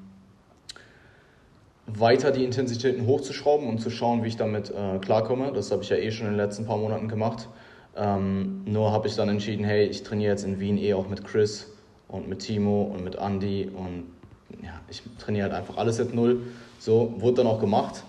weiter 1.87 2.31
die 2.31 2.45
Intensitäten 2.45 3.07
hochzuschrauben 3.07 3.69
und 3.69 3.81
zu 3.81 3.91
schauen, 3.91 4.23
wie 4.23 4.29
ich 4.29 4.37
damit 4.37 4.71
äh, 4.71 4.99
klarkomme. 5.01 5.53
Das 5.53 5.73
habe 5.73 5.83
ich 5.83 5.89
ja 5.89 5.97
eh 5.97 6.13
schon 6.13 6.29
in 6.29 6.35
den 6.35 6.39
letzten 6.39 6.65
paar 6.65 6.79
Monaten 6.79 7.09
gemacht. 7.09 7.49
Ähm, 7.97 8.63
nur 8.67 8.93
habe 8.93 9.09
ich 9.09 9.17
dann 9.17 9.29
entschieden, 9.29 9.65
hey, 9.65 9.87
ich 9.87 10.05
trainiere 10.05 10.31
jetzt 10.31 10.45
in 10.45 10.61
Wien 10.61 10.79
eh 10.79 10.95
auch 10.95 11.09
mit 11.09 11.25
Chris 11.25 11.73
und 12.07 12.29
mit 12.29 12.39
Timo 12.39 12.83
und 12.85 13.03
mit 13.03 13.17
Andy 13.17 13.69
und 13.69 14.14
ja, 14.63 14.81
ich 14.89 15.03
trainiere 15.19 15.45
halt 15.45 15.55
einfach 15.55 15.77
alles 15.77 16.01
at 16.01 16.15
null. 16.15 16.43
So, 16.79 17.15
wurde 17.19 17.39
dann 17.39 17.47
auch 17.47 17.61
gemacht 17.61 18.05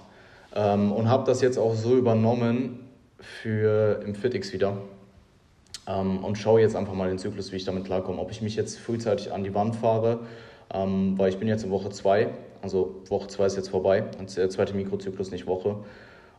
ähm, 0.56 0.92
und 0.92 1.10
habe 1.10 1.26
das 1.26 1.42
jetzt 1.42 1.58
auch 1.58 1.76
so 1.76 1.96
übernommen 1.96 2.80
für 3.20 4.02
im 4.06 4.16
FitX 4.16 4.54
wieder 4.54 4.78
ähm, 5.88 6.24
und 6.24 6.38
schaue 6.38 6.62
jetzt 6.62 6.76
einfach 6.76 6.94
mal 6.94 7.08
den 7.08 7.18
Zyklus, 7.18 7.52
wie 7.52 7.58
ich 7.58 7.66
damit 7.66 7.86
klarkomme. 7.86 8.20
Ob 8.20 8.32
ich 8.32 8.42
mich 8.42 8.56
jetzt 8.56 8.78
frühzeitig 8.78 9.32
an 9.32 9.44
die 9.44 9.54
Wand 9.54 9.76
fahre, 9.76 10.20
ähm, 10.74 11.18
weil 11.18 11.30
ich 11.30 11.38
bin 11.38 11.48
jetzt 11.48 11.64
in 11.64 11.72
Woche 11.72 11.90
2, 11.90 12.30
also 12.62 13.02
Woche 13.10 13.28
2 13.28 13.46
ist 13.46 13.56
jetzt 13.56 13.70
vorbei, 13.70 14.04
der 14.36 14.50
zweite 14.50 14.74
Mikrozyklus, 14.74 15.32
nicht 15.32 15.48
Woche. 15.48 15.78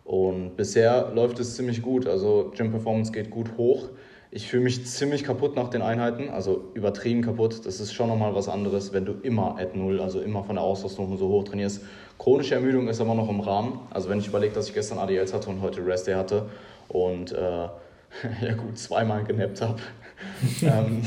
Und 0.04 0.56
bisher 0.56 1.10
läuft 1.14 1.40
es 1.40 1.56
ziemlich 1.56 1.82
gut, 1.82 2.06
also 2.06 2.52
Gym 2.54 2.70
Performance 2.70 3.10
geht 3.10 3.30
gut 3.30 3.56
hoch. 3.56 3.88
Ich 4.30 4.48
fühle 4.48 4.64
mich 4.64 4.84
ziemlich 4.86 5.22
kaputt 5.22 5.54
nach 5.54 5.68
den 5.68 5.82
Einheiten, 5.82 6.30
also 6.30 6.64
übertrieben 6.74 7.22
kaputt. 7.22 7.64
Das 7.64 7.80
ist 7.80 7.92
schon 7.92 8.08
nochmal 8.08 8.34
was 8.34 8.48
anderes, 8.48 8.92
wenn 8.92 9.04
du 9.04 9.12
immer 9.22 9.56
at 9.58 9.76
Null, 9.76 10.00
also 10.00 10.20
immer 10.20 10.42
von 10.42 10.56
der 10.56 10.64
Ausrüstung 10.64 11.16
so 11.16 11.28
hoch 11.28 11.44
trainierst. 11.44 11.82
Chronische 12.18 12.56
Ermüdung 12.56 12.88
ist 12.88 13.00
aber 13.00 13.14
noch 13.14 13.28
im 13.28 13.40
Rahmen. 13.40 13.80
Also 13.90 14.08
wenn 14.08 14.18
ich 14.18 14.26
überlege, 14.26 14.54
dass 14.54 14.68
ich 14.68 14.74
gestern 14.74 14.98
ADLs 14.98 15.32
hatte 15.32 15.48
und 15.48 15.60
heute 15.62 15.86
Rest 15.86 16.08
Day 16.08 16.14
hatte 16.14 16.46
und 16.88 17.32
äh, 17.32 17.36
ja 18.40 18.54
gut, 18.56 18.78
zweimal 18.78 19.22
genappt 19.24 19.60
habe, 19.60 19.80
ähm, 20.62 21.02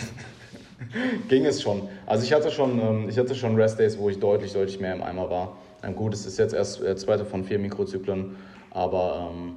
ging 1.27 1.45
es 1.45 1.61
schon. 1.61 1.89
Also 2.05 2.23
ich 2.23 2.31
hatte 2.31 2.51
schon, 2.51 2.79
ähm, 2.79 3.09
ich 3.09 3.17
hatte 3.17 3.35
schon 3.35 3.55
Rest 3.55 3.79
Days, 3.79 3.97
wo 3.97 4.09
ich 4.09 4.19
deutlich, 4.19 4.53
deutlich 4.53 4.79
mehr 4.79 4.93
im 4.93 5.03
Eimer 5.03 5.29
war. 5.29 5.57
Ähm, 5.83 5.95
gut, 5.95 6.13
es 6.13 6.25
ist 6.25 6.39
jetzt 6.39 6.53
erst 6.53 6.81
der 6.81 6.95
zweite 6.95 7.25
von 7.25 7.43
vier 7.43 7.59
Mikrozyklen, 7.59 8.37
aber 8.71 9.31
ähm, 9.31 9.55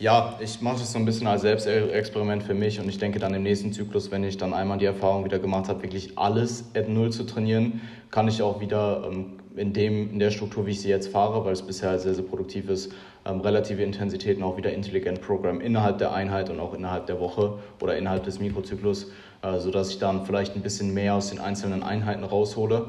ja, 0.00 0.38
ich 0.40 0.62
mache 0.62 0.78
das 0.78 0.92
so 0.92 0.98
ein 0.98 1.04
bisschen 1.04 1.26
als 1.26 1.42
Selbstexperiment 1.42 2.42
für 2.42 2.54
mich 2.54 2.80
und 2.80 2.88
ich 2.88 2.96
denke 2.96 3.18
dann 3.18 3.34
im 3.34 3.42
nächsten 3.42 3.70
Zyklus, 3.70 4.10
wenn 4.10 4.24
ich 4.24 4.38
dann 4.38 4.54
einmal 4.54 4.78
die 4.78 4.86
Erfahrung 4.86 5.26
wieder 5.26 5.38
gemacht 5.38 5.68
habe, 5.68 5.82
wirklich 5.82 6.16
alles 6.16 6.64
at 6.74 6.88
Null 6.88 7.12
zu 7.12 7.24
trainieren, 7.24 7.82
kann 8.10 8.26
ich 8.26 8.40
auch 8.40 8.60
wieder 8.62 9.06
ähm, 9.06 9.34
in, 9.56 9.74
dem, 9.74 10.10
in 10.10 10.18
der 10.18 10.30
Struktur, 10.30 10.64
wie 10.64 10.70
ich 10.70 10.80
sie 10.80 10.88
jetzt 10.88 11.08
fahre, 11.08 11.44
weil 11.44 11.52
es 11.52 11.60
bisher 11.60 11.98
sehr, 11.98 12.14
sehr 12.14 12.24
produktiv 12.24 12.70
ist, 12.70 12.92
ähm, 13.26 13.42
relative 13.42 13.82
Intensitäten 13.82 14.42
auch 14.42 14.56
wieder 14.56 14.72
intelligent 14.72 15.20
programmen 15.20 15.60
innerhalb 15.60 15.98
der 15.98 16.14
Einheit 16.14 16.48
und 16.48 16.60
auch 16.60 16.72
innerhalb 16.72 17.06
der 17.06 17.20
Woche 17.20 17.58
oder 17.78 17.98
innerhalb 17.98 18.24
des 18.24 18.40
Mikrozyklus, 18.40 19.12
äh, 19.42 19.58
sodass 19.58 19.90
ich 19.90 19.98
dann 19.98 20.24
vielleicht 20.24 20.56
ein 20.56 20.62
bisschen 20.62 20.94
mehr 20.94 21.14
aus 21.14 21.28
den 21.28 21.40
einzelnen 21.40 21.82
Einheiten 21.82 22.24
raushole 22.24 22.86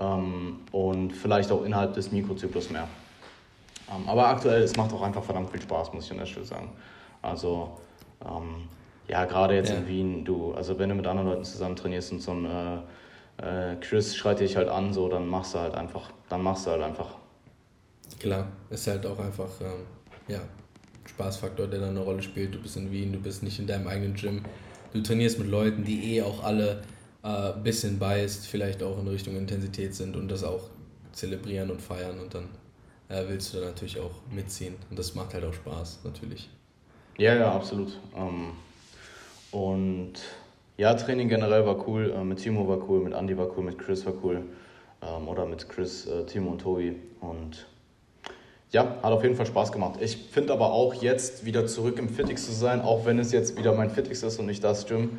ähm, 0.00 0.60
und 0.70 1.12
vielleicht 1.12 1.50
auch 1.50 1.64
innerhalb 1.64 1.94
des 1.94 2.12
Mikrozyklus 2.12 2.70
mehr. 2.70 2.86
Ähm, 3.94 4.08
aber 4.08 4.28
aktuell, 4.28 4.62
es 4.62 4.76
macht 4.76 4.92
auch 4.92 5.02
einfach 5.02 5.22
verdammt 5.22 5.50
viel 5.50 5.62
Spaß, 5.62 5.92
muss 5.92 6.06
ich 6.06 6.12
an 6.12 6.18
der 6.18 6.26
Stelle 6.26 6.46
sagen. 6.46 6.70
Also, 7.20 7.78
ähm, 8.24 8.68
ja, 9.08 9.24
gerade 9.24 9.54
jetzt 9.54 9.70
ja. 9.70 9.76
in 9.76 9.88
Wien, 9.88 10.24
du, 10.24 10.52
also 10.54 10.78
wenn 10.78 10.88
du 10.88 10.94
mit 10.94 11.06
anderen 11.06 11.28
Leuten 11.28 11.44
zusammen 11.44 11.76
trainierst 11.76 12.12
und 12.12 12.20
so 12.20 12.32
ein 12.32 12.44
äh, 12.46 13.72
äh, 13.72 13.76
Chris 13.80 14.16
schreit 14.16 14.40
dich 14.40 14.56
halt 14.56 14.68
an, 14.68 14.92
so, 14.92 15.08
dann 15.08 15.26
machst 15.26 15.54
du 15.54 15.58
halt 15.58 15.74
einfach, 15.74 16.10
dann 16.28 16.42
machst 16.42 16.66
du 16.66 16.70
halt 16.70 16.82
einfach. 16.82 17.16
Klar, 18.18 18.48
ist 18.70 18.86
halt 18.86 19.04
auch 19.06 19.18
einfach, 19.18 19.48
ähm, 19.60 19.86
ja, 20.28 20.40
Spaßfaktor, 21.06 21.66
der 21.66 21.80
da 21.80 21.88
eine 21.88 22.00
Rolle 22.00 22.22
spielt. 22.22 22.54
Du 22.54 22.60
bist 22.60 22.76
in 22.76 22.90
Wien, 22.92 23.12
du 23.12 23.18
bist 23.18 23.42
nicht 23.42 23.58
in 23.58 23.66
deinem 23.66 23.88
eigenen 23.88 24.14
Gym. 24.14 24.42
Du 24.92 25.02
trainierst 25.02 25.38
mit 25.38 25.48
Leuten, 25.48 25.84
die 25.84 26.16
eh 26.16 26.22
auch 26.22 26.44
alle 26.44 26.82
ein 27.22 27.50
äh, 27.50 27.52
bisschen 27.62 27.98
biased, 27.98 28.46
vielleicht 28.46 28.82
auch 28.82 28.98
in 28.98 29.08
Richtung 29.08 29.36
Intensität 29.36 29.94
sind 29.94 30.16
und 30.16 30.28
das 30.28 30.44
auch 30.44 30.70
zelebrieren 31.12 31.70
und 31.70 31.80
feiern 31.80 32.20
und 32.20 32.34
dann 32.34 32.48
äh, 33.12 33.28
willst 33.28 33.52
du 33.52 33.58
da 33.58 33.66
natürlich 33.66 34.00
auch 34.00 34.10
mitziehen. 34.30 34.74
Und 34.90 34.98
das 34.98 35.14
macht 35.14 35.34
halt 35.34 35.44
auch 35.44 35.54
Spaß, 35.54 36.00
natürlich. 36.04 36.48
Ja, 37.18 37.34
ja, 37.34 37.52
absolut. 37.52 37.98
Ähm, 38.16 38.52
und 39.50 40.14
ja, 40.78 40.94
Training 40.94 41.28
generell 41.28 41.66
war 41.66 41.86
cool. 41.86 42.10
Äh, 42.10 42.24
mit 42.24 42.38
Timo 42.38 42.66
war 42.66 42.78
cool, 42.88 43.00
mit 43.00 43.12
Andy 43.12 43.36
war 43.36 43.48
cool, 43.56 43.64
mit 43.64 43.78
Chris 43.78 44.06
war 44.06 44.14
cool. 44.22 44.42
Ähm, 45.02 45.28
oder 45.28 45.44
mit 45.44 45.68
Chris, 45.68 46.06
äh, 46.06 46.24
Timo 46.24 46.52
und 46.52 46.62
Tobi. 46.62 46.96
Und 47.20 47.66
ja, 48.70 48.96
hat 49.02 49.12
auf 49.12 49.22
jeden 49.22 49.36
Fall 49.36 49.46
Spaß 49.46 49.70
gemacht. 49.70 50.00
Ich 50.00 50.16
finde 50.16 50.54
aber 50.54 50.72
auch 50.72 50.94
jetzt 50.94 51.44
wieder 51.44 51.66
zurück 51.66 51.98
im 51.98 52.08
Fitix 52.08 52.46
zu 52.46 52.52
sein, 52.52 52.80
auch 52.80 53.04
wenn 53.04 53.18
es 53.18 53.30
jetzt 53.30 53.58
wieder 53.58 53.74
mein 53.74 53.90
Fitix 53.90 54.22
ist 54.22 54.38
und 54.38 54.46
nicht 54.46 54.64
das 54.64 54.86
Gym, 54.86 55.18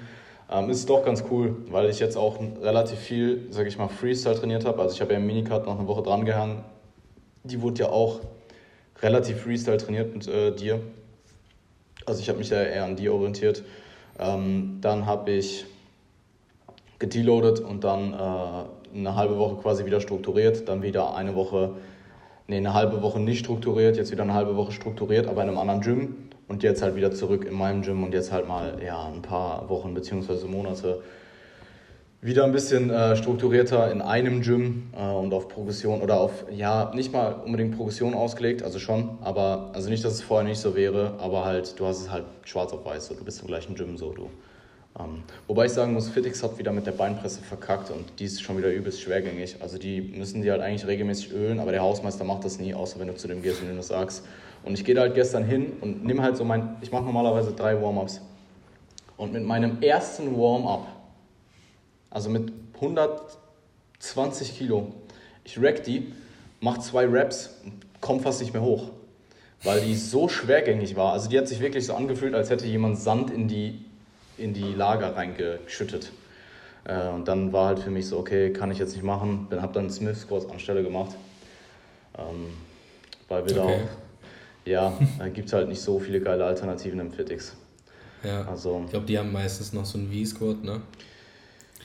ähm, 0.50 0.72
ist 0.72 0.90
doch 0.90 1.06
ganz 1.06 1.24
cool, 1.30 1.56
weil 1.70 1.90
ich 1.90 2.00
jetzt 2.00 2.18
auch 2.18 2.40
relativ 2.62 2.98
viel, 2.98 3.48
sag 3.52 3.68
ich 3.68 3.78
mal, 3.78 3.88
Freestyle 3.88 4.36
trainiert 4.36 4.66
habe. 4.66 4.82
Also 4.82 4.96
ich 4.96 5.02
habe 5.02 5.14
ja 5.14 5.20
im 5.20 5.28
Minicard 5.28 5.68
noch 5.68 5.78
eine 5.78 5.88
Woche 5.88 6.02
dran 6.02 6.26
gehangen, 6.26 6.64
die 7.44 7.62
wurde 7.62 7.82
ja 7.82 7.90
auch 7.90 8.22
relativ 9.02 9.42
Freestyle 9.42 9.78
trainiert 9.78 10.14
mit 10.14 10.28
äh, 10.28 10.56
dir. 10.56 10.82
Also 12.06 12.22
ich 12.22 12.30
habe 12.30 12.40
mich 12.40 12.50
ja 12.50 12.62
eher 12.62 12.86
an 12.86 12.96
dir 12.96 13.14
orientiert. 13.14 13.64
Ähm, 14.20 14.80
dann 14.82 15.06
habe 15.06 15.32
ich 15.32 15.66
gedeloadet 17.00 17.60
und 17.60 17.84
dann 17.84 18.14
äh, 18.14 18.98
eine 18.98 19.16
halbe 19.16 19.38
Woche 19.38 19.56
quasi 19.62 19.86
wieder 19.86 20.00
strukturiert, 20.00 20.70
dann 20.70 20.82
wieder 20.84 21.16
eine 21.16 21.36
Woche, 21.36 21.72
nee, 22.48 22.58
eine 22.58 22.74
halbe 22.74 23.02
Woche 23.02 23.20
nicht 23.20 23.40
strukturiert, 23.40 23.98
jetzt 23.98 24.12
wieder 24.12 24.24
eine 24.24 24.34
halbe 24.34 24.56
Woche 24.56 24.72
strukturiert, 24.72 25.28
aber 25.28 25.42
in 25.44 25.50
einem 25.50 25.58
anderen 25.58 25.82
Gym 25.82 26.16
und 26.48 26.64
jetzt 26.64 26.82
halt 26.82 26.96
wieder 26.96 27.12
zurück 27.12 27.46
in 27.46 27.56
meinem 27.56 27.82
Gym 27.82 28.04
und 28.04 28.14
jetzt 28.14 28.32
halt 28.32 28.48
mal 28.48 28.82
ja, 28.86 29.06
ein 29.08 29.22
paar 29.22 29.68
Wochen 29.70 29.94
bzw. 29.94 30.46
Monate 30.48 31.02
wieder 32.24 32.46
ein 32.46 32.54
bisschen 32.54 32.90
äh, 32.90 33.18
strukturierter 33.18 33.92
in 33.92 34.02
einem 34.02 34.42
Gym 34.42 34.84
äh, 34.98 35.06
und 35.06 35.34
auf 35.34 35.50
Progression 35.50 36.02
oder 36.02 36.20
auf, 36.20 36.46
ja, 36.50 36.92
nicht 36.96 37.12
mal 37.12 37.34
unbedingt 37.46 37.76
Progression 37.76 38.14
ausgelegt, 38.14 38.64
also 38.64 38.80
schon, 38.80 39.18
aber, 39.22 39.72
also 39.74 39.90
nicht, 39.90 40.06
dass 40.06 40.14
es 40.14 40.22
vorher 40.22 40.48
nicht 40.48 40.60
so 40.60 40.74
wäre, 40.76 41.16
aber 41.20 41.44
halt, 41.44 41.78
du 41.80 41.86
hast 41.86 42.00
es 42.00 42.12
halt 42.12 42.24
schwarz 42.46 42.72
auf 42.72 42.86
weiß, 42.86 43.08
so, 43.08 43.16
du 43.16 43.26
bist 43.26 43.42
im 43.42 43.48
gleichen 43.48 43.76
Gym 43.76 43.98
so, 43.98 44.14
du. 44.14 44.30
Ähm, 44.98 45.24
wobei 45.48 45.66
ich 45.66 45.72
sagen 45.72 45.94
muss, 45.94 46.08
Fitix 46.08 46.44
hat 46.44 46.58
wieder 46.60 46.72
mit 46.72 46.86
der 46.86 46.92
Beinpresse 46.92 47.42
verkackt 47.42 47.90
und 47.90 48.06
die 48.20 48.26
ist 48.26 48.42
schon 48.42 48.58
wieder 48.58 48.72
übelst 48.72 49.02
schwergängig. 49.02 49.58
Also 49.60 49.80
die 49.80 50.02
müssen 50.02 50.44
die 50.44 50.52
halt 50.52 50.62
eigentlich 50.62 50.86
regelmäßig 50.86 51.34
ölen, 51.34 51.60
aber 51.60 51.72
der 51.72 51.82
Hausmeister 51.82 52.24
macht 52.24 52.46
das 52.46 52.60
nie, 52.60 52.76
außer 52.76 53.00
wenn 53.00 53.08
du 53.08 53.16
zu 53.16 53.28
dem 53.28 53.42
gehst 53.42 53.62
und 53.62 53.70
ihm 53.70 53.76
das 53.76 53.88
sagst. 53.88 54.24
Und 54.64 54.76
ich 54.76 54.86
gehe 54.86 54.94
da 54.94 55.02
halt 55.02 55.16
gestern 55.16 55.46
hin 55.46 55.74
und 55.82 56.06
nehme 56.06 56.22
halt 56.22 56.38
so 56.38 56.46
mein, 56.46 56.76
ich 56.82 56.92
mache 56.92 57.04
normalerweise 57.04 57.54
drei 57.54 57.82
Warm-Ups. 57.82 58.22
Und 59.18 59.34
mit 59.34 59.44
meinem 59.44 59.82
ersten 59.82 60.38
Warm-Up 60.38 60.88
also 62.14 62.30
mit 62.30 62.54
120 62.76 64.58
Kilo. 64.58 64.94
Ich 65.44 65.62
rack 65.62 65.84
die, 65.84 66.14
mach 66.62 66.78
zwei 66.78 67.06
Raps 67.06 67.50
und 67.66 67.74
komm 68.00 68.22
fast 68.22 68.40
nicht 68.40 68.54
mehr 68.54 68.62
hoch, 68.62 68.92
weil 69.64 69.82
die 69.82 69.96
so 69.96 70.30
schwergängig 70.30 70.96
war. 70.96 71.14
Also 71.14 71.30
die 71.30 71.38
hat 71.38 71.48
sich 71.48 71.60
wirklich 71.60 71.86
so 71.86 71.94
angefühlt, 71.94 72.34
als 72.36 72.50
hätte 72.50 72.66
jemand 72.66 73.00
Sand 73.00 73.32
in 73.32 73.48
die, 73.48 73.84
in 74.38 74.54
die 74.54 74.74
Lager 74.74 75.16
reingeschüttet. 75.16 76.12
Äh, 76.86 77.10
und 77.10 77.28
dann 77.28 77.52
war 77.52 77.68
halt 77.68 77.80
für 77.80 77.92
mich 77.92 78.08
so, 78.08 78.20
okay, 78.20 78.54
kann 78.54 78.72
ich 78.72 78.78
jetzt 78.78 78.94
nicht 78.94 79.04
machen. 79.04 79.48
Dann 79.50 79.62
habe 79.62 79.74
dann 79.74 79.90
Smith 79.90 80.22
Squats 80.22 80.50
anstelle 80.50 80.84
gemacht. 80.84 81.16
Ähm, 82.18 82.54
weil 83.28 83.46
wir 83.48 83.64
okay. 83.64 83.80
da 83.82 84.04
ja, 84.66 84.98
da 85.20 85.28
gibt 85.28 85.48
es 85.48 85.54
halt 85.54 85.68
nicht 85.68 85.82
so 85.82 86.00
viele 86.00 86.22
geile 86.22 86.46
Alternativen 86.46 87.00
im 87.00 87.12
Fitix. 87.12 87.56
Ja. 88.24 88.46
Also, 88.46 88.82
ich 88.86 88.92
glaube, 88.92 89.06
die 89.06 89.18
haben 89.18 89.32
meistens 89.32 89.74
noch 89.74 89.86
so 89.86 89.98
einen 89.98 90.12
V-Squat, 90.12 90.64
ne? 90.64 90.82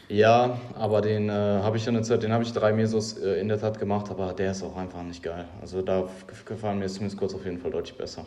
Ja, 0.08 0.58
aber 0.74 1.02
den 1.02 1.28
äh, 1.28 1.32
habe 1.32 1.76
ich 1.76 1.86
in 1.86 1.94
der 1.94 2.02
Zeit, 2.02 2.22
den 2.22 2.32
habe 2.32 2.42
ich 2.42 2.52
drei 2.52 2.72
Mesos 2.72 3.18
äh, 3.18 3.40
in 3.40 3.48
der 3.48 3.60
Tat 3.60 3.78
gemacht, 3.78 4.10
aber 4.10 4.32
der 4.32 4.52
ist 4.52 4.62
auch 4.62 4.76
einfach 4.76 5.02
nicht 5.02 5.22
geil. 5.22 5.44
Also 5.60 5.82
da 5.82 6.08
gefallen 6.46 6.78
mir 6.78 6.88
Smith 6.88 7.12
Squats 7.12 7.34
auf 7.34 7.44
jeden 7.44 7.58
Fall 7.58 7.70
deutlich 7.70 7.96
besser. 7.96 8.24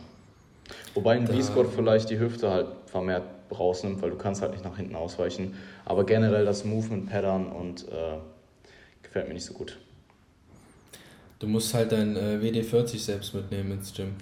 Wobei 0.94 1.16
ein 1.16 1.26
V-Squat 1.26 1.66
vielleicht 1.74 2.10
die 2.10 2.18
Hüfte 2.18 2.50
halt 2.50 2.68
vermehrt 2.86 3.24
rausnimmt, 3.50 4.00
weil 4.00 4.10
du 4.10 4.16
kannst 4.16 4.42
halt 4.42 4.52
nicht 4.52 4.64
nach 4.64 4.76
hinten 4.76 4.94
ausweichen. 4.94 5.54
Aber 5.84 6.04
generell 6.04 6.44
das 6.44 6.64
Movement 6.64 7.10
Pattern 7.10 7.46
und 7.46 7.88
äh, 7.88 8.18
gefällt 9.02 9.28
mir 9.28 9.34
nicht 9.34 9.44
so 9.44 9.54
gut. 9.54 9.78
Du 11.40 11.48
musst 11.48 11.74
halt 11.74 11.90
dein 11.90 12.16
äh, 12.16 12.38
WD-40 12.40 12.98
selbst 12.98 13.34
mitnehmen 13.34 13.72
ins 13.72 13.92
Gym. 13.92 14.14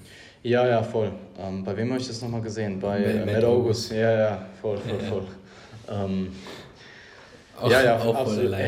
Ja, 0.42 0.66
ja, 0.66 0.82
voll. 0.82 1.12
Ähm, 1.38 1.62
bei 1.64 1.76
wem 1.76 1.90
habe 1.90 2.00
ich 2.00 2.08
das 2.08 2.22
nochmal 2.22 2.40
gesehen? 2.40 2.80
Bei 2.80 3.02
äh, 3.04 3.26
Matt 3.26 3.44
August. 3.44 3.92
Ja, 3.92 4.18
ja, 4.18 4.46
voll, 4.62 4.78
voll, 4.78 4.98
ja, 4.98 5.08
voll. 5.08 5.24
Ja. 5.86 6.04
Ähm, 6.04 6.32
auch, 7.60 7.70
ja, 7.70 7.82
ja, 7.82 7.98
auch 7.98 8.14
absolut. 8.14 8.50
Ja, 8.52 8.58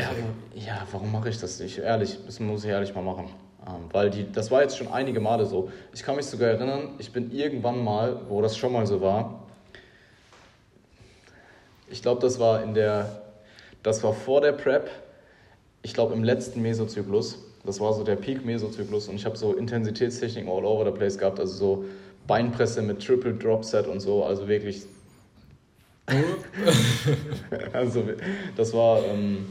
ja, 0.55 0.87
warum 0.91 1.11
mache 1.11 1.29
ich 1.29 1.39
das 1.39 1.59
nicht? 1.59 1.79
Ehrlich, 1.79 2.17
das 2.25 2.39
muss 2.39 2.63
ich 2.63 2.69
ehrlich 2.69 2.93
mal 2.93 3.03
machen. 3.03 3.29
Ähm, 3.65 3.85
weil 3.91 4.09
die, 4.09 4.29
das 4.31 4.51
war 4.51 4.61
jetzt 4.61 4.77
schon 4.77 4.87
einige 4.91 5.19
Male 5.19 5.45
so. 5.45 5.71
Ich 5.93 6.03
kann 6.03 6.15
mich 6.15 6.25
sogar 6.25 6.49
erinnern, 6.49 6.95
ich 6.97 7.11
bin 7.11 7.31
irgendwann 7.31 7.83
mal, 7.83 8.21
wo 8.27 8.41
das 8.41 8.57
schon 8.57 8.73
mal 8.73 8.85
so 8.85 9.01
war, 9.01 9.39
ich 11.89 12.01
glaube, 12.01 12.21
das 12.21 12.39
war 12.39 12.63
in 12.63 12.73
der, 12.73 13.21
das 13.83 14.03
war 14.03 14.13
vor 14.13 14.41
der 14.41 14.53
Prep, 14.53 14.89
ich 15.83 15.93
glaube 15.93 16.13
im 16.13 16.23
letzten 16.23 16.61
Mesozyklus. 16.61 17.37
Das 17.65 17.79
war 17.79 17.93
so 17.93 18.03
der 18.03 18.15
Peak-Mesozyklus 18.15 19.07
und 19.07 19.15
ich 19.15 19.25
habe 19.25 19.37
so 19.37 19.53
Intensitätstechniken 19.53 20.51
all 20.51 20.65
over 20.65 20.85
the 20.85 20.91
place 20.91 21.17
gehabt, 21.17 21.39
also 21.39 21.53
so 21.53 21.85
Beinpresse 22.27 22.81
mit 22.81 23.05
Triple 23.05 23.35
Drop 23.35 23.63
Set 23.63 23.87
und 23.87 23.99
so, 23.99 24.23
also 24.23 24.47
wirklich. 24.47 24.83
also, 27.73 28.03
das 28.55 28.73
war 28.73 29.03
ähm, 29.05 29.45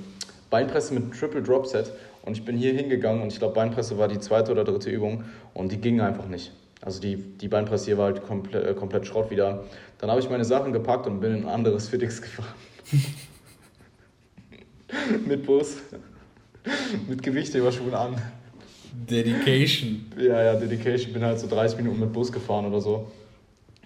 Beinpresse 0.50 0.94
mit 0.94 1.18
Triple 1.18 1.42
Drop 1.42 1.66
Set 1.66 1.92
und 2.22 2.36
ich 2.36 2.44
bin 2.44 2.56
hier 2.56 2.74
hingegangen 2.74 3.22
und 3.22 3.32
ich 3.32 3.38
glaube, 3.38 3.54
Beinpresse 3.54 3.98
war 3.98 4.08
die 4.08 4.20
zweite 4.20 4.52
oder 4.52 4.64
dritte 4.64 4.90
Übung 4.90 5.24
und 5.54 5.72
die 5.72 5.78
ging 5.78 6.00
einfach 6.00 6.26
nicht. 6.26 6.52
Also 6.82 7.00
die, 7.00 7.16
die 7.16 7.48
Beinpresse 7.48 7.86
hier 7.86 7.98
war 7.98 8.06
halt 8.06 8.24
komplett, 8.24 8.66
äh, 8.66 8.74
komplett 8.74 9.06
Schrott 9.06 9.30
wieder. 9.30 9.64
Dann 9.98 10.10
habe 10.10 10.20
ich 10.20 10.28
meine 10.28 10.44
Sachen 10.44 10.72
gepackt 10.72 11.06
und 11.06 11.20
bin 11.20 11.34
in 11.34 11.42
ein 11.44 11.48
anderes 11.48 11.88
Fitix 11.88 12.20
gefahren. 12.20 12.54
Mit 15.26 15.46
Bus. 15.46 15.78
mit 17.08 17.22
Gewichtheberschuhen 17.22 17.94
an. 17.94 18.20
Dedication. 18.92 20.04
Ja, 20.18 20.42
ja, 20.42 20.54
Dedication. 20.54 21.14
Bin 21.14 21.24
halt 21.24 21.40
so 21.40 21.48
30 21.48 21.78
Minuten 21.78 21.98
mit 21.98 22.12
Bus 22.12 22.30
gefahren 22.30 22.66
oder 22.66 22.80
so. 22.80 23.10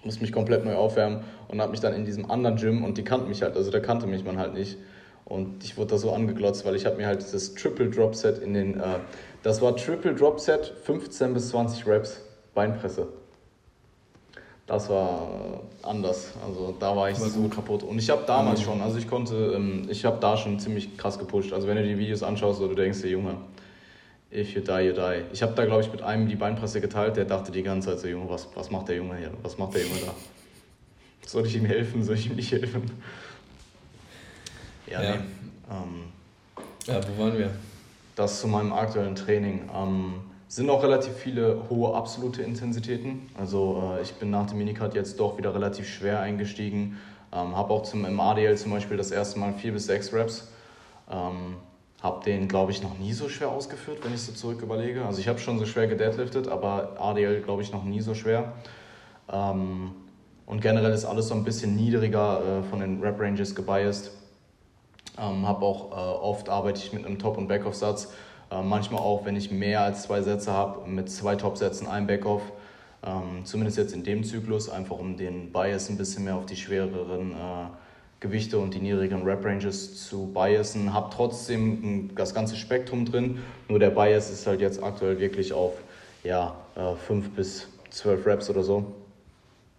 Musste 0.07 0.21
mich 0.21 0.31
komplett 0.31 0.63
neu 0.63 0.75
aufwärmen 0.75 1.25
und 1.49 1.59
habe 1.59 1.71
mich 1.71 1.81
dann 1.81 1.93
in 1.93 2.05
diesem 2.05 2.31
anderen 2.31 2.55
Gym 2.55 2.85
und 2.85 2.97
die 2.97 3.03
kannten 3.03 3.27
mich 3.27 3.41
halt, 3.41 3.57
also 3.57 3.71
der 3.71 3.81
kannte 3.81 4.07
mich 4.07 4.23
man 4.23 4.37
halt 4.37 4.53
nicht. 4.53 4.77
Und 5.25 5.65
ich 5.65 5.77
wurde 5.77 5.89
da 5.89 5.97
so 5.97 6.13
angeglotzt, 6.13 6.65
weil 6.65 6.77
ich 6.77 6.85
habe 6.85 6.95
mir 6.95 7.07
halt 7.07 7.21
dieses 7.21 7.53
Triple 7.55 7.89
Drop 7.89 8.15
Set 8.15 8.37
in 8.37 8.53
den, 8.53 8.79
äh, 8.79 8.99
das 9.43 9.61
war 9.61 9.75
Triple 9.75 10.15
Drop 10.15 10.39
Set, 10.39 10.73
15 10.83 11.33
bis 11.33 11.49
20 11.49 11.85
Reps, 11.85 12.21
Beinpresse. 12.55 13.09
Das 14.65 14.89
war 14.89 15.61
anders. 15.83 16.31
Also 16.45 16.73
da 16.79 16.95
war 16.95 17.09
ich 17.09 17.19
war 17.19 17.27
so 17.27 17.41
gut. 17.41 17.53
kaputt. 17.53 17.83
Und 17.83 17.99
ich 17.99 18.09
habe 18.09 18.23
damals 18.25 18.61
mhm. 18.61 18.63
schon, 18.63 18.81
also 18.81 18.97
ich 18.97 19.09
konnte, 19.09 19.35
ähm, 19.53 19.87
ich 19.89 20.05
habe 20.05 20.17
da 20.21 20.37
schon 20.37 20.57
ziemlich 20.57 20.97
krass 20.97 21.19
gepusht. 21.19 21.51
Also 21.51 21.67
wenn 21.67 21.75
du 21.75 21.83
die 21.83 21.97
Videos 21.97 22.23
anschaust, 22.23 22.61
oder 22.61 22.69
du 22.69 22.75
denkst 22.75 23.01
dir, 23.01 23.09
Junge, 23.09 23.35
if 24.37 24.53
you 24.53 24.61
die, 24.61 24.81
you 24.81 24.93
die. 24.93 25.23
Ich 25.33 25.41
habe 25.41 25.53
da, 25.53 25.65
glaube 25.65 25.81
ich, 25.81 25.91
mit 25.91 26.01
einem 26.01 26.27
die 26.27 26.35
Beinpresse 26.35 26.79
geteilt, 26.79 27.17
der 27.17 27.25
dachte 27.25 27.51
die 27.51 27.63
ganze 27.63 27.89
Zeit 27.89 27.99
so, 27.99 28.07
Junge, 28.07 28.29
was, 28.29 28.47
was 28.55 28.69
macht 28.69 28.87
der 28.87 28.97
Junge 28.97 29.17
hier? 29.17 29.31
Was 29.41 29.57
macht 29.57 29.73
der 29.73 29.81
Junge 29.81 29.99
da? 30.05 30.13
Soll 31.25 31.45
ich 31.45 31.55
ihm 31.55 31.65
helfen? 31.65 32.03
Soll 32.03 32.15
ich 32.15 32.27
ihm 32.27 32.35
nicht 32.35 32.51
helfen? 32.51 32.89
Ja, 34.89 35.03
ja. 35.03 35.15
Nee. 35.15 35.21
Ähm, 35.69 36.03
ja, 36.85 37.01
wo 37.07 37.23
waren 37.23 37.37
wir? 37.37 37.51
Das 38.15 38.39
zu 38.39 38.47
meinem 38.47 38.71
aktuellen 38.71 39.15
Training. 39.15 39.69
Ähm, 39.75 40.13
sind 40.47 40.69
auch 40.69 40.81
relativ 40.81 41.13
viele 41.13 41.63
hohe 41.69 41.93
absolute 41.93 42.41
Intensitäten. 42.41 43.29
Also 43.37 43.95
äh, 43.97 44.01
ich 44.01 44.13
bin 44.13 44.29
nach 44.29 44.47
dem 44.47 44.59
Minicut 44.59 44.93
jetzt 44.93 45.19
doch 45.19 45.37
wieder 45.37 45.53
relativ 45.53 45.89
schwer 45.89 46.21
eingestiegen. 46.21 46.97
Ähm, 47.33 47.57
habe 47.57 47.73
auch 47.73 47.83
zum, 47.83 48.05
im 48.05 48.19
ADL 48.19 48.57
zum 48.57 48.71
Beispiel 48.71 48.95
das 48.95 49.11
erste 49.11 49.39
Mal 49.39 49.53
vier 49.53 49.73
bis 49.73 49.87
sechs 49.87 50.13
Reps. 50.13 50.47
Ähm, 51.11 51.57
habe 52.01 52.23
den, 52.23 52.47
glaube 52.47 52.71
ich, 52.71 52.83
noch 52.83 52.97
nie 52.99 53.13
so 53.13 53.27
schwer 53.27 53.49
ausgeführt, 53.49 53.99
wenn 54.03 54.13
ich 54.13 54.21
so 54.21 54.31
zurück 54.31 54.61
überlege. 54.61 55.05
Also 55.05 55.19
ich 55.19 55.27
habe 55.27 55.39
schon 55.39 55.57
so 55.57 55.65
schwer 55.65 55.87
gedeadliftet, 55.87 56.47
aber 56.47 56.95
ADL, 56.99 57.41
glaube 57.41 57.61
ich, 57.63 57.71
noch 57.71 57.83
nie 57.83 58.01
so 58.01 58.13
schwer. 58.13 58.53
Ähm, 59.31 59.91
und 60.45 60.61
generell 60.61 60.91
ist 60.91 61.05
alles 61.05 61.27
so 61.27 61.33
ein 61.33 61.43
bisschen 61.43 61.75
niedriger 61.75 62.59
äh, 62.59 62.63
von 62.63 62.79
den 62.79 63.01
Rep-Ranges 63.01 63.55
gebiased. 63.55 64.11
Ähm, 65.19 65.47
habe 65.47 65.65
auch 65.65 65.91
äh, 65.91 65.95
oft 65.95 66.49
arbeite 66.49 66.79
ich 66.79 66.93
mit 66.93 67.05
einem 67.05 67.17
Top- 67.17 67.37
und 67.37 67.47
Backoff-Satz 67.47 68.13
äh, 68.51 68.61
manchmal 68.61 69.01
auch, 69.01 69.25
wenn 69.25 69.35
ich 69.35 69.51
mehr 69.51 69.81
als 69.81 70.03
zwei 70.03 70.21
Sätze 70.21 70.51
habe, 70.51 70.87
mit 70.87 71.09
zwei 71.09 71.35
Top-Sätzen, 71.35 71.87
ein 71.87 72.07
Backoff. 72.07 72.41
Ähm, 73.03 73.45
zumindest 73.45 73.77
jetzt 73.77 73.93
in 73.93 74.03
dem 74.03 74.23
Zyklus, 74.23 74.69
einfach 74.69 74.97
um 74.97 75.17
den 75.17 75.51
Bias 75.51 75.89
ein 75.89 75.97
bisschen 75.97 76.23
mehr 76.23 76.35
auf 76.35 76.45
die 76.45 76.55
schwereren 76.55 77.31
äh, 77.31 77.67
Gewichte 78.19 78.57
und 78.57 78.73
die 78.73 78.79
niedrigeren 78.79 79.23
Rep-Ranges 79.23 80.07
zu 80.07 80.31
biasen. 80.33 80.93
Habe 80.93 81.09
trotzdem 81.13 82.09
das 82.15 82.33
ganze 82.33 82.55
Spektrum 82.55 83.05
drin, 83.05 83.39
nur 83.67 83.79
der 83.79 83.91
Bias 83.91 84.31
ist 84.31 84.47
halt 84.47 84.59
jetzt 84.61 84.81
aktuell 84.81 85.19
wirklich 85.19 85.53
auf 85.53 85.73
ja, 86.23 86.55
äh, 86.75 86.95
5 86.95 87.29
bis 87.31 87.67
12 87.91 88.25
Reps 88.25 88.49
oder 88.49 88.63
so. 88.63 88.85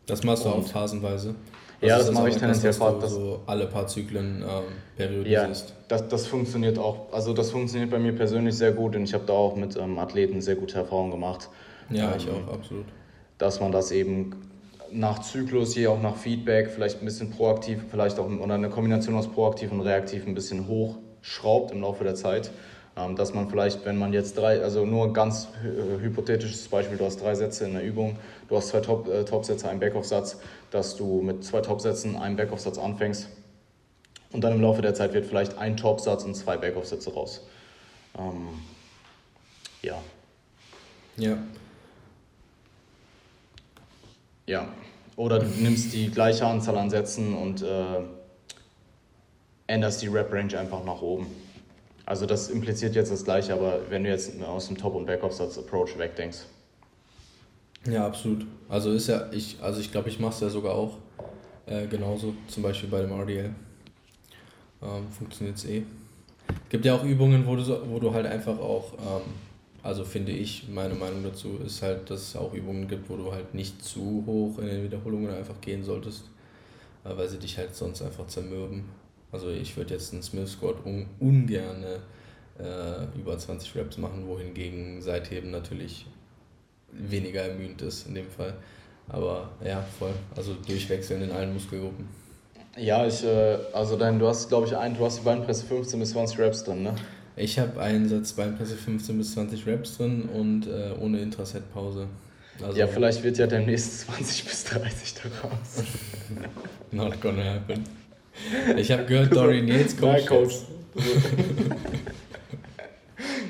Das 0.07 0.22
machst 0.22 0.44
du 0.44 0.48
und 0.48 0.64
auch 0.64 0.68
phasenweise? 0.68 1.35
Also 1.81 1.87
ja, 1.87 1.98
das, 1.98 2.07
das 2.07 2.14
mache 2.14 2.29
ich 2.31 2.37
tendenziell 2.37 2.72
fast. 2.72 3.03
Das 3.03 3.12
so 3.12 3.40
alle 3.46 3.66
paar 3.66 3.87
Zyklen 3.87 4.42
ähm, 4.42 4.64
periodisierst. 4.96 5.68
Ja, 5.68 5.74
das, 5.88 6.09
das 6.09 6.27
funktioniert 6.27 6.79
auch. 6.79 7.12
Also 7.12 7.33
das 7.33 7.51
funktioniert 7.51 7.90
bei 7.90 7.98
mir 7.98 8.12
persönlich 8.12 8.57
sehr 8.57 8.72
gut 8.72 8.96
und 8.96 9.05
ich 9.05 9.14
habe 9.14 9.24
da 9.27 9.33
auch 9.33 9.55
mit 9.55 9.77
ähm, 9.77 9.98
Athleten 9.98 10.40
sehr 10.40 10.57
gute 10.57 10.77
Erfahrungen 10.77 11.12
gemacht. 11.12 11.48
Ja, 11.90 12.11
ähm, 12.11 12.16
ich 12.16 12.29
auch, 12.29 12.53
absolut. 12.53 12.87
Dass 13.38 13.61
man 13.61 13.70
das 13.70 13.92
eben 13.92 14.35
nach 14.92 15.20
Zyklus, 15.20 15.74
je 15.74 15.87
auch 15.88 16.01
nach 16.01 16.16
Feedback, 16.16 16.70
vielleicht 16.70 17.01
ein 17.01 17.05
bisschen 17.05 17.31
proaktiv, 17.31 17.85
vielleicht 17.90 18.18
auch 18.18 18.27
oder 18.27 18.55
eine 18.55 18.70
Kombination 18.70 19.14
aus 19.14 19.29
proaktiv 19.29 19.72
und 19.72 19.81
reaktiv 19.81 20.27
ein 20.27 20.35
bisschen 20.35 20.66
hochschraubt 20.68 21.72
im 21.72 21.81
Laufe 21.81 22.05
der 22.05 22.14
Zeit. 22.14 22.51
Ähm, 22.98 23.14
dass 23.14 23.33
man 23.33 23.48
vielleicht, 23.48 23.85
wenn 23.85 23.96
man 23.96 24.12
jetzt 24.12 24.37
drei, 24.37 24.61
also 24.61 24.85
nur 24.85 25.05
ein 25.05 25.14
ganz 25.14 25.48
äh, 25.62 26.03
hypothetisches 26.03 26.68
Beispiel, 26.68 26.98
du 26.98 27.05
hast 27.05 27.20
drei 27.20 27.35
Sätze 27.35 27.64
in 27.64 27.74
der 27.74 27.85
Übung, 27.85 28.16
du 28.48 28.57
hast 28.57 28.68
zwei 28.68 28.81
Top, 28.81 29.09
äh, 29.09 29.24
Top-Sätze, 29.24 29.68
einen 29.68 29.79
Backoff-Satz, 29.79 30.38
dass 30.70 30.96
du 30.96 31.22
mit 31.22 31.44
zwei 31.44 31.61
Top-Sätzen 31.61 32.16
einen 32.16 32.37
Backoff-Satz 32.37 32.79
anfängst 32.79 33.29
und 34.33 34.42
dann 34.42 34.55
im 34.55 34.61
Laufe 34.61 34.83
der 34.83 34.94
Zeit 34.94 35.12
wird 35.12 35.27
vielleicht 35.27 35.59
ein 35.59 35.77
Top-Satz 35.77 36.24
und 36.24 36.35
zwei 36.35 36.57
Backoff-Sätze 36.57 37.12
raus. 37.12 37.46
Ähm, 38.18 38.48
ja. 39.83 39.98
Ja. 41.16 41.38
Ja. 44.48 44.66
Oder 45.16 45.40
du 45.40 45.46
nimmst 45.46 45.92
die 45.92 46.11
gleiche 46.11 46.46
Anzahl 46.46 46.78
an 46.78 46.88
Sätzen 46.88 47.34
und 47.34 47.62
äh, 47.62 48.00
änderst 49.66 50.00
die 50.00 50.06
Rep-Range 50.06 50.58
einfach 50.58 50.82
nach 50.84 51.02
oben. 51.02 51.26
Also 52.06 52.24
das 52.24 52.48
impliziert 52.48 52.94
jetzt 52.94 53.12
das 53.12 53.24
Gleiche, 53.24 53.52
aber 53.52 53.80
wenn 53.90 54.04
du 54.04 54.11
jetzt 54.11 54.40
aus 54.42 54.68
dem 54.68 54.78
Top- 54.78 54.94
und 54.94 55.04
Backoff-Satz-Approach 55.04 55.98
wegdenkst. 55.98 56.38
Ja, 57.87 58.06
absolut. 58.06 58.46
Also 58.70 58.92
ist 58.92 59.08
ja, 59.08 59.30
ich, 59.30 59.58
also 59.61 59.80
ich 59.80 59.92
glaube, 59.92 60.08
ich 60.08 60.18
mache 60.18 60.32
es 60.32 60.40
ja 60.40 60.48
sogar 60.48 60.74
auch 60.74 60.96
äh, 61.66 61.87
genauso, 61.87 62.32
zum 62.46 62.62
Beispiel 62.62 62.88
bei 62.88 63.02
dem 63.02 63.12
RDL. 63.12 63.50
Ähm, 64.82 65.08
Funktioniert 65.11 65.58
es 65.58 65.66
eh. 65.66 65.82
Gibt 66.70 66.87
ja 66.87 66.94
auch 66.94 67.04
Übungen, 67.04 67.46
wo 67.46 67.56
du, 67.56 67.90
wo 67.90 67.98
du 67.98 68.14
halt 68.14 68.24
einfach 68.24 68.58
auch, 68.58 68.94
ähm, 68.94 69.22
also 69.82 70.04
finde 70.04 70.32
ich, 70.32 70.68
meine 70.68 70.94
Meinung 70.94 71.22
dazu 71.22 71.58
ist 71.64 71.82
halt, 71.82 72.10
dass 72.10 72.22
es 72.22 72.36
auch 72.36 72.52
Übungen 72.52 72.88
gibt, 72.88 73.08
wo 73.08 73.16
du 73.16 73.32
halt 73.32 73.54
nicht 73.54 73.82
zu 73.84 74.24
hoch 74.26 74.58
in 74.58 74.66
den 74.66 74.84
Wiederholungen 74.84 75.32
einfach 75.32 75.60
gehen 75.60 75.84
solltest, 75.84 76.24
äh, 77.04 77.16
weil 77.16 77.28
sie 77.28 77.38
dich 77.38 77.56
halt 77.58 77.74
sonst 77.74 78.02
einfach 78.02 78.26
zermürben. 78.26 78.84
Also 79.30 79.50
ich 79.50 79.76
würde 79.76 79.94
jetzt 79.94 80.12
einen 80.12 80.22
Smith 80.22 80.52
Squat 80.52 80.84
un 80.84 81.06
ungern 81.20 81.84
äh, 82.58 83.18
über 83.18 83.38
20 83.38 83.74
Reps 83.76 83.98
machen, 83.98 84.26
wohingegen 84.26 85.02
Seitheben 85.02 85.50
natürlich 85.50 86.06
weniger 86.90 87.42
ermüdend 87.42 87.82
ist 87.82 88.06
in 88.08 88.14
dem 88.14 88.28
Fall. 88.28 88.54
Aber 89.08 89.50
ja, 89.64 89.82
voll. 89.98 90.12
Also 90.36 90.54
durchwechseln 90.66 91.22
in 91.22 91.30
allen 91.30 91.52
Muskelgruppen. 91.52 92.06
Ja, 92.76 93.06
ich, 93.06 93.24
äh, 93.24 93.58
also 93.72 93.96
dein, 93.96 94.18
du 94.18 94.28
hast, 94.28 94.48
glaube 94.48 94.66
ich, 94.66 94.76
ein, 94.76 94.96
du 94.96 95.04
hast 95.04 95.18
die 95.18 95.24
Beinpresse 95.24 95.66
15 95.66 95.98
bis 95.98 96.10
20 96.10 96.38
Reps 96.38 96.64
drin, 96.64 96.82
ne? 96.82 96.94
Ich 97.38 97.59
habe 97.59 97.81
einen 97.81 98.09
Satz 98.09 98.33
Beinpresse 98.33 98.77
15 98.77 99.16
bis 99.16 99.35
20 99.35 99.66
Reps 99.66 99.96
drin 99.96 100.29
und 100.33 100.66
äh, 100.66 100.92
ohne 101.01 101.20
Intraset-Pause. 101.20 102.09
Also, 102.61 102.77
ja, 102.77 102.88
vielleicht 102.88 103.22
wird 103.22 103.38
ja 103.38 103.46
demnächst 103.46 104.01
20 104.01 104.44
bis 104.44 104.64
30 104.64 105.14
daraus. 105.14 105.85
Not 106.90 107.20
gonna 107.20 107.55
happen. 107.55 107.85
Ich 108.77 108.90
habe 108.90 109.05
gehört, 109.05 109.35
Dorian 109.35 109.68
Yates 109.68 109.96
coacht. 109.96 110.27
Coach. 110.27 110.55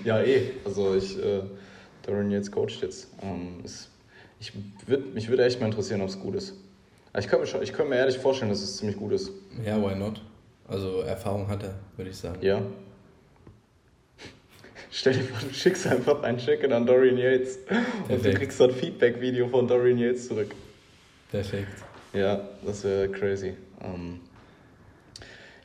ja, 0.04 0.20
eh. 0.20 0.50
Also 0.66 0.94
ich, 0.94 1.16
äh, 1.18 1.40
Dorian 2.02 2.30
Yates 2.30 2.52
coacht 2.52 2.82
jetzt. 2.82 3.08
Ähm, 3.22 3.64
ist, 3.64 3.88
ich 4.38 4.52
würd, 4.86 5.14
mich 5.14 5.28
würde 5.30 5.46
echt 5.46 5.60
mal 5.60 5.66
interessieren, 5.66 6.02
ob 6.02 6.08
es 6.08 6.20
gut 6.20 6.34
ist. 6.34 6.52
Ich 7.18 7.26
könnte 7.26 7.58
mir, 7.58 7.66
könnt 7.72 7.88
mir 7.88 7.96
ehrlich 7.96 8.18
vorstellen, 8.18 8.50
dass 8.50 8.60
es 8.60 8.76
ziemlich 8.76 8.98
gut 8.98 9.12
ist. 9.12 9.30
Ja, 9.64 9.82
why 9.82 9.94
not? 9.94 10.20
Also 10.66 11.00
Erfahrung 11.00 11.48
hat 11.48 11.62
er, 11.62 11.74
würde 11.96 12.10
ich 12.10 12.16
sagen. 12.16 12.38
Ja. 12.42 12.60
Stell 14.90 15.12
dir 15.12 15.22
vor, 15.22 15.46
du 15.46 15.54
schickst 15.54 15.86
einfach 15.86 16.22
ein 16.22 16.38
Check-in 16.38 16.72
an 16.72 16.86
Dorian 16.86 17.18
Yates 17.18 17.58
und 18.08 18.24
du 18.24 18.34
kriegst 18.34 18.58
so 18.58 18.64
ein 18.64 18.70
Feedback-Video 18.70 19.48
von 19.48 19.68
Dorian 19.68 19.98
Yates 19.98 20.28
zurück. 20.28 20.54
Perfekt. 21.30 21.68
Ja, 22.14 22.40
das 22.64 22.84
wäre 22.84 23.08
crazy. 23.08 23.54
Ähm, 23.82 24.20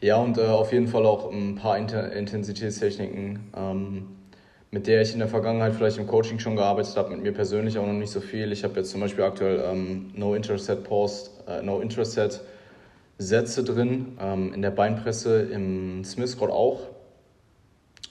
ja, 0.02 0.18
und 0.18 0.38
äh, 0.38 0.42
auf 0.42 0.74
jeden 0.74 0.88
Fall 0.88 1.06
auch 1.06 1.32
ein 1.32 1.56
paar 1.56 1.78
Inter 1.78 2.12
Intensitätstechniken, 2.12 3.40
ähm, 3.56 4.08
mit 4.72 4.88
der 4.88 5.02
ich 5.02 5.14
in 5.14 5.20
der 5.20 5.30
Vergangenheit 5.30 5.74
vielleicht 5.76 5.98
im 5.98 6.08
Coaching 6.08 6.40
schon 6.40 6.58
gearbeitet 6.58 6.98
habe, 6.98 7.12
mit 7.12 7.24
mir 7.24 7.32
persönlich 7.32 7.78
auch 7.78 7.86
noch 7.86 7.94
nicht 7.94 8.12
so 8.12 8.20
viel. 8.20 8.52
Ich 8.52 8.66
habe 8.66 8.76
jetzt 8.76 8.92
zum 8.92 9.00
Beispiel 9.00 9.24
aktuell 9.24 9.64
ähm, 9.66 10.12
No 10.14 10.36
Intercept 10.36 10.84
Post, 10.84 11.32
äh, 11.48 11.62
No 11.62 11.80
Intercept 11.80 12.42
Sätze 13.18 13.64
drin, 13.64 14.18
ähm, 14.20 14.54
in 14.54 14.62
der 14.62 14.72
Beinpresse, 14.72 15.44
im 15.44 16.04
Smith 16.04 16.32
Squat 16.32 16.52
auch. 16.52 16.82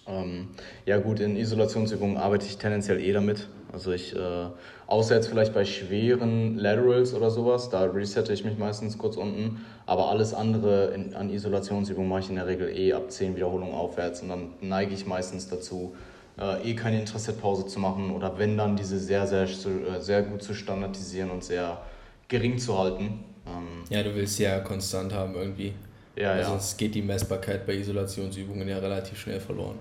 Ähm, 0.06 0.48
ja 0.84 0.98
gut, 0.98 1.20
in 1.20 1.36
Isolationsübungen 1.36 2.16
arbeite 2.16 2.46
ich 2.46 2.58
tendenziell 2.58 3.00
eh 3.00 3.12
damit. 3.12 3.48
Also 3.72 3.92
ich, 3.92 4.14
äh, 4.14 4.46
außer 4.86 5.14
jetzt 5.14 5.28
vielleicht 5.28 5.54
bei 5.54 5.64
schweren 5.64 6.58
Laterals 6.58 7.14
oder 7.14 7.30
sowas, 7.30 7.70
da 7.70 7.84
resette 7.84 8.32
ich 8.32 8.44
mich 8.44 8.58
meistens 8.58 8.98
kurz 8.98 9.16
unten. 9.16 9.64
Aber 9.86 10.10
alles 10.10 10.34
andere 10.34 10.88
in, 10.88 11.14
an 11.14 11.30
Isolationsübungen 11.30 12.08
mache 12.08 12.20
ich 12.20 12.28
in 12.28 12.36
der 12.36 12.46
Regel 12.46 12.68
eh 12.68 12.92
ab 12.92 13.10
10 13.10 13.36
Wiederholungen 13.36 13.74
aufwärts. 13.74 14.20
Und 14.22 14.28
dann 14.28 14.50
neige 14.60 14.92
ich 14.92 15.06
meistens 15.06 15.48
dazu, 15.48 15.94
äh, 16.38 16.70
eh 16.70 16.74
keine 16.74 17.00
Intercept-Pause 17.00 17.66
zu 17.66 17.78
machen 17.78 18.10
oder 18.10 18.38
wenn 18.38 18.56
dann 18.56 18.76
diese 18.76 18.98
sehr, 18.98 19.26
sehr, 19.26 19.44
äh, 19.44 20.00
sehr 20.00 20.22
gut 20.22 20.42
zu 20.42 20.54
standardisieren 20.54 21.30
und 21.30 21.44
sehr 21.44 21.80
gering 22.28 22.58
zu 22.58 22.78
halten. 22.78 23.24
Ähm, 23.46 23.84
ja, 23.88 24.02
du 24.02 24.14
willst 24.14 24.38
ja 24.38 24.60
konstant 24.60 25.12
haben 25.14 25.34
irgendwie. 25.34 25.72
Ja, 26.16 26.32
also 26.32 26.42
ja. 26.42 26.48
Sonst 26.50 26.76
geht 26.76 26.94
die 26.94 27.02
Messbarkeit 27.02 27.66
bei 27.66 27.74
Isolationsübungen 27.74 28.68
ja 28.68 28.78
relativ 28.78 29.18
schnell 29.18 29.40
verloren. 29.40 29.78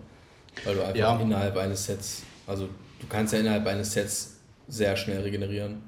Weil 0.64 0.76
du 0.76 0.82
einfach 0.82 0.98
ja. 0.98 1.20
innerhalb 1.20 1.58
eines 1.58 1.86
Sets, 1.86 2.24
also 2.48 2.68
du 3.00 3.08
kannst 3.08 3.34
ja 3.34 3.40
innerhalb 3.40 3.66
eines 3.68 3.94
Sets 3.94 4.38
sehr 4.68 4.96
schnell 4.96 5.22
regenerieren. 5.22 5.82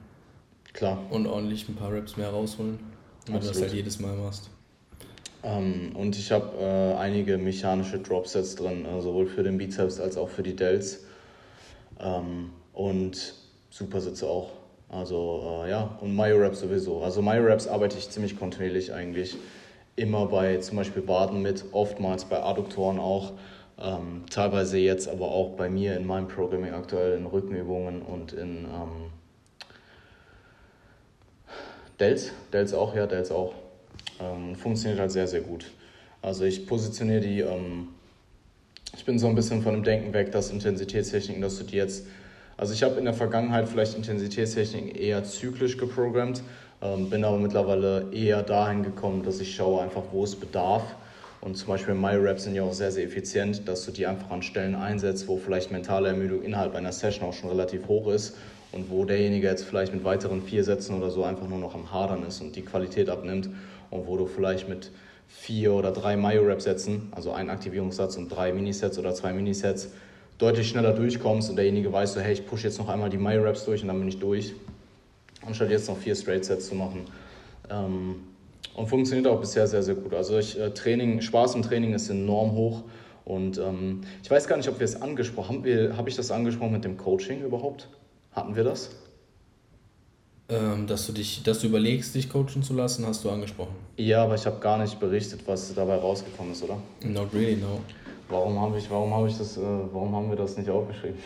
Klar. 0.73 0.99
Und 1.09 1.27
ordentlich 1.27 1.67
ein 1.69 1.75
paar 1.75 1.91
Reps 1.91 2.17
mehr 2.17 2.29
rausholen, 2.29 2.79
wenn 3.25 3.35
Absolut. 3.35 3.43
du 3.43 3.59
das 3.59 3.61
halt 3.61 3.73
jedes 3.73 3.99
Mal 3.99 4.15
machst. 4.15 4.49
Ähm, 5.43 5.91
und 5.95 6.17
ich 6.17 6.31
habe 6.31 6.57
äh, 6.57 6.97
einige 6.97 7.37
mechanische 7.37 7.99
Dropsets 7.99 8.55
drin, 8.55 8.85
äh, 8.85 9.01
sowohl 9.01 9.27
für 9.27 9.43
den 9.43 9.57
Bizeps 9.57 9.99
als 9.99 10.17
auch 10.17 10.29
für 10.29 10.41
die 10.41 10.55
Delts. 10.55 11.01
Ähm, 11.99 12.51
und 12.73 13.35
Supersitze 13.69 14.27
auch. 14.27 14.51
Also 14.89 15.63
äh, 15.65 15.69
ja, 15.69 15.97
und 16.01 16.15
Myoreps 16.15 16.59
sowieso. 16.59 17.01
Also 17.01 17.21
Myoreps 17.21 17.67
arbeite 17.67 17.97
ich 17.97 18.09
ziemlich 18.09 18.37
kontinuierlich 18.37 18.93
eigentlich. 18.93 19.35
Immer 19.95 20.27
bei 20.27 20.57
zum 20.57 20.77
Beispiel 20.77 21.07
Waden 21.07 21.41
mit, 21.41 21.65
oftmals 21.71 22.25
bei 22.25 22.41
Adduktoren 22.41 22.99
auch. 22.99 23.33
Ähm, 23.83 24.23
teilweise 24.29 24.77
jetzt 24.77 25.09
aber 25.09 25.25
auch 25.25 25.57
bei 25.57 25.69
mir 25.69 25.97
in 25.97 26.07
meinem 26.07 26.29
Programming 26.29 26.73
aktuell 26.73 27.17
in 27.17 27.25
Rückenübungen 27.25 28.01
und 28.01 28.31
in 28.31 28.63
ähm, 28.63 29.11
Delts. 31.99 32.31
Delts 32.53 32.73
auch, 32.73 32.95
ja, 32.95 33.07
Delts 33.07 33.29
auch. 33.29 33.53
Ähm, 34.21 34.55
funktioniert 34.55 35.01
halt 35.01 35.11
sehr, 35.11 35.27
sehr 35.27 35.41
gut. 35.41 35.71
Also 36.21 36.45
ich 36.45 36.65
positioniere 36.65 37.19
die, 37.19 37.41
ähm, 37.41 37.89
ich 38.95 39.03
bin 39.03 39.19
so 39.19 39.27
ein 39.27 39.35
bisschen 39.35 39.61
von 39.61 39.73
dem 39.73 39.83
Denken 39.83 40.13
weg, 40.13 40.31
dass 40.31 40.49
Intensitätstechniken, 40.49 41.41
dass 41.41 41.57
du 41.57 41.65
die 41.65 41.75
jetzt, 41.75 42.07
also 42.55 42.73
ich 42.73 42.83
habe 42.83 42.95
in 42.95 43.03
der 43.03 43.13
Vergangenheit 43.13 43.67
vielleicht 43.67 43.95
Intensitätstechniken 43.95 44.95
eher 44.95 45.25
zyklisch 45.25 45.77
geprogrammt, 45.77 46.41
ähm, 46.81 47.09
bin 47.09 47.25
aber 47.25 47.37
mittlerweile 47.37 48.07
eher 48.13 48.43
dahin 48.43 48.83
gekommen, 48.83 49.23
dass 49.23 49.41
ich 49.41 49.53
schaue 49.53 49.81
einfach, 49.81 50.03
wo 50.13 50.23
es 50.23 50.37
bedarf. 50.37 50.83
Und 51.43 51.55
zum 51.57 51.67
Beispiel 51.67 51.93
MyRaps 51.93 52.45
sind 52.45 52.55
ja 52.55 52.63
auch 52.63 52.71
sehr, 52.71 52.93
sehr 52.93 53.03
effizient, 53.03 53.67
dass 53.67 53.83
du 53.83 53.91
die 53.91 54.07
einfach 54.07 54.31
an 54.31 54.41
Stellen 54.41 54.75
einsetzt, 54.75 55.27
wo 55.27 55.35
vielleicht 55.35 55.71
mentale 55.71 56.07
Ermüdung 56.07 56.41
innerhalb 56.41 56.73
einer 56.73 56.93
Session 56.93 57.27
auch 57.27 57.33
schon 57.33 57.49
relativ 57.49 57.89
hoch 57.89 58.07
ist 58.07 58.37
und 58.71 58.89
wo 58.89 59.03
derjenige 59.03 59.47
jetzt 59.47 59.65
vielleicht 59.65 59.93
mit 59.93 60.05
weiteren 60.05 60.41
vier 60.41 60.63
Sätzen 60.63 60.95
oder 60.95 61.09
so 61.09 61.25
einfach 61.25 61.45
nur 61.49 61.57
noch 61.59 61.75
am 61.75 61.91
Hadern 61.91 62.23
ist 62.25 62.39
und 62.39 62.55
die 62.55 62.61
Qualität 62.61 63.09
abnimmt 63.09 63.49
und 63.89 64.07
wo 64.07 64.15
du 64.15 64.25
vielleicht 64.25 64.69
mit 64.69 64.91
vier 65.27 65.73
oder 65.73 65.91
drei 65.91 66.15
Myo-Rep-Sätzen, 66.15 67.11
also 67.11 67.33
einen 67.33 67.49
Aktivierungssatz 67.49 68.15
und 68.15 68.29
drei 68.29 68.53
Minisets 68.53 68.97
oder 68.97 69.13
zwei 69.13 69.33
Minisets, 69.33 69.89
deutlich 70.37 70.69
schneller 70.69 70.93
durchkommst 70.93 71.49
und 71.49 71.57
derjenige 71.57 71.91
weiß 71.91 72.13
so, 72.13 72.21
hey, 72.21 72.31
ich 72.31 72.47
pushe 72.47 72.67
jetzt 72.67 72.77
noch 72.77 72.87
einmal 72.87 73.09
die 73.09 73.17
Myo-Reps 73.17 73.65
durch 73.65 73.81
und 73.81 73.89
dann 73.89 73.99
bin 73.99 74.07
ich 74.07 74.19
durch, 74.19 74.53
anstatt 75.45 75.71
jetzt 75.71 75.89
noch 75.89 75.97
vier 75.97 76.15
Straight-Sets 76.15 76.69
zu 76.69 76.75
machen. 76.75 77.01
Ähm, 77.69 78.15
und 78.75 78.87
funktioniert 78.87 79.27
auch 79.27 79.39
bisher 79.39 79.67
sehr, 79.67 79.83
sehr 79.83 79.95
gut. 79.95 80.13
Also 80.13 80.37
ich, 80.37 80.59
äh, 80.59 80.71
Training, 80.71 81.21
Spaß 81.21 81.55
im 81.55 81.61
Training 81.61 81.93
ist 81.93 82.09
enorm 82.09 82.53
hoch. 82.53 82.83
Und 83.25 83.57
ähm, 83.57 84.01
ich 84.21 84.29
weiß 84.29 84.47
gar 84.47 84.57
nicht, 84.57 84.67
ob 84.67 84.79
wir 84.79 84.85
es 84.85 85.01
angesprochen 85.01 85.63
haben. 85.63 85.97
Habe 85.97 86.09
ich 86.09 86.15
das 86.15 86.31
angesprochen 86.31 86.73
mit 86.73 86.83
dem 86.83 86.97
Coaching 86.97 87.41
überhaupt? 87.41 87.87
Hatten 88.33 88.55
wir 88.55 88.63
das? 88.63 88.89
Ähm, 90.49 90.87
dass, 90.87 91.07
du 91.07 91.13
dich, 91.13 91.41
dass 91.43 91.59
du 91.59 91.67
überlegst, 91.67 92.13
dich 92.15 92.29
coachen 92.29 92.63
zu 92.63 92.73
lassen, 92.73 93.05
hast 93.05 93.23
du 93.23 93.29
angesprochen. 93.29 93.75
Ja, 93.95 94.23
aber 94.23 94.35
ich 94.35 94.45
habe 94.45 94.59
gar 94.59 94.77
nicht 94.77 94.99
berichtet, 94.99 95.41
was 95.45 95.73
dabei 95.73 95.95
rausgekommen 95.95 96.51
ist, 96.51 96.63
oder? 96.63 96.77
Not 97.03 97.33
really, 97.33 97.55
no. 97.55 97.79
Warum, 98.27 98.59
hab 98.59 98.75
ich, 98.75 98.89
warum, 98.89 99.13
hab 99.13 99.25
ich 99.27 99.37
das, 99.37 99.55
äh, 99.57 99.61
warum 99.61 100.13
haben 100.15 100.29
wir 100.29 100.35
das 100.35 100.57
nicht 100.57 100.69
aufgeschrieben? 100.69 101.17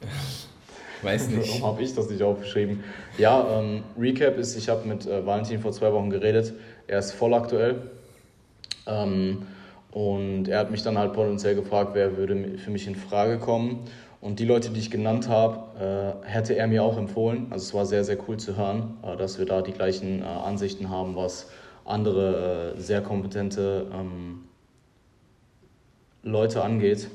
Weiß 1.02 1.28
nicht. 1.28 1.48
warum 1.48 1.74
habe 1.74 1.82
ich 1.82 1.94
das 1.94 2.10
nicht 2.10 2.22
aufgeschrieben? 2.22 2.84
Ja, 3.18 3.60
ähm, 3.60 3.82
Recap 3.98 4.38
ist, 4.38 4.56
ich 4.56 4.68
habe 4.68 4.86
mit 4.86 5.06
äh, 5.06 5.24
Valentin 5.24 5.60
vor 5.60 5.72
zwei 5.72 5.92
Wochen 5.92 6.10
geredet. 6.10 6.52
Er 6.86 6.98
ist 6.98 7.12
voll 7.12 7.34
aktuell. 7.34 7.82
Ähm, 8.86 9.42
und 9.92 10.48
er 10.48 10.60
hat 10.60 10.70
mich 10.70 10.82
dann 10.82 10.98
halt 10.98 11.12
potenziell 11.12 11.54
gefragt, 11.54 11.90
wer 11.94 12.16
würde 12.16 12.58
für 12.58 12.70
mich 12.70 12.86
in 12.86 12.94
Frage 12.94 13.38
kommen. 13.38 13.86
Und 14.20 14.38
die 14.38 14.44
Leute, 14.44 14.70
die 14.70 14.80
ich 14.80 14.90
genannt 14.90 15.28
habe, 15.28 16.16
äh, 16.24 16.28
hätte 16.28 16.54
er 16.54 16.66
mir 16.66 16.84
auch 16.84 16.98
empfohlen. 16.98 17.46
Also 17.50 17.64
es 17.64 17.74
war 17.74 17.86
sehr, 17.86 18.04
sehr 18.04 18.18
cool 18.28 18.36
zu 18.36 18.56
hören, 18.56 18.98
äh, 19.02 19.16
dass 19.16 19.38
wir 19.38 19.46
da 19.46 19.62
die 19.62 19.72
gleichen 19.72 20.22
äh, 20.22 20.24
Ansichten 20.24 20.90
haben, 20.90 21.16
was 21.16 21.48
andere 21.84 22.74
äh, 22.76 22.80
sehr 22.80 23.00
kompetente 23.00 23.86
ähm, 23.92 24.44
Leute 26.22 26.62
angeht. 26.62 27.08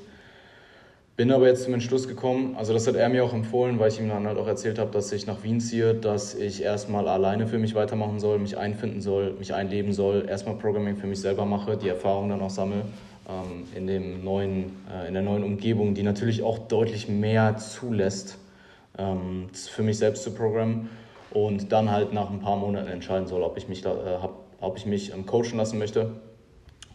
Bin 1.17 1.32
aber 1.32 1.47
jetzt 1.47 1.63
zum 1.63 1.73
Entschluss 1.73 2.10
gekommen, 2.10 2.58
also 2.58 2.73
das 2.73 2.88
hat 2.88 2.95
er 2.95 3.08
mir 3.08 3.23
auch 3.23 3.34
empfohlen, 3.34 3.80
weil 3.80 3.88
ich 3.89 4.01
ihm 4.01 4.10
dann 4.10 4.28
halt 4.28 4.38
auch 4.38 4.47
erzählt 4.47 4.78
habe, 4.78 4.91
dass 4.91 5.13
ich 5.13 5.25
nach 5.25 5.43
Wien 5.43 5.62
ziehe, 5.62 5.93
dass 5.93 6.36
ich 6.36 6.62
erstmal 6.62 7.08
alleine 7.08 7.47
für 7.47 7.58
mich 7.58 7.73
weitermachen 7.73 8.19
soll, 8.19 8.38
mich 8.38 8.58
einfinden 8.58 8.99
soll, 8.99 9.32
mich 9.39 9.54
einleben 9.54 9.93
soll, 9.93 10.25
erstmal 10.28 10.56
Programming 10.56 10.97
für 10.97 11.08
mich 11.08 11.21
selber 11.21 11.45
mache, 11.45 11.78
die 11.78 11.88
Erfahrung 11.88 12.28
dann 12.28 12.41
auch 12.41 12.49
sammle 12.49 12.82
ähm, 13.30 13.63
in, 13.73 13.88
dem 13.88 14.25
neuen, 14.25 14.75
äh, 14.93 15.08
in 15.08 15.13
der 15.13 15.23
neuen 15.23 15.45
Umgebung, 15.45 15.93
die 15.93 16.04
natürlich 16.04 16.43
auch 16.43 16.60
deutlich 16.60 17.08
mehr 17.08 17.56
zulässt, 17.56 18.38
ähm, 18.97 19.47
für 19.54 19.84
mich 19.84 19.97
selbst 19.97 20.21
zu 20.23 20.32
programmen 20.32 20.89
und 21.32 21.71
dann 21.71 21.91
halt 21.91 22.12
nach 22.12 22.30
ein 22.30 22.41
paar 22.41 22.58
Monaten 22.58 22.89
entscheiden 22.89 23.28
soll, 23.28 23.41
ob 23.41 23.56
ich 23.56 23.69
mich, 23.69 23.82
da, 23.82 23.91
äh, 23.91 24.21
hab, 24.21 24.34
ob 24.60 24.78
ich 24.78 24.86
mich 24.86 25.13
ähm, 25.13 25.25
coachen 25.25 25.56
lassen 25.56 25.80
möchte. 25.80 26.12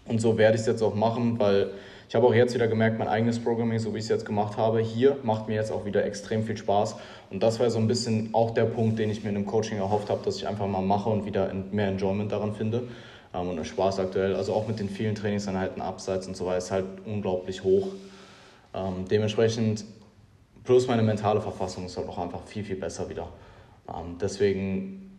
Und 0.05 0.21
so 0.21 0.37
werde 0.37 0.57
ich 0.57 0.61
es 0.61 0.67
jetzt 0.67 0.83
auch 0.83 0.95
machen, 0.95 1.39
weil 1.39 1.71
ich 2.11 2.17
habe 2.17 2.27
auch 2.27 2.35
jetzt 2.35 2.55
wieder 2.55 2.67
gemerkt, 2.67 2.99
mein 2.99 3.07
eigenes 3.07 3.39
Programming, 3.39 3.79
so 3.79 3.95
wie 3.95 3.99
ich 3.99 4.03
es 4.03 4.09
jetzt 4.09 4.27
gemacht 4.27 4.57
habe, 4.57 4.81
hier 4.81 5.19
macht 5.23 5.47
mir 5.47 5.55
jetzt 5.55 5.71
auch 5.71 5.85
wieder 5.85 6.05
extrem 6.05 6.43
viel 6.43 6.57
Spaß. 6.57 6.97
Und 7.31 7.41
das 7.41 7.61
war 7.61 7.71
so 7.71 7.79
ein 7.79 7.87
bisschen 7.87 8.31
auch 8.33 8.51
der 8.51 8.65
Punkt, 8.65 8.99
den 8.99 9.11
ich 9.11 9.23
mir 9.23 9.29
in 9.29 9.37
dem 9.37 9.47
Coaching 9.47 9.79
erhofft 9.79 10.11
habe, 10.11 10.21
dass 10.25 10.35
ich 10.35 10.49
einfach 10.49 10.67
mal 10.67 10.83
mache 10.83 11.09
und 11.09 11.25
wieder 11.25 11.55
mehr 11.71 11.87
Enjoyment 11.87 12.33
daran 12.33 12.53
finde 12.53 12.89
ähm, 13.33 13.51
und 13.51 13.65
Spaß 13.65 14.01
aktuell. 14.01 14.35
Also 14.35 14.55
auch 14.55 14.67
mit 14.67 14.81
den 14.81 14.89
vielen 14.89 15.15
Trainingseinheiten 15.15 15.81
abseits 15.81 16.27
und 16.27 16.37
so 16.37 16.47
weiter 16.47 16.59
ist 16.59 16.73
halt 16.73 16.87
unglaublich 17.07 17.63
hoch. 17.63 17.87
Ähm, 18.75 19.05
dementsprechend, 19.09 19.85
plus 20.65 20.89
meine 20.89 21.03
mentale 21.03 21.41
Verfassung 21.41 21.87
ist 21.87 21.97
halt 21.97 22.09
auch 22.09 22.19
einfach 22.19 22.43
viel, 22.45 22.65
viel 22.65 22.75
besser 22.75 23.09
wieder. 23.09 23.29
Ähm, 23.89 24.17
deswegen 24.21 25.13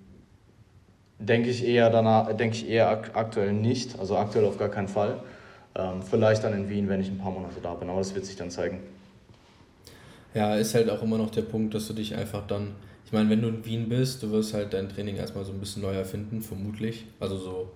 denke 1.20 1.52
ich 1.52 1.66
eher 1.66 1.90
danach, 1.90 2.34
denke 2.34 2.58
ich 2.58 2.68
eher 2.68 2.90
ak 2.90 3.12
aktuell 3.14 3.54
nicht, 3.54 3.98
also 3.98 4.18
aktuell 4.18 4.44
auf 4.44 4.58
gar 4.58 4.68
keinen 4.68 4.90
Fall. 4.90 5.22
Ähm, 5.76 6.02
vielleicht 6.02 6.44
dann 6.44 6.54
in 6.54 6.70
Wien, 6.70 6.90
wenn 6.90 7.02
ich 7.02 7.08
ein 7.08 7.18
paar 7.18 7.32
Monate 7.32 7.62
da 7.62 7.74
bin, 7.74 7.90
aber 7.90 8.00
das 8.00 8.14
wird 8.14 8.26
sich 8.26 8.36
dann 8.36 8.52
zeigen. 8.52 8.80
Ja, 10.34 10.56
ist 10.56 10.76
halt 10.76 10.90
auch 10.90 11.02
immer 11.02 11.18
noch 11.18 11.30
der 11.30 11.42
Punkt, 11.42 11.74
dass 11.74 11.88
du 11.88 11.94
dich 11.94 12.16
einfach 12.16 12.46
dann, 12.48 12.76
ich 13.06 13.12
meine, 13.12 13.30
wenn 13.30 13.42
du 13.42 13.50
in 13.50 13.66
Wien 13.66 13.90
bist, 13.90 14.24
du 14.24 14.32
wirst 14.32 14.54
halt 14.54 14.74
dein 14.74 14.90
Training 14.90 15.18
erstmal 15.18 15.44
so 15.44 15.52
ein 15.52 15.60
bisschen 15.60 15.82
neu 15.82 15.94
erfinden, 15.94 16.42
vermutlich. 16.42 17.06
Also 17.20 17.38
so 17.38 17.72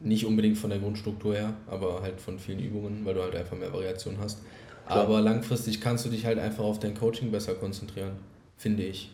nicht 0.00 0.26
unbedingt 0.26 0.58
von 0.58 0.70
der 0.70 0.80
Grundstruktur 0.80 1.34
her, 1.34 1.54
aber 1.68 2.02
halt 2.02 2.20
von 2.20 2.38
vielen 2.38 2.58
Übungen, 2.58 3.04
weil 3.04 3.14
du 3.14 3.22
halt 3.22 3.36
einfach 3.36 3.56
mehr 3.56 3.72
Variation 3.72 4.18
hast. 4.18 4.40
Klar. 4.86 4.98
Aber 4.98 5.20
langfristig 5.20 5.80
kannst 5.80 6.04
du 6.04 6.08
dich 6.08 6.26
halt 6.26 6.38
einfach 6.38 6.64
auf 6.64 6.80
dein 6.80 6.94
Coaching 6.94 7.30
besser 7.30 7.54
konzentrieren, 7.54 8.12
finde 8.56 8.82
ich, 8.82 9.12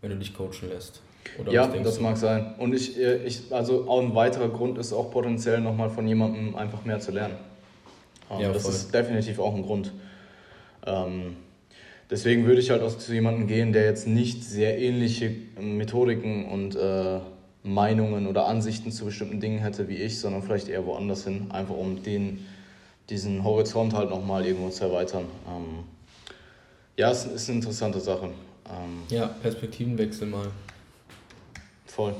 wenn 0.00 0.10
du 0.10 0.16
dich 0.16 0.34
coachen 0.34 0.68
lässt. 0.68 1.00
Oder 1.38 1.52
ja, 1.52 1.66
das 1.66 1.96
du? 1.96 2.02
mag 2.02 2.16
sein. 2.16 2.54
Und 2.58 2.74
ich, 2.74 2.98
äh, 2.98 3.24
ich, 3.24 3.52
also 3.52 3.88
auch 3.88 4.00
ein 4.02 4.14
weiterer 4.14 4.48
Grund 4.48 4.78
ist 4.78 4.92
auch 4.92 5.10
potenziell 5.10 5.60
nochmal 5.60 5.90
von 5.90 6.06
jemandem 6.06 6.54
einfach 6.54 6.84
mehr 6.84 7.00
zu 7.00 7.12
lernen. 7.12 7.36
Ähm, 8.30 8.40
ja, 8.40 8.52
das 8.52 8.62
voll. 8.62 8.72
ist 8.72 8.94
definitiv 8.94 9.38
auch 9.38 9.54
ein 9.54 9.62
Grund. 9.62 9.92
Ähm, 10.86 11.36
deswegen 12.10 12.46
würde 12.46 12.60
ich 12.60 12.70
halt 12.70 12.82
auch 12.82 12.96
zu 12.96 13.12
jemandem 13.12 13.46
gehen, 13.46 13.72
der 13.72 13.84
jetzt 13.84 14.06
nicht 14.06 14.44
sehr 14.44 14.78
ähnliche 14.78 15.34
Methodiken 15.60 16.46
und 16.46 16.76
äh, 16.76 17.20
Meinungen 17.62 18.26
oder 18.26 18.46
Ansichten 18.46 18.90
zu 18.90 19.04
bestimmten 19.04 19.40
Dingen 19.40 19.60
hätte 19.60 19.88
wie 19.88 19.96
ich, 19.96 20.18
sondern 20.18 20.42
vielleicht 20.42 20.68
eher 20.68 20.84
woanders 20.84 21.24
hin, 21.24 21.50
einfach 21.50 21.76
um 21.76 22.02
den, 22.02 22.44
diesen 23.08 23.44
Horizont 23.44 23.94
halt 23.94 24.10
nochmal 24.10 24.44
irgendwo 24.44 24.68
zu 24.70 24.84
erweitern. 24.84 25.26
Ähm, 25.48 25.84
ja, 26.96 27.10
es 27.10 27.24
ist 27.24 27.48
eine 27.48 27.58
interessante 27.58 28.00
Sache. 28.00 28.30
Ähm, 28.68 29.02
ja, 29.08 29.26
Perspektivenwechsel 29.26 30.26
mal. 30.26 30.48
Voll. 31.94 32.14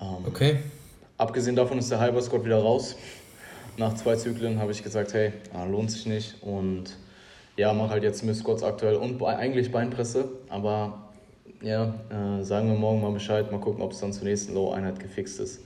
Ähm, 0.00 0.24
okay. 0.26 0.56
Abgesehen 1.16 1.54
davon 1.54 1.78
ist 1.78 1.88
der 1.88 2.00
Hyper 2.00 2.20
Squad 2.20 2.44
wieder 2.44 2.58
raus. 2.58 2.96
Nach 3.76 3.94
zwei 3.94 4.16
Zyklen 4.16 4.58
habe 4.58 4.72
ich 4.72 4.82
gesagt, 4.82 5.14
hey, 5.14 5.32
ah, 5.54 5.64
lohnt 5.64 5.92
sich 5.92 6.06
nicht. 6.06 6.42
Und 6.42 6.96
ja, 7.56 7.72
mache 7.72 7.90
halt 7.90 8.02
jetzt 8.02 8.20
Smith 8.20 8.38
Squats 8.38 8.64
aktuell 8.64 8.96
und 8.96 9.22
eigentlich 9.22 9.70
Beinpresse. 9.70 10.28
Aber 10.48 11.10
ja, 11.62 11.94
äh, 12.10 12.42
sagen 12.42 12.70
wir 12.70 12.76
morgen 12.76 13.02
mal 13.02 13.12
Bescheid, 13.12 13.52
mal 13.52 13.60
gucken, 13.60 13.82
ob 13.82 13.92
es 13.92 14.00
dann 14.00 14.12
zur 14.12 14.24
nächsten 14.24 14.54
Low-Einheit 14.54 14.98
gefixt 14.98 15.38
ist. 15.38 15.60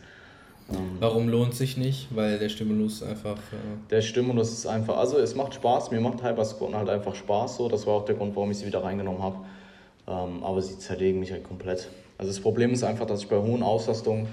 Ähm, 0.70 0.98
Warum 1.00 1.30
lohnt 1.30 1.54
sich 1.54 1.78
nicht? 1.78 2.14
Weil 2.14 2.38
der 2.38 2.50
Stimulus 2.50 3.02
einfach. 3.02 3.36
Äh 3.36 3.88
der 3.90 4.02
Stimulus 4.02 4.52
ist 4.52 4.66
einfach, 4.66 4.98
also 4.98 5.18
es 5.18 5.34
macht 5.34 5.54
Spaß, 5.54 5.90
mir 5.90 6.02
macht 6.02 6.22
Hypersquatten 6.22 6.76
halt 6.76 6.90
einfach 6.90 7.14
Spaß 7.14 7.56
so. 7.56 7.70
Das 7.70 7.86
war 7.86 7.94
auch 7.94 8.04
der 8.04 8.14
Grund, 8.14 8.36
warum 8.36 8.50
ich 8.50 8.58
sie 8.58 8.66
wieder 8.66 8.84
reingenommen 8.84 9.22
habe. 9.22 9.36
Ähm, 10.06 10.42
aber 10.42 10.60
sie 10.62 10.78
zerlegen 10.78 11.20
mich 11.20 11.32
halt 11.32 11.44
komplett. 11.44 11.88
Also 12.18 12.32
das 12.32 12.40
Problem 12.40 12.72
ist 12.72 12.84
einfach, 12.84 13.06
dass 13.06 13.22
ich 13.22 13.28
bei 13.28 13.38
hohen 13.38 13.62
Auslastungen 13.62 14.26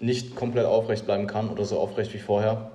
nicht 0.00 0.36
komplett 0.36 0.66
aufrecht 0.66 1.06
bleiben 1.06 1.26
kann 1.26 1.48
oder 1.48 1.64
so 1.64 1.78
aufrecht 1.78 2.12
wie 2.14 2.18
vorher. 2.18 2.70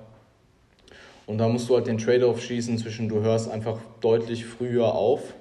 Und 1.26 1.38
da 1.38 1.48
musst 1.48 1.68
du 1.68 1.76
halt 1.76 1.86
den 1.86 1.98
Trade-off 1.98 2.42
schießen 2.42 2.78
zwischen, 2.78 3.08
du 3.08 3.20
hörst 3.20 3.50
einfach 3.50 3.78
deutlich 4.00 4.46
früher 4.46 4.94
auf 4.94 5.34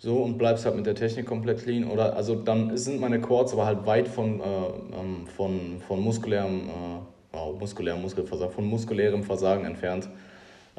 so 0.00 0.16
und 0.16 0.38
bleibst 0.38 0.64
halt 0.64 0.76
mit 0.76 0.86
der 0.86 0.94
Technik 0.94 1.26
komplett 1.26 1.62
clean. 1.62 1.84
Oder 1.84 2.16
also 2.16 2.34
dann 2.34 2.76
sind 2.76 3.00
meine 3.00 3.20
Quads 3.20 3.52
aber 3.52 3.66
halt 3.66 3.86
weit 3.86 4.08
von, 4.08 4.40
äh, 4.40 4.44
ähm, 4.44 5.26
von, 5.36 5.80
von 5.86 6.00
muskulärem, 6.00 6.68
äh, 6.68 7.32
wow, 7.32 7.58
muskulärem 7.58 8.00
Muskelversagen, 8.00 8.54
von 8.54 8.64
muskulärem 8.64 9.22
Versagen 9.22 9.66
entfernt. 9.66 10.08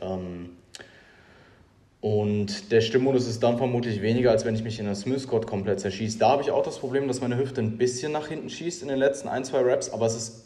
Ähm, 0.01 0.57
und 2.01 2.71
der 2.71 2.81
Stimmmodus 2.81 3.27
ist 3.27 3.43
dann 3.43 3.59
vermutlich 3.59 4.01
weniger, 4.01 4.31
als 4.31 4.43
wenn 4.43 4.55
ich 4.55 4.63
mich 4.63 4.79
in 4.79 4.85
der 4.85 4.95
Smith 4.95 5.21
Squat 5.21 5.45
komplett 5.45 5.79
zerschieße. 5.79 6.17
Da 6.17 6.29
habe 6.29 6.41
ich 6.41 6.49
auch 6.49 6.63
das 6.63 6.79
Problem, 6.79 7.07
dass 7.07 7.21
meine 7.21 7.37
Hüfte 7.37 7.61
ein 7.61 7.77
bisschen 7.77 8.11
nach 8.11 8.27
hinten 8.27 8.49
schießt 8.49 8.81
in 8.81 8.87
den 8.87 8.97
letzten 8.97 9.27
ein, 9.27 9.45
zwei 9.45 9.61
Raps, 9.61 9.91
aber 9.91 10.07
es 10.07 10.15
ist 10.15 10.45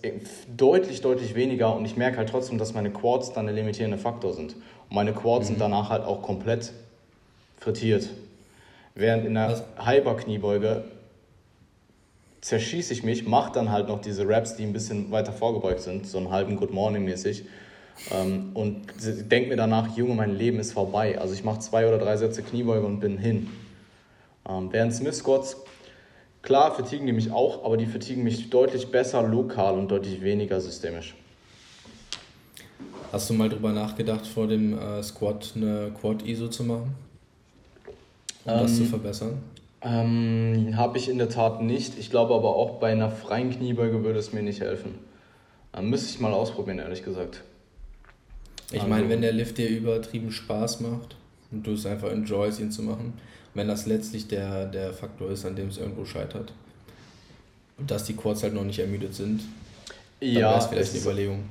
deutlich, 0.58 1.00
deutlich 1.00 1.34
weniger 1.34 1.74
und 1.74 1.86
ich 1.86 1.96
merke 1.96 2.18
halt 2.18 2.28
trotzdem, 2.28 2.58
dass 2.58 2.74
meine 2.74 2.92
Quads 2.92 3.32
dann 3.32 3.46
der 3.46 3.56
limitierende 3.56 3.98
Faktor 3.98 4.34
sind. 4.34 4.56
Und 4.90 4.96
meine 4.96 5.14
Quads 5.14 5.46
mhm. 5.46 5.54
sind 5.54 5.62
danach 5.62 5.90
halt 5.90 6.04
auch 6.04 6.22
komplett 6.22 6.74
frittiert. 7.58 8.10
Während 8.94 9.26
in 9.26 9.36
der 9.36 9.64
Hyper-Kniebeuge 9.80 10.84
zerschieße 12.42 12.92
ich 12.92 13.04
mich, 13.04 13.26
mache 13.26 13.54
dann 13.54 13.72
halt 13.72 13.88
noch 13.88 14.02
diese 14.02 14.28
Raps, 14.28 14.58
die 14.58 14.64
ein 14.64 14.74
bisschen 14.74 15.10
weiter 15.10 15.32
vorgebeugt 15.32 15.80
sind, 15.80 16.06
so 16.06 16.18
einen 16.18 16.32
halben 16.32 16.58
Good 16.58 16.74
Morning 16.74 17.06
mäßig 17.06 17.46
ähm, 18.12 18.52
und 18.54 18.82
denke 19.32 19.50
mir 19.50 19.56
danach, 19.56 19.96
Junge, 19.96 20.16
mein 20.16 20.36
Leben 20.36 20.60
ist 20.60 20.74
vorbei. 20.74 21.20
Also 21.20 21.34
ich 21.34 21.44
mache 21.44 21.60
zwei 21.60 21.88
oder 21.88 21.98
drei 21.98 22.18
Sätze 22.18 22.44
Kniebeuge 22.44 22.86
und 22.86 23.00
bin 23.00 23.18
hin. 23.18 23.50
Ähm, 24.48 24.70
während 24.72 24.94
Smith 24.94 25.18
Squats, 25.18 25.58
klar 26.42 26.76
vertigen 26.76 27.06
die 27.06 27.14
mich 27.14 27.32
auch, 27.32 27.64
aber 27.64 27.78
die 27.78 27.86
vertigen 27.86 28.24
mich 28.24 28.50
deutlich 28.50 28.92
besser 28.92 29.24
lokal 29.24 29.78
und 29.78 29.90
deutlich 29.90 30.22
weniger 30.22 30.60
systemisch. 30.62 31.16
Hast 33.12 33.30
du 33.30 33.34
mal 33.34 33.50
drüber 33.50 33.72
nachgedacht, 33.72 34.28
vor 34.28 34.48
dem 34.48 34.78
äh, 34.78 35.02
Squat 35.02 35.54
eine 35.56 35.92
Quad-ISO 36.00 36.50
zu 36.50 36.64
machen? 36.64 36.96
Um 38.44 38.52
ähm, 38.52 38.60
das 38.60 38.76
zu 38.76 38.84
verbessern? 38.84 39.42
Ähm, 39.82 40.74
Habe 40.76 40.98
ich 40.98 41.10
in 41.10 41.18
der 41.18 41.30
Tat 41.30 41.62
nicht. 41.62 41.98
Ich 41.98 42.10
glaube 42.10 42.34
aber 42.36 42.56
auch 42.56 42.80
bei 42.80 42.92
einer 42.92 43.10
freien 43.10 43.52
Kniebeuge 43.52 44.04
würde 44.04 44.20
es 44.20 44.34
mir 44.34 44.42
nicht 44.42 44.60
helfen. 44.60 44.96
Ähm, 45.76 45.90
müsste 45.90 46.10
ich 46.10 46.20
mal 46.20 46.34
ausprobieren, 46.34 46.80
ehrlich 46.80 47.04
gesagt. 47.04 47.44
Ich 48.72 48.82
also, 48.82 48.88
meine, 48.88 49.10
wenn 49.10 49.22
der 49.22 49.32
Lift 49.32 49.58
dir 49.58 49.70
übertrieben 49.70 50.32
Spaß 50.32 50.82
macht 50.82 51.16
und 51.52 51.66
du 51.66 51.74
es 51.74 51.86
einfach 51.86 52.10
enjoyst, 52.10 52.60
ihn 52.60 52.72
zu 52.72 52.82
machen, 52.84 53.14
wenn 53.54 53.68
das 53.68 53.86
letztlich 53.86 54.28
der, 54.28 54.66
der 54.66 54.94
Faktor 54.94 55.32
ist, 55.32 55.46
an 55.46 55.56
dem 55.56 55.70
es 55.70 55.78
irgendwo 55.78 56.06
scheitert, 56.06 56.52
und 57.78 57.92
dass 57.92 58.06
die 58.06 58.16
Quads 58.16 58.44
halt 58.44 58.54
noch 58.54 58.64
nicht 58.64 58.80
ermüdet 58.80 59.14
sind, 59.14 59.42
dann 60.20 60.30
ja, 60.30 60.50
wäre 60.50 60.58
es 60.58 60.66
vielleicht 60.68 60.92
eine 60.94 61.02
Überlegung. 61.02 61.44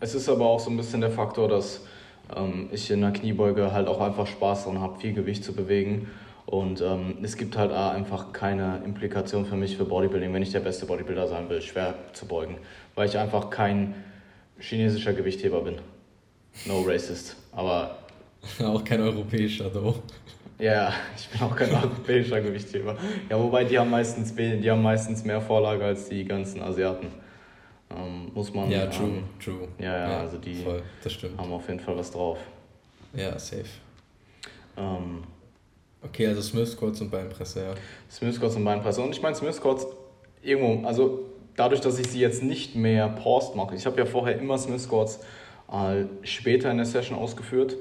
Es 0.00 0.14
ist 0.14 0.28
aber 0.28 0.46
auch 0.46 0.60
so 0.60 0.70
ein 0.70 0.76
bisschen 0.76 1.00
der 1.00 1.10
Faktor, 1.10 1.48
dass 1.48 1.80
ähm, 2.36 2.68
ich 2.72 2.90
in 2.90 3.00
der 3.00 3.12
Kniebeuge 3.12 3.72
halt 3.72 3.88
auch 3.88 4.00
einfach 4.00 4.26
Spaß 4.26 4.64
daran 4.64 4.80
habe, 4.80 4.98
viel 4.98 5.12
Gewicht 5.12 5.44
zu 5.44 5.52
bewegen. 5.52 6.08
Und 6.46 6.80
ähm, 6.80 7.18
es 7.22 7.36
gibt 7.36 7.56
halt 7.56 7.72
einfach 7.72 8.32
keine 8.32 8.82
Implikation 8.84 9.46
für 9.46 9.56
mich 9.56 9.76
für 9.76 9.84
Bodybuilding, 9.84 10.32
wenn 10.32 10.42
ich 10.42 10.52
der 10.52 10.60
beste 10.60 10.86
Bodybuilder 10.86 11.26
sein 11.26 11.48
will, 11.48 11.60
schwer 11.60 11.94
zu 12.12 12.26
beugen, 12.26 12.58
weil 12.94 13.08
ich 13.08 13.18
einfach 13.18 13.50
kein 13.50 13.94
chinesischer 14.60 15.12
Gewichtheber 15.12 15.62
bin. 15.62 15.78
No 16.64 16.82
racist, 16.82 17.36
aber. 17.52 17.98
auch 18.64 18.84
kein 18.84 19.00
europäischer, 19.00 19.72
though. 19.72 20.02
Ja, 20.58 20.92
ich 21.16 21.28
bin 21.28 21.42
auch 21.42 21.54
kein 21.54 21.70
europäischer 21.70 22.40
Gewichtheber. 22.40 22.96
Ja, 23.28 23.38
wobei 23.38 23.64
die 23.64 23.78
haben 23.78 23.90
meistens 23.90 24.34
die 24.34 24.70
haben 24.70 24.82
meistens 24.82 25.24
mehr 25.24 25.40
Vorlage 25.40 25.84
als 25.84 26.08
die 26.08 26.24
ganzen 26.24 26.62
Asiaten. 26.62 27.08
Ähm, 27.90 28.32
muss 28.34 28.52
man. 28.52 28.70
Ja, 28.70 28.86
true, 28.86 29.06
ähm, 29.06 29.24
true. 29.42 29.68
Ja, 29.78 29.84
ja, 29.84 30.10
ja, 30.10 30.20
also 30.20 30.38
die 30.38 30.54
voll, 30.54 30.82
haben 31.36 31.52
auf 31.52 31.68
jeden 31.68 31.80
Fall 31.80 31.96
was 31.96 32.10
drauf. 32.10 32.38
Ja, 33.14 33.38
safe. 33.38 33.64
Ähm, 34.76 35.24
okay, 36.02 36.26
also 36.26 36.42
Smith 36.42 36.72
Squats 36.72 37.00
und 37.00 37.10
Beinpresse, 37.10 37.62
ja. 37.62 37.74
Smith 38.10 38.34
Squats 38.34 38.56
und 38.56 38.64
Beinpresse. 38.64 39.02
Und 39.02 39.10
ich 39.10 39.22
meine, 39.22 39.36
Smith 39.36 39.56
Squats 39.56 39.86
irgendwo, 40.42 40.86
also 40.86 41.26
dadurch, 41.54 41.80
dass 41.80 41.98
ich 41.98 42.08
sie 42.08 42.20
jetzt 42.20 42.42
nicht 42.42 42.74
mehr 42.74 43.08
paused 43.08 43.54
mache, 43.54 43.74
ich 43.74 43.86
habe 43.86 43.98
ja 43.98 44.06
vorher 44.06 44.38
immer 44.38 44.58
Smith 44.58 44.82
Squats 44.82 45.20
später 46.22 46.70
in 46.70 46.76
der 46.76 46.86
Session 46.86 47.18
ausgeführt, 47.18 47.76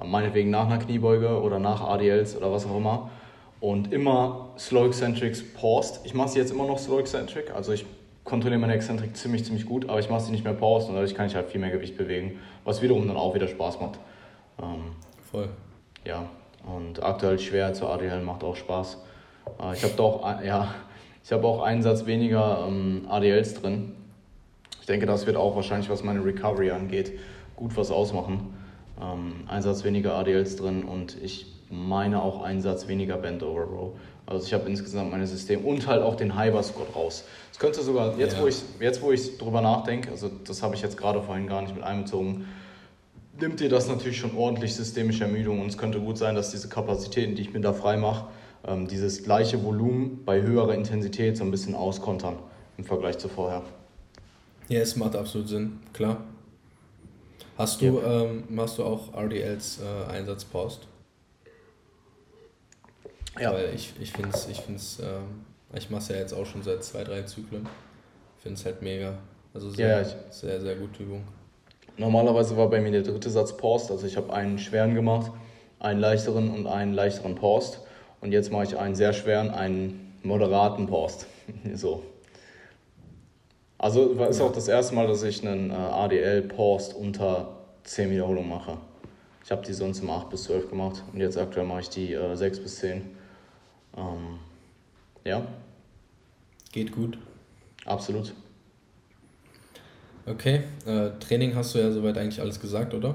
äh, 0.00 0.06
meinetwegen 0.06 0.50
nach 0.50 0.66
einer 0.66 0.78
Kniebeuge 0.78 1.40
oder 1.40 1.58
nach 1.58 1.80
ADLs 1.80 2.36
oder 2.36 2.52
was 2.52 2.66
auch 2.66 2.76
immer. 2.76 3.10
Und 3.60 3.92
immer 3.92 4.50
Slow 4.58 4.86
Eccentrics 4.86 5.42
paused. 5.54 6.00
Ich 6.04 6.14
mache 6.14 6.30
sie 6.30 6.38
jetzt 6.38 6.50
immer 6.50 6.66
noch 6.66 6.78
Slow 6.78 7.00
Eccentric, 7.00 7.54
also 7.54 7.72
ich 7.72 7.84
kontrolliere 8.24 8.60
meine 8.60 8.74
Exzentrik 8.74 9.16
ziemlich, 9.16 9.44
ziemlich 9.44 9.66
gut, 9.66 9.88
aber 9.88 9.98
ich 9.98 10.08
mache 10.08 10.22
sie 10.22 10.30
nicht 10.30 10.44
mehr 10.44 10.54
paused 10.54 10.88
und 10.88 10.94
dadurch 10.94 11.14
kann 11.14 11.26
ich 11.26 11.34
halt 11.34 11.48
viel 11.48 11.60
mehr 11.60 11.70
Gewicht 11.70 11.96
bewegen, 11.96 12.38
was 12.64 12.80
wiederum 12.80 13.06
dann 13.06 13.16
auch 13.16 13.34
wieder 13.34 13.48
Spaß 13.48 13.80
macht. 13.80 13.98
Ähm, 14.62 14.92
Voll. 15.30 15.48
Ja, 16.04 16.26
und 16.64 17.02
aktuell 17.02 17.38
schwer 17.38 17.72
zur 17.72 17.90
ADL 17.90 18.20
macht 18.22 18.44
auch 18.44 18.56
Spaß. 18.56 18.98
Äh, 19.60 19.74
ich 19.74 19.82
habe 19.82 19.94
doch, 19.96 20.22
ja, 20.44 20.74
ich 21.24 21.32
habe 21.32 21.46
auch 21.46 21.62
einen 21.62 21.82
Satz 21.82 22.06
weniger 22.06 22.64
ähm, 22.66 23.06
ADLs 23.08 23.54
drin, 23.54 23.92
denke, 24.90 25.06
das 25.06 25.26
wird 25.26 25.36
auch 25.36 25.56
wahrscheinlich, 25.56 25.88
was 25.88 26.02
meine 26.02 26.24
Recovery 26.24 26.70
angeht, 26.70 27.12
gut 27.56 27.76
was 27.76 27.90
ausmachen. 27.90 28.54
Ähm, 29.00 29.44
ein 29.46 29.62
Satz 29.62 29.84
weniger 29.84 30.14
ADLs 30.16 30.56
drin 30.56 30.84
und 30.84 31.16
ich 31.22 31.46
meine 31.70 32.22
auch 32.22 32.42
einen 32.42 32.60
Satz 32.60 32.88
weniger 32.88 33.16
Bend 33.16 33.42
Over 33.42 33.62
Row. 33.62 33.92
Also 34.26 34.46
ich 34.46 34.52
habe 34.52 34.68
insgesamt 34.68 35.10
mein 35.10 35.24
System 35.26 35.64
und 35.64 35.86
halt 35.86 36.02
auch 36.02 36.16
den 36.16 36.38
Hyper 36.38 36.62
Squat 36.62 36.94
raus. 36.94 37.24
Es 37.52 37.58
könnte 37.58 37.82
sogar, 37.82 38.18
jetzt 38.18 38.36
ja. 38.36 38.42
wo 38.42 38.46
ich 38.46 38.62
jetzt 38.80 39.02
wo 39.02 39.12
ich 39.12 39.38
drüber 39.38 39.60
nachdenke, 39.60 40.10
also 40.10 40.30
das 40.44 40.62
habe 40.62 40.74
ich 40.74 40.82
jetzt 40.82 40.96
gerade 40.96 41.22
vorhin 41.22 41.46
gar 41.46 41.62
nicht 41.62 41.74
mit 41.74 41.84
einbezogen, 41.84 42.46
nimmt 43.40 43.60
dir 43.60 43.68
das 43.68 43.88
natürlich 43.88 44.18
schon 44.18 44.36
ordentlich 44.36 44.74
systemische 44.74 45.24
Ermüdung 45.24 45.60
und 45.60 45.68
es 45.68 45.78
könnte 45.78 46.00
gut 46.00 46.18
sein, 46.18 46.34
dass 46.34 46.50
diese 46.50 46.68
Kapazitäten, 46.68 47.34
die 47.34 47.42
ich 47.42 47.52
mir 47.52 47.60
da 47.60 47.72
frei 47.72 47.96
mache, 47.96 48.26
ähm, 48.66 48.86
dieses 48.88 49.24
gleiche 49.24 49.64
Volumen 49.64 50.24
bei 50.24 50.42
höherer 50.42 50.74
Intensität 50.74 51.36
so 51.36 51.44
ein 51.44 51.50
bisschen 51.50 51.74
auskontern 51.74 52.36
im 52.76 52.84
Vergleich 52.84 53.18
zu 53.18 53.28
vorher. 53.28 53.62
Ja, 54.70 54.78
es 54.78 54.94
macht 54.94 55.16
absolut 55.16 55.48
Sinn, 55.48 55.80
klar. 55.92 56.22
Hast 57.58 57.80
du, 57.82 58.00
ja. 58.00 58.22
ähm, 58.22 58.44
machst 58.48 58.78
du 58.78 58.84
auch 58.84 59.12
RDLs 59.12 59.80
äh, 59.80 60.12
Einsatzpost? 60.12 60.86
Ja. 63.40 63.52
Weil 63.52 63.74
ich, 63.74 63.92
ich 64.00 64.12
finde 64.12 64.30
es, 64.32 64.48
ich 64.48 64.60
finde 64.60 64.80
ähm, 65.02 65.44
ich 65.74 65.90
mache 65.90 66.02
es 66.02 66.08
ja 66.08 66.16
jetzt 66.16 66.32
auch 66.32 66.46
schon 66.46 66.62
seit 66.62 66.84
zwei, 66.84 67.02
drei 67.02 67.22
Zyklen. 67.22 67.68
Ich 68.36 68.44
finde 68.44 68.60
es 68.60 68.64
halt 68.64 68.80
mega. 68.80 69.18
Also 69.52 69.70
sehr, 69.70 69.88
ja, 69.88 70.02
ich, 70.02 70.14
sehr, 70.30 70.60
sehr 70.60 70.76
gute 70.76 71.02
Übung. 71.02 71.24
Normalerweise 71.96 72.56
war 72.56 72.70
bei 72.70 72.80
mir 72.80 72.92
der 72.92 73.02
dritte 73.02 73.28
Satz 73.28 73.56
Post, 73.56 73.90
also 73.90 74.06
ich 74.06 74.16
habe 74.16 74.32
einen 74.32 74.60
schweren 74.60 74.94
gemacht, 74.94 75.32
einen 75.80 75.98
leichteren 75.98 76.48
und 76.48 76.68
einen 76.68 76.94
leichteren 76.94 77.34
Post. 77.34 77.80
Und 78.20 78.30
jetzt 78.30 78.52
mache 78.52 78.62
ich 78.62 78.78
einen 78.78 78.94
sehr 78.94 79.12
schweren, 79.12 79.50
einen 79.50 80.14
moderaten 80.22 80.86
Post. 80.86 81.26
so. 81.74 82.04
Also 83.80 84.12
ist 84.12 84.42
auch 84.42 84.52
das 84.52 84.68
erste 84.68 84.94
Mal, 84.94 85.06
dass 85.06 85.22
ich 85.22 85.46
einen 85.46 85.70
äh, 85.70 85.74
ADL-Post 85.74 86.94
unter 86.94 87.48
10 87.84 88.10
Wiederholungen 88.10 88.50
mache. 88.50 88.76
Ich 89.42 89.50
habe 89.50 89.64
die 89.64 89.72
sonst 89.72 90.00
immer 90.00 90.16
8 90.16 90.28
bis 90.28 90.42
12 90.44 90.68
gemacht 90.68 91.02
und 91.10 91.20
jetzt 91.20 91.38
aktuell 91.38 91.64
mache 91.64 91.80
ich 91.80 91.88
die 91.88 92.12
äh, 92.12 92.36
6 92.36 92.60
bis 92.60 92.76
10. 92.76 93.02
Ähm, 93.96 94.38
ja. 95.24 95.46
Geht 96.72 96.92
gut. 96.92 97.16
Absolut. 97.86 98.34
Okay, 100.26 100.60
äh, 100.84 101.12
Training 101.18 101.54
hast 101.54 101.74
du 101.74 101.78
ja 101.78 101.90
soweit 101.90 102.18
eigentlich 102.18 102.40
alles 102.42 102.60
gesagt, 102.60 102.92
oder? 102.92 103.14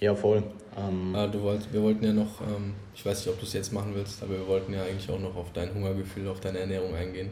Ja, 0.00 0.14
voll. 0.14 0.42
Ähm, 0.78 1.14
ah, 1.14 1.26
du 1.26 1.42
wollt, 1.42 1.70
wir 1.74 1.82
wollten 1.82 2.06
ja 2.06 2.14
noch, 2.14 2.40
ähm, 2.40 2.72
ich 2.94 3.04
weiß 3.04 3.18
nicht, 3.18 3.34
ob 3.34 3.38
du 3.38 3.44
es 3.44 3.52
jetzt 3.52 3.70
machen 3.70 3.92
willst, 3.94 4.22
aber 4.22 4.32
wir 4.32 4.48
wollten 4.48 4.72
ja 4.72 4.82
eigentlich 4.82 5.10
auch 5.10 5.20
noch 5.20 5.36
auf 5.36 5.52
dein 5.52 5.74
Hungergefühl, 5.74 6.26
auf 6.26 6.40
deine 6.40 6.60
Ernährung 6.60 6.94
eingehen. 6.94 7.30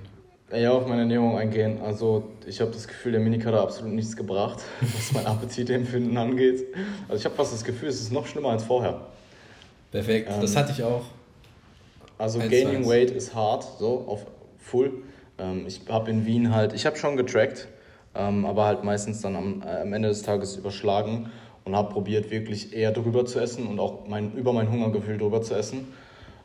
Ja, 0.51 0.73
auf 0.73 0.87
meine 0.87 1.03
Ernährung 1.03 1.37
eingehen. 1.37 1.81
Also 1.83 2.25
ich 2.47 2.61
habe 2.61 2.71
das 2.71 2.89
Gefühl, 2.89 3.13
der 3.13 3.21
Minicut 3.21 3.53
hat 3.53 3.61
absolut 3.61 3.93
nichts 3.93 4.17
gebracht, 4.17 4.61
was 4.81 5.13
mein 5.13 5.27
Appetitempfinden 5.27 6.17
angeht. 6.17 6.65
Also 7.07 7.21
ich 7.21 7.25
habe 7.27 7.35
fast 7.35 7.53
das 7.53 7.65
Gefühl, 7.65 7.89
es 7.89 8.01
ist 8.01 8.13
noch 8.13 8.27
schlimmer 8.27 8.51
als 8.51 8.65
vorher. 8.65 9.01
Perfekt, 9.91 10.31
ähm, 10.31 10.41
das 10.41 10.57
hatte 10.57 10.73
ich 10.73 10.83
auch. 10.83 11.05
Also 12.17 12.41
Eins 12.41 12.51
Gaining 12.51 12.87
Weight 12.87 13.11
ist 13.11 13.35
hart, 13.35 13.67
so 13.79 14.05
auf 14.09 14.27
full. 14.59 15.03
Ähm, 15.39 15.65
ich 15.67 15.83
habe 15.89 16.11
in 16.11 16.25
Wien 16.25 16.55
halt, 16.55 16.73
ich 16.73 16.87
habe 16.87 16.97
schon 16.97 17.17
getrackt, 17.17 17.69
ähm, 18.15 18.47
aber 18.47 18.65
halt 18.65 18.85
meistens 18.85 19.21
dann 19.21 19.37
am, 19.37 19.63
äh, 19.63 19.83
am 19.83 19.93
Ende 19.93 20.09
des 20.09 20.23
Tages 20.23 20.57
überschlagen 20.57 21.31
und 21.65 21.77
habe 21.77 21.93
probiert, 21.93 22.31
wirklich 22.31 22.73
eher 22.73 22.93
drüber 22.93 23.27
zu 23.27 23.39
essen 23.39 23.67
und 23.67 23.79
auch 23.81 24.09
mein, 24.09 24.33
über 24.33 24.55
mein 24.55 24.71
Hungergefühl 24.71 25.19
drüber 25.19 25.43
zu 25.43 25.55
essen. 25.55 25.89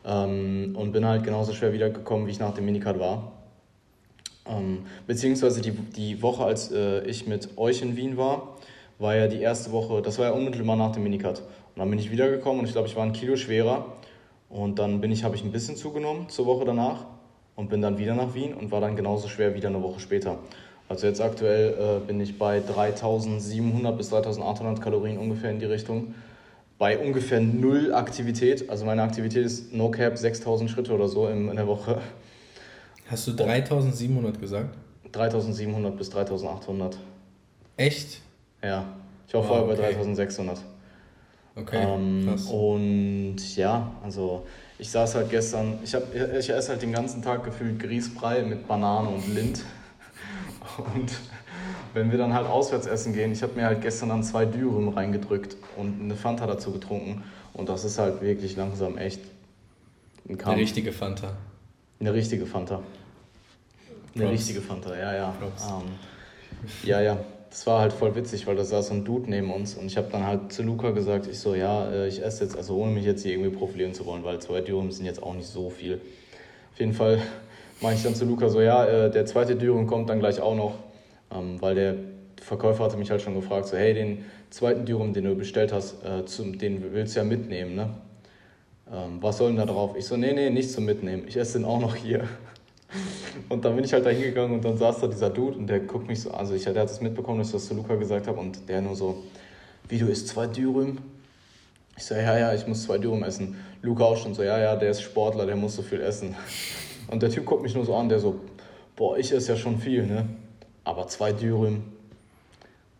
Ähm, 0.06 0.76
und 0.78 0.91
bin 0.91 1.06
halt 1.06 1.24
genauso 1.24 1.54
schwer 1.54 1.72
wiedergekommen, 1.72 2.28
wie 2.28 2.32
ich 2.32 2.39
nach 2.39 2.54
dem 2.54 2.66
Minicard 2.66 2.99
war. 2.99 3.32
Ähm, 4.46 4.80
beziehungsweise 5.08 5.62
die, 5.62 5.72
die 5.72 6.22
Woche, 6.22 6.44
als 6.44 6.72
äh, 6.72 7.06
ich 7.06 7.28
mit 7.28 7.58
euch 7.58 7.82
in 7.82 7.96
Wien 7.96 8.18
war, 8.18 8.58
war 9.00 9.16
ja 9.16 9.28
die 9.28 9.41
erste 9.41 9.72
Woche, 9.72 10.02
das 10.02 10.20
war 10.20 10.28
ja 10.28 10.32
unmittelbar 10.32 10.76
nach 10.76 10.91
dem 10.91 11.04
Minicut. 11.04 11.39
Und 11.39 11.80
dann 11.80 11.89
bin 11.89 12.00
ich 12.00 12.12
wiedergekommen 12.12 12.60
und 12.60 12.66
ich 12.66 12.74
glaube, 12.74 12.88
ich 12.88 12.96
war 12.96 13.04
ein 13.04 13.14
Kilo 13.14 13.36
schwerer. 13.36 13.86
Und 14.50 14.78
dann 14.78 15.02
bin 15.02 15.12
ich, 15.12 15.24
habe 15.24 15.36
ich 15.36 15.44
ein 15.44 15.52
bisschen 15.52 15.76
zugenommen 15.76 16.30
zur 16.30 16.46
Woche 16.46 16.64
danach 16.66 17.06
und 17.56 17.70
bin 17.70 17.82
dann 17.82 17.98
wieder 17.98 18.14
nach 18.14 18.36
Wien 18.36 18.54
und 18.54 18.72
war 18.72 18.82
dann 18.82 18.96
genauso 18.96 19.28
schwer 19.28 19.56
wieder 19.56 19.70
eine 19.70 19.82
Woche 19.82 20.00
später. 20.00 20.38
Also 20.89 21.08
jetzt 21.08 21.22
aktuell 21.22 21.74
äh, 21.74 22.06
bin 22.06 22.20
ich 22.20 22.38
bei 22.38 22.60
3700 22.60 23.98
bis 23.98 24.10
3800 24.10 24.82
Kalorien 24.82 25.18
ungefähr 25.18 25.50
in 25.50 25.60
die 25.60 25.66
Richtung. 25.66 26.14
Bei 26.78 27.00
ungefähr 27.00 27.39
null 27.39 27.94
Aktivität. 27.94 28.70
Also 28.70 28.86
meine 28.86 29.02
Aktivität 29.02 29.46
ist 29.46 29.74
no 29.74 29.89
cap 29.89 30.18
6000 30.18 30.70
Schritte 30.70 30.94
oder 30.94 31.08
so 31.08 31.28
in, 31.28 31.50
in 31.50 31.56
der 31.56 31.68
Woche. 31.68 32.02
Hast 33.14 33.28
du 33.28 33.34
3700 33.34 34.39
gesagt? 34.39 34.76
3700 35.11 35.95
bis 35.95 36.09
3800. 36.09 36.97
Echt? 37.78 38.22
Ja. 38.64 38.86
Ich 39.28 39.34
war 39.36 39.41
wow, 39.41 39.47
vorher 39.49 39.66
bei 39.68 39.74
okay. 39.74 39.93
3600. 39.93 40.57
Okay, 41.55 41.84
ähm, 41.84 42.26
krass. 42.28 42.45
Und 42.47 43.55
ja, 43.55 43.91
also 44.03 44.47
ich 44.80 44.89
saß 44.89 45.14
halt 45.14 45.30
gestern, 45.30 45.78
ich, 45.84 45.93
hab, 45.93 46.03
ich 46.16 46.49
esse 46.49 46.70
halt 46.70 46.82
den 46.82 46.91
ganzen 46.91 47.22
Tag 47.22 47.43
gefühlt 47.43 47.80
Grießbrei 47.80 48.41
mit 48.41 48.68
Banane 48.68 49.09
und 49.09 49.32
Lind. 49.32 49.61
Und 50.95 51.11
wenn 51.93 52.09
wir 52.09 52.18
dann 52.18 52.34
halt 52.34 52.47
auswärts 52.47 52.88
essen 52.88 53.14
gehen, 53.14 53.32
ich 53.32 53.43
habe 53.43 53.53
mir 53.53 53.68
halt 53.68 53.82
gestern 53.82 54.09
dann 54.09 54.24
zwei 54.24 54.45
Dürüm 54.45 54.88
reingedrückt 54.88 55.55
und 55.78 56.01
eine 56.01 56.16
Fanta 56.16 56.47
dazu 56.47 56.72
getrunken. 56.72 57.22
Und 57.53 57.70
das 57.70 57.86
ist 57.86 57.99
halt 57.99 58.24
wirklich 58.24 58.55
langsam 58.55 58.97
echt 58.97 59.22
ein 60.28 60.39
Kampf. 60.39 60.53
Eine 60.53 60.61
richtige 60.64 60.91
Fanta. 60.91 61.36
Eine 61.99 62.14
richtige 62.16 62.47
Fanta. 62.47 62.82
Eine 64.16 64.30
richtige 64.30 64.61
Fanta, 64.61 64.95
ja, 64.95 65.16
ja. 65.16 65.36
Ähm, 65.41 65.91
ja, 66.84 67.01
ja. 67.01 67.18
Das 67.49 67.68
war 67.68 67.82
halt 67.82 67.93
voll 67.93 68.16
witzig, 68.16 68.47
weil 68.47 68.55
da 68.55 68.64
saß 68.64 68.88
so 68.88 68.93
ein 68.95 69.05
Dude 69.05 69.30
neben 69.30 69.51
uns 69.51 69.76
und 69.76 69.86
ich 69.86 69.95
habe 69.95 70.07
dann 70.11 70.26
halt 70.26 70.51
zu 70.51 70.64
Luca 70.64 70.89
gesagt, 70.89 71.28
ich 71.28 71.38
so, 71.38 71.53
ja, 71.53 71.88
äh, 71.91 72.07
ich 72.07 72.24
esse 72.24 72.43
jetzt, 72.43 72.57
also 72.57 72.76
ohne 72.78 72.91
mich 72.91 73.05
jetzt 73.05 73.22
hier 73.22 73.34
irgendwie 73.34 73.51
profilieren 73.51 73.93
zu 73.93 74.07
wollen, 74.07 74.24
weil 74.24 74.39
zwei 74.39 74.61
Dürüm 74.61 74.91
sind 74.91 75.05
jetzt 75.05 75.22
auch 75.22 75.36
nicht 75.36 75.47
so 75.47 75.70
viel. 75.70 76.01
Auf 76.74 76.80
jeden 76.80 76.93
Fall 76.93 77.22
mache 77.82 77.93
ich 77.93 78.01
dann 78.01 78.16
zu 78.16 78.26
Luca 78.26 78.49
so, 78.49 78.59
ja, 78.59 78.86
äh, 78.86 79.11
der 79.11 79.28
zweite 79.28 79.55
Dürüm 79.55 79.86
kommt 79.86 80.09
dann 80.09 80.20
gleich 80.20 80.41
auch 80.41 80.55
noch, 80.55 80.80
ähm, 81.32 81.61
weil 81.61 81.76
der 81.76 81.95
Verkäufer 82.41 82.86
hatte 82.86 82.97
mich 82.97 83.11
halt 83.11 83.22
schon 83.22 83.36
gefragt, 83.36 83.68
so, 83.68 83.78
hey, 83.78 83.93
den 83.93 84.26
zweiten 84.49 84.86
Dürüm, 84.86 85.14
den 85.14 85.26
du 85.26 85.36
bestellt 85.36 85.72
hast, 85.72 86.03
äh, 86.03 86.24
den 86.57 86.91
willst 86.91 87.16
du 87.16 87.20
ja 87.20 87.24
mitnehmen, 87.24 87.76
ne? 87.76 87.89
Ähm, 88.91 89.18
was 89.22 89.38
soll 89.38 89.49
denn 89.49 89.57
da 89.57 89.66
drauf? 89.66 89.95
Ich 89.95 90.05
so, 90.05 90.18
nee, 90.18 90.34
nee, 90.34 90.49
nicht 90.49 90.72
zum 90.72 90.86
Mitnehmen, 90.86 91.24
ich 91.28 91.38
esse 91.38 91.59
den 91.59 91.66
auch 91.66 91.80
noch 91.80 91.95
hier. 91.95 92.28
Und 93.50 93.66
dann 93.66 93.76
bin 93.76 93.86
ich 93.86 93.94
halt 93.94 94.06
da 94.06 94.10
hingegangen 94.10 94.54
und 94.54 94.66
dann 94.66 94.78
saß 94.78 95.02
da 95.02 95.08
dieser 95.08 95.30
Dude 95.30 95.58
und 95.58 95.68
der 95.68 95.80
guckt 95.82 96.08
mich 96.08 96.22
so, 96.22 96.32
also 96.32 96.54
ich, 96.54 96.64
der 96.64 96.76
hat 96.76 96.89
es 96.89 97.02
mitbekommen, 97.02 97.39
dass 97.39 97.48
ich 97.48 97.54
das 97.54 97.68
zu 97.68 97.74
Luca 97.74 97.96
gesagt 97.96 98.28
habe 98.28 98.39
und 98.39 98.68
der 98.70 98.82
nur 98.82 98.96
so, 98.96 99.24
wie 99.89 99.98
du 99.98 100.08
isst 100.08 100.28
zwei 100.28 100.48
Dürüm? 100.48 100.98
Ich 101.98 102.06
so, 102.06 102.16
ja, 102.16 102.38
ja, 102.38 102.54
ich 102.54 102.66
muss 102.68 102.84
zwei 102.84 102.98
Dürüm 102.98 103.24
essen. 103.24 103.58
Luca 103.82 104.04
auch 104.04 104.18
schon 104.18 104.34
so, 104.34 104.44
ja, 104.44 104.58
ja, 104.60 104.76
der 104.76 104.91
ist 104.91 105.02
Sportler, 105.02 105.46
der 105.46 105.56
muss 105.56 105.76
so 105.76 105.82
viel 105.82 106.02
essen. 106.02 106.36
Und 107.10 107.22
der 107.22 107.30
Typ 107.30 107.46
guckt 107.46 107.64
mich 107.64 107.76
nur 107.76 107.86
so 107.86 107.96
an, 107.96 108.10
der 108.10 108.20
so, 108.20 108.39
boah, 108.96 109.18
ich 109.18 109.32
esse 109.32 109.54
ja 109.54 109.58
schon 109.58 109.78
viel, 109.78 110.06
ne? 110.06 110.26
Aber 110.84 111.08
zwei 111.08 111.32
Dürüm, 111.32 111.84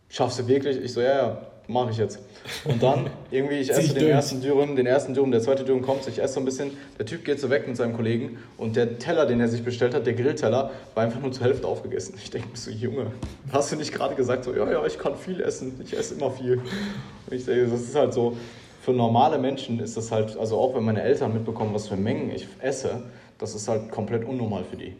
schaffst 0.10 0.40
du 0.40 0.48
wirklich? 0.48 0.78
Ich 0.78 0.94
so, 0.94 1.02
ja, 1.02 1.18
ja, 1.18 1.48
mache 1.68 1.92
ich 1.92 1.98
jetzt. 1.98 2.20
Und 2.66 2.82
dann 2.84 3.10
irgendwie, 3.32 3.56
ich 3.56 3.70
esse 3.72 3.94
den 3.94 4.10
ersten 4.10 4.42
Dürüm, 4.42 4.76
den 4.76 4.86
ersten 4.86 5.14
Dürüm, 5.14 5.32
der 5.32 5.42
zweite 5.42 5.64
Dürüm 5.64 5.82
kommt, 5.82 6.08
ich 6.08 6.22
esse 6.22 6.36
so 6.36 6.40
ein 6.40 6.46
bisschen, 6.46 6.72
der 6.98 7.06
Typ 7.06 7.24
geht 7.24 7.40
so 7.40 7.50
weg 7.50 7.68
mit 7.68 7.78
seinem 7.78 7.96
Kollegen 7.96 8.38
und 8.58 8.76
der 8.76 9.00
Teller, 9.00 9.26
den 9.26 9.40
er 9.40 9.48
sich 9.48 9.64
bestellt 9.64 9.94
hat, 9.94 10.06
der 10.06 10.14
Grillteller, 10.14 10.72
war 10.94 11.04
einfach 11.04 11.22
nur 11.22 11.32
zur 11.32 11.46
Hälfte 11.46 11.68
aufgegessen. 11.68 12.16
Ich 12.22 12.30
denke 12.30 12.50
mir 12.50 12.58
so, 12.58 12.72
Junge, 12.72 13.08
hast 13.52 13.72
du 13.72 13.76
nicht 13.76 13.94
gerade 13.94 14.16
gesagt, 14.16 14.44
so, 14.44 14.54
ja, 14.54 14.70
ja, 14.72 14.86
ich 14.86 14.98
kann 15.00 15.16
viel 15.16 15.42
essen, 15.42 15.80
ich 15.84 15.98
esse 15.98 16.16
immer 16.16 16.32
viel. 16.32 16.56
Und 16.56 17.34
ich 17.36 17.46
denke, 17.46 17.68
das 17.68 17.82
ist 17.82 17.96
halt 17.96 18.14
so, 18.14 18.38
für 18.82 18.92
normale 18.92 19.38
Menschen 19.38 19.80
ist 19.80 19.96
das 19.96 20.12
halt, 20.12 20.38
also 20.38 20.58
auch 20.58 20.76
wenn 20.76 20.84
meine 20.84 21.02
Eltern 21.02 21.34
mitbekommen, 21.34 21.74
was 21.74 21.88
für 21.88 21.96
Mengen 21.96 22.30
ich 22.32 22.48
esse, 22.60 23.04
das 23.38 23.56
ist 23.56 23.68
halt 23.68 23.90
komplett 23.92 24.26
unnormal 24.26 24.64
für 24.66 24.76
die. 24.76 24.94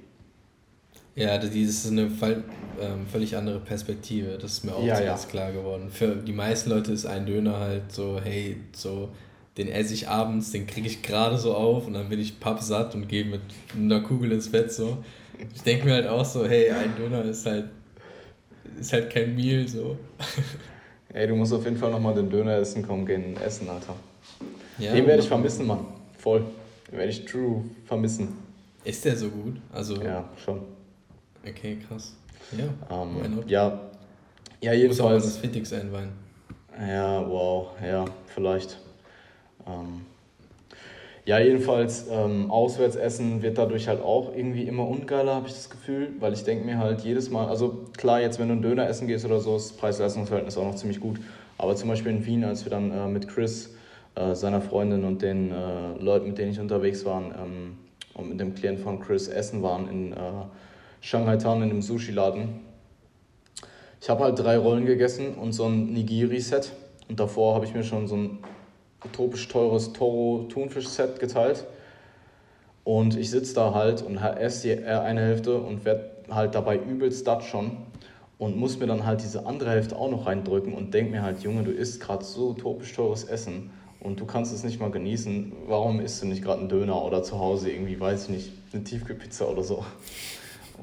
Ja, 1.16 1.38
das 1.38 1.52
ist 1.52 1.92
eine 1.92 2.10
ähm, 2.82 3.06
völlig 3.12 3.38
andere 3.38 3.60
Perspektive. 3.60 4.38
Das 4.40 4.54
ist 4.54 4.64
mir 4.64 4.76
auch 4.76 4.84
ja, 4.84 5.00
ja. 5.00 5.16
klar 5.30 5.52
geworden. 5.52 5.90
Für 5.92 6.16
die 6.16 6.34
meisten 6.34 6.72
Leute 6.72 6.92
ist 6.92 7.06
ein 7.06 7.26
Döner 7.26 7.60
halt 7.60 7.92
so, 7.92 8.20
hey, 8.24 8.58
so, 8.72 9.10
den 9.58 9.68
esse 9.68 9.94
ich 9.94 10.08
abends, 10.08 10.52
den 10.52 10.66
kriege 10.66 10.88
ich 10.88 11.04
gerade 11.04 11.38
so 11.38 11.54
auf 11.54 11.86
und 11.86 11.94
dann 11.94 12.10
bin 12.10 12.20
ich 12.20 12.40
pappsatt 12.40 12.96
und 12.96 13.08
gehe 13.08 13.26
mit 13.26 13.42
einer 13.76 14.02
Kugel 14.02 14.32
ins 14.32 14.50
Bett 14.50 14.72
so. 14.72 14.98
Ich 15.54 15.62
denke 15.62 15.86
mir 15.86 15.94
halt 15.94 16.08
auch 16.08 16.26
so, 16.26 16.48
hey, 16.48 16.72
ein 16.72 16.96
Döner 16.96 17.24
ist 17.26 17.46
halt, 17.46 17.66
ist 18.80 18.94
halt 18.94 19.12
kein 19.12 19.36
Meal 19.36 19.68
so. 19.68 19.98
Ey, 21.14 21.28
du 21.28 21.36
musst 21.36 21.54
auf 21.54 21.64
jeden 21.64 21.78
Fall 21.78 21.92
nochmal 21.92 22.16
den 22.16 22.30
Döner 22.30 22.56
essen 22.56 22.82
kommen, 22.82 23.06
gehen 23.06 23.38
essen, 23.38 23.70
Alter. 23.70 23.96
Ja, 24.80 24.94
den 24.94 25.06
werde 25.06 25.22
ich 25.22 25.28
vermissen, 25.28 25.68
Mann. 25.68 25.86
Voll. 26.18 26.44
Den 26.90 26.98
werde 26.98 27.12
ich 27.12 27.24
true 27.26 27.64
vermissen. 27.86 28.30
Ist 28.84 29.06
der 29.06 29.16
so 29.16 29.30
gut? 29.30 29.58
Also, 29.72 30.02
ja, 30.02 30.28
schon. 30.44 30.62
Okay, 31.48 31.78
krass. 31.88 32.16
Ja, 32.52 33.02
ähm, 33.02 33.44
ja, 33.48 33.80
ja, 34.62 34.74
jedenfalls. 34.74 35.24
Muss 35.24 35.24
auch 35.24 35.30
das 35.30 35.38
Fittigs 35.38 35.74
einweihen. 35.74 36.10
Ja, 36.80 37.28
wow, 37.28 37.68
ja, 37.86 38.06
vielleicht. 38.28 38.80
Ähm, 39.68 40.02
ja, 41.26 41.40
jedenfalls, 41.40 42.08
ähm, 42.10 42.52
Auswärtsessen 42.52 43.42
wird 43.42 43.58
dadurch 43.58 43.88
halt 43.88 44.02
auch 44.02 44.36
irgendwie 44.36 44.64
immer 44.64 44.88
ungeiler, 44.88 45.36
habe 45.36 45.48
ich 45.48 45.54
das 45.54 45.70
Gefühl, 45.70 46.10
weil 46.20 46.34
ich 46.34 46.44
denke 46.44 46.66
mir 46.66 46.80
halt 46.80 47.02
jedes 47.02 47.30
Mal, 47.30 47.48
also 47.48 47.86
klar, 47.96 48.20
jetzt 48.20 48.40
wenn 48.40 48.50
du 48.50 48.54
einen 48.54 48.62
Döner 48.62 48.88
essen 48.90 49.08
gehst 49.08 49.24
oder 49.24 49.40
so, 49.40 49.56
ist 49.56 49.72
das 49.72 49.78
Preis-Leistungs-Verhältnis 49.78 50.58
auch 50.58 50.66
noch 50.66 50.76
ziemlich 50.76 51.00
gut, 51.00 51.20
aber 51.58 51.76
zum 51.78 51.88
Beispiel 51.88 52.12
in 52.12 52.26
Wien, 52.26 52.44
als 52.44 52.66
wir 52.66 52.72
dann 52.72 52.92
äh, 52.92 53.08
mit 53.08 53.30
Chris, 53.30 53.74
äh, 54.16 54.36
seiner 54.36 54.62
Freundin 54.62 55.06
und 55.06 55.22
den 55.22 55.52
äh, 55.52 55.98
Leuten, 56.00 56.28
mit 56.28 56.38
denen 56.38 56.52
ich 56.52 56.60
unterwegs 56.60 57.06
war, 57.06 57.22
ähm, 57.22 57.78
und 58.16 58.30
mit 58.30 58.40
dem 58.40 58.54
Klienten 58.54 58.84
von 58.84 59.00
Chris 59.00 59.28
essen 59.28 59.64
waren 59.64 59.88
in 59.88 60.14
äh, 60.14 60.16
Shanghai 61.06 61.36
Town 61.36 61.62
in 61.62 61.70
einem 61.70 61.82
Sushi-Laden. 61.82 62.62
Ich 64.00 64.10
habe 64.10 64.24
halt 64.24 64.40
drei 64.40 64.58
Rollen 64.58 64.86
gegessen 64.86 65.34
und 65.34 65.52
so 65.52 65.66
ein 65.66 65.92
Nigiri-Set. 65.92 66.72
Und 67.10 67.20
davor 67.20 67.56
habe 67.56 67.66
ich 67.66 67.74
mir 67.74 67.84
schon 67.84 68.08
so 68.08 68.16
ein 68.16 68.40
utopisch 69.04 69.50
teures 69.50 69.92
Toro-Thunfisch-Set 69.92 71.20
geteilt. 71.20 71.66
Und 72.86 73.18
ich 73.18 73.32
sitze 73.32 73.54
da 73.54 73.74
halt 73.74 74.02
und 74.02 74.16
esse 74.16 74.78
die 74.78 74.86
eine 74.86 75.20
Hälfte 75.20 75.58
und 75.58 75.84
werde 75.84 76.10
halt 76.30 76.56
dabei 76.56 76.78
übelst 76.78 77.28
dat 77.28 77.44
schon. 77.44 77.72
Und 78.38 78.56
muss 78.56 78.80
mir 78.80 78.88
dann 78.88 79.06
halt 79.06 79.24
diese 79.24 79.46
andere 79.46 79.72
Hälfte 79.72 79.98
auch 79.98 80.10
noch 80.10 80.26
reindrücken 80.26 80.74
und 80.74 80.94
denke 80.94 81.12
mir 81.12 81.22
halt, 81.22 81.44
Junge, 81.44 81.64
du 81.64 81.72
isst 81.72 82.00
gerade 82.00 82.24
so 82.24 82.52
utopisch 82.52 82.94
teures 82.94 83.26
Essen 83.26 83.72
und 84.00 84.22
du 84.22 84.26
kannst 84.26 84.54
es 84.54 84.64
nicht 84.64 84.80
mal 84.80 84.90
genießen. 84.90 85.52
Warum 85.68 86.00
isst 86.00 86.24
du 86.24 86.28
nicht 86.28 86.42
gerade 86.42 86.62
einen 86.62 86.70
Döner 86.70 87.04
oder 87.04 87.24
zu 87.24 87.40
Hause 87.40 87.70
irgendwie, 87.72 88.00
weiß 88.00 88.24
ich 88.24 88.30
nicht, 88.30 88.52
eine 88.72 88.86
Tiefkühlpizza 88.86 89.44
oder 89.44 89.64
so? 89.64 89.84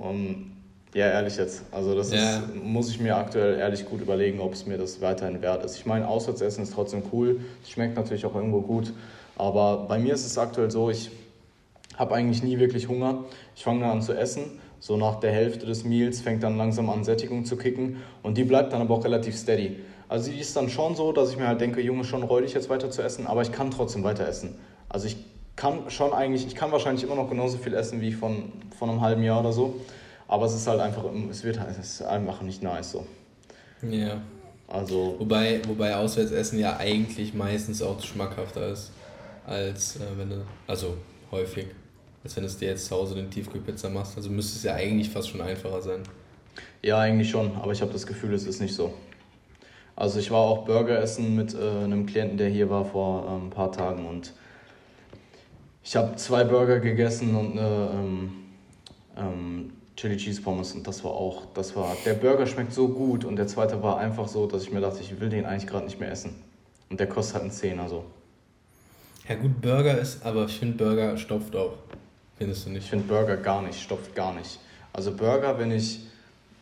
Und 0.01 0.53
ja, 0.95 1.07
ehrlich 1.07 1.37
jetzt. 1.37 1.63
Also 1.71 1.95
das 1.95 2.13
ja. 2.13 2.39
ist, 2.39 2.43
muss 2.63 2.91
ich 2.91 3.01
mir 3.01 3.17
aktuell 3.17 3.59
ehrlich 3.59 3.85
gut 3.85 4.01
überlegen, 4.01 4.41
ob 4.41 4.55
es 4.55 4.67
mir 4.67 4.77
das 4.77 5.01
weiterhin 5.01 5.41
wert 5.41 5.65
ist. 5.65 5.77
Ich 5.77 5.87
meine, 5.87 6.09
Auswärtsessen 6.09 6.65
ist 6.65 6.75
trotzdem 6.75 7.03
cool. 7.13 7.41
Es 7.63 7.71
schmeckt 7.71 7.97
natürlich 7.97 8.27
auch 8.27 8.35
irgendwo 8.35 8.61
gut. 8.61 8.93
Aber 9.37 9.87
bei 9.89 9.99
mir 9.99 10.15
ist 10.15 10.27
es 10.27 10.37
aktuell 10.37 10.71
so, 10.71 10.91
ich 10.91 11.11
habe 11.97 12.15
eigentlich 12.15 12.43
nie 12.43 12.59
wirklich 12.59 12.89
Hunger. 12.89 13.25
Ich 13.55 13.63
fange 13.63 13.81
dann 13.81 13.91
an 13.91 14.03
zu 14.03 14.15
essen. 14.15 14.43
So 14.81 14.97
nach 14.97 15.21
der 15.21 15.31
Hälfte 15.31 15.67
des 15.67 15.85
Meals 15.85 16.23
fängt 16.23 16.43
dann 16.43 16.57
langsam 16.57 16.89
an, 16.91 17.05
Sättigung 17.05 17.45
zu 17.45 17.57
kicken. 17.57 17.99
Und 18.23 18.37
die 18.37 18.45
bleibt 18.45 18.73
dann 18.73 18.81
aber 18.81 18.95
auch 18.95 19.05
relativ 19.05 19.37
steady. 19.37 19.77
Also 20.09 20.33
die 20.33 20.41
ist 20.41 20.57
dann 20.57 20.69
schon 20.69 20.97
so, 20.97 21.13
dass 21.13 21.31
ich 21.31 21.37
mir 21.37 21.47
halt 21.47 21.61
denke, 21.61 21.81
Junge, 21.81 22.03
schon 22.03 22.25
räudig 22.25 22.55
jetzt 22.55 22.69
weiter 22.69 22.91
zu 22.91 23.01
essen, 23.01 23.29
aber 23.29 23.43
ich 23.43 23.53
kann 23.53 23.71
trotzdem 23.71 24.03
weiter 24.03 24.27
essen. 24.27 24.57
Also 24.89 25.07
ich 25.07 25.17
kann 25.61 25.91
schon 25.91 26.15
eigentlich, 26.15 26.47
ich 26.47 26.55
kann 26.55 26.73
wahrscheinlich 26.73 27.05
immer 27.05 27.17
noch 27.17 27.29
genauso 27.29 27.59
viel 27.59 27.75
essen 27.75 28.01
wie 28.01 28.13
von, 28.13 28.51
von 28.79 28.89
einem 28.89 29.03
halben 29.03 29.23
Jahr 29.23 29.41
oder 29.41 29.53
so. 29.53 29.79
Aber 30.27 30.47
es 30.47 30.55
ist 30.55 30.67
halt 30.67 30.81
einfach, 30.81 31.05
es 31.31 31.45
wird 31.45 31.61
es 31.69 31.79
ist 31.79 32.03
einfach 32.03 32.41
nicht 32.41 32.63
nice 32.63 32.93
so. 32.93 33.07
Ja. 33.83 34.23
Also. 34.69 35.17
Wobei, 35.19 35.61
wobei 35.69 35.95
Auswärtsessen 35.97 36.59
ja 36.59 36.79
eigentlich 36.79 37.35
meistens 37.35 37.83
auch 37.83 38.01
schmackhafter 38.03 38.69
ist, 38.69 38.93
als 39.45 39.97
äh, 39.97 40.01
wenn 40.17 40.31
du, 40.31 40.37
also 40.67 40.97
häufig, 41.31 41.67
als 42.25 42.37
wenn 42.37 42.45
du 42.45 42.49
es 42.49 42.57
dir 42.57 42.69
jetzt 42.69 42.87
zu 42.87 42.97
Hause 42.97 43.17
den 43.17 43.31
Tiefkühlpizza 43.31 43.91
machst. 43.91 44.17
Also 44.17 44.31
müsste 44.31 44.57
es 44.57 44.63
ja 44.63 44.75
eigentlich 44.75 45.11
fast 45.11 45.29
schon 45.29 45.43
einfacher 45.43 45.83
sein. 45.83 46.05
Ja, 46.81 47.01
eigentlich 47.01 47.29
schon, 47.29 47.55
aber 47.57 47.73
ich 47.73 47.83
habe 47.83 47.93
das 47.93 48.07
Gefühl, 48.07 48.33
es 48.33 48.47
ist 48.47 48.63
nicht 48.63 48.75
so. 48.75 48.95
Also 49.95 50.21
ich 50.21 50.31
war 50.31 50.41
auch 50.41 50.65
Burger 50.65 50.99
essen 51.03 51.37
mit 51.37 51.53
äh, 51.53 51.85
einem 51.85 52.07
Klienten, 52.07 52.39
der 52.39 52.49
hier 52.49 52.71
war 52.71 52.87
vor 52.87 53.27
äh, 53.27 53.45
ein 53.45 53.51
paar 53.51 53.73
Tagen 53.73 54.07
und 54.07 54.33
ich 55.83 55.97
habe 55.97 56.17
zwei 56.17 56.45
Burger 56.45 56.81
gegessen 56.81 57.35
und 57.35 57.53
eine 57.53 57.91
ähm, 57.95 58.33
ähm, 59.17 59.73
Chili 59.97 60.17
Cheese 60.17 60.41
Pommes 60.41 60.73
und 60.73 60.87
das 60.87 61.05
war 61.05 61.13
auch, 61.13 61.47
das 61.55 61.77
war, 61.77 61.97
der 62.05 62.15
Burger 62.15 62.47
schmeckt 62.47 62.73
so 62.73 62.89
gut 62.89 63.25
und 63.25 63.37
der 63.37 63.47
zweite 63.47 63.83
war 63.83 63.99
einfach 63.99 64.29
so, 64.29 64.47
dass 64.47 64.63
ich 64.63 64.73
mir 64.73 64.81
dachte, 64.81 65.01
ich 65.01 65.21
will 65.21 65.29
den 65.29 65.45
eigentlich 65.45 65.67
gerade 65.67 65.85
nicht 65.85 66.01
mehr 66.01 66.11
essen. 66.11 66.35
Und 66.89 66.99
der 66.99 67.07
kostet 67.07 67.35
halt 67.35 67.43
einen 67.45 67.53
Zehner 67.53 67.89
so. 67.89 68.05
Ja 69.29 69.37
gut, 69.37 69.61
Burger 69.61 69.99
ist, 69.99 70.25
aber 70.25 70.47
ich 70.47 70.59
finde 70.59 70.83
Burger 70.83 71.17
stopft 71.17 71.55
auch. 71.55 71.75
Findest 72.37 72.67
du 72.67 72.71
nicht? 72.71 72.85
Ich 72.85 72.91
finde 72.91 73.07
Burger 73.07 73.37
gar 73.37 73.63
nicht, 73.63 73.81
stopft 73.81 74.15
gar 74.15 74.35
nicht. 74.35 74.59
Also 74.93 75.13
Burger, 75.13 75.59
wenn 75.59 75.71
ich 75.71 76.01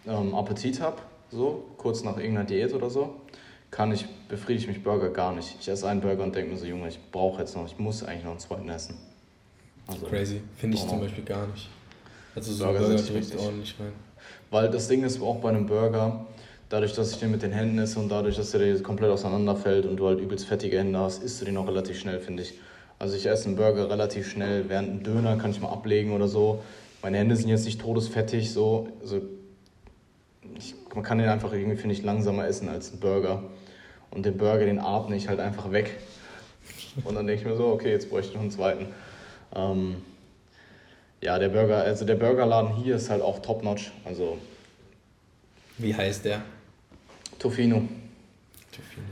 ähm, 0.06 0.34
Appetit 0.34 0.80
habe, 0.80 0.96
so, 1.30 1.64
kurz 1.76 2.02
nach 2.02 2.16
irgendeiner 2.16 2.46
Diät 2.46 2.74
oder 2.74 2.90
so, 2.90 3.14
kann 3.70 3.92
ich, 3.92 4.06
befriedige 4.28 4.62
ich 4.62 4.68
mich 4.68 4.84
Burger 4.84 5.10
gar 5.10 5.34
nicht. 5.34 5.56
Ich 5.60 5.68
esse 5.68 5.88
einen 5.88 6.00
Burger 6.00 6.22
und 6.24 6.34
denke 6.34 6.52
mir 6.52 6.56
so, 6.58 6.66
Junge, 6.66 6.88
ich 6.88 6.98
brauche 7.12 7.40
jetzt 7.40 7.54
noch, 7.54 7.66
ich 7.66 7.78
muss 7.78 8.02
eigentlich 8.02 8.24
noch 8.24 8.32
einen 8.32 8.40
zweiten 8.40 8.68
essen. 8.68 8.96
Also, 9.86 10.06
Crazy, 10.06 10.40
finde 10.56 10.76
ich 10.76 10.86
zum 10.86 11.00
Beispiel 11.00 11.24
gar 11.24 11.46
nicht. 11.46 11.68
Also 12.34 12.52
so 12.52 12.64
Burger, 12.64 12.80
Burger 12.80 13.02
drückt 13.02 13.38
ordentlich 13.38 13.74
rein. 13.80 13.92
Weil 14.50 14.70
das 14.70 14.88
Ding 14.88 15.02
ist 15.04 15.20
auch 15.20 15.36
bei 15.36 15.48
einem 15.48 15.66
Burger, 15.66 16.26
dadurch, 16.68 16.92
dass 16.92 17.12
ich 17.12 17.18
den 17.18 17.30
mit 17.30 17.42
den 17.42 17.52
Händen 17.52 17.78
esse 17.78 17.98
und 17.98 18.08
dadurch, 18.08 18.36
dass 18.36 18.50
der 18.50 18.82
komplett 18.82 19.10
auseinanderfällt 19.10 19.86
und 19.86 19.96
du 19.96 20.06
halt 20.06 20.20
übelst 20.20 20.46
fettige 20.46 20.78
Hände 20.78 20.98
hast, 20.98 21.22
isst 21.22 21.40
du 21.40 21.44
den 21.44 21.56
auch 21.56 21.66
relativ 21.66 21.98
schnell, 21.98 22.20
finde 22.20 22.42
ich. 22.42 22.54
Also 22.98 23.16
ich 23.16 23.26
esse 23.26 23.46
einen 23.46 23.56
Burger 23.56 23.88
relativ 23.88 24.28
schnell, 24.30 24.68
während 24.68 24.90
ein 24.90 25.02
Döner 25.02 25.36
kann 25.36 25.50
ich 25.50 25.60
mal 25.60 25.70
ablegen 25.70 26.12
oder 26.12 26.28
so. 26.28 26.62
Meine 27.02 27.18
Hände 27.18 27.36
sind 27.36 27.48
jetzt 27.48 27.64
nicht 27.64 27.80
todesfettig, 27.80 28.52
so. 28.52 28.88
Also 29.00 29.22
ich, 30.56 30.74
man 30.94 31.04
kann 31.04 31.18
den 31.18 31.28
einfach 31.28 31.52
irgendwie, 31.52 31.76
finde 31.76 31.94
ich, 31.94 32.02
langsamer 32.02 32.46
essen 32.46 32.68
als 32.68 32.92
ein 32.92 33.00
Burger. 33.00 33.42
Und 34.10 34.24
den 34.24 34.36
Burger, 34.36 34.64
den 34.64 34.78
atme 34.78 35.16
ich 35.16 35.28
halt 35.28 35.40
einfach 35.40 35.70
weg. 35.70 35.98
Und 37.04 37.14
dann 37.14 37.26
denke 37.26 37.42
ich 37.42 37.48
mir 37.48 37.56
so, 37.56 37.68
okay, 37.68 37.90
jetzt 37.90 38.10
bräuchte 38.10 38.30
ich 38.30 38.34
noch 38.34 38.42
einen 38.42 38.50
zweiten. 38.50 38.86
Ähm, 39.54 39.96
ja, 41.20 41.38
der 41.38 41.48
Burger, 41.48 41.78
also 41.78 42.04
der 42.04 42.14
Burgerladen 42.14 42.74
hier 42.76 42.96
ist 42.96 43.10
halt 43.10 43.22
auch 43.22 43.40
top-notch. 43.40 43.92
Also. 44.04 44.38
Wie 45.76 45.94
heißt 45.94 46.24
der? 46.24 46.42
Tofino. 47.38 47.82
Tofino. 48.72 49.06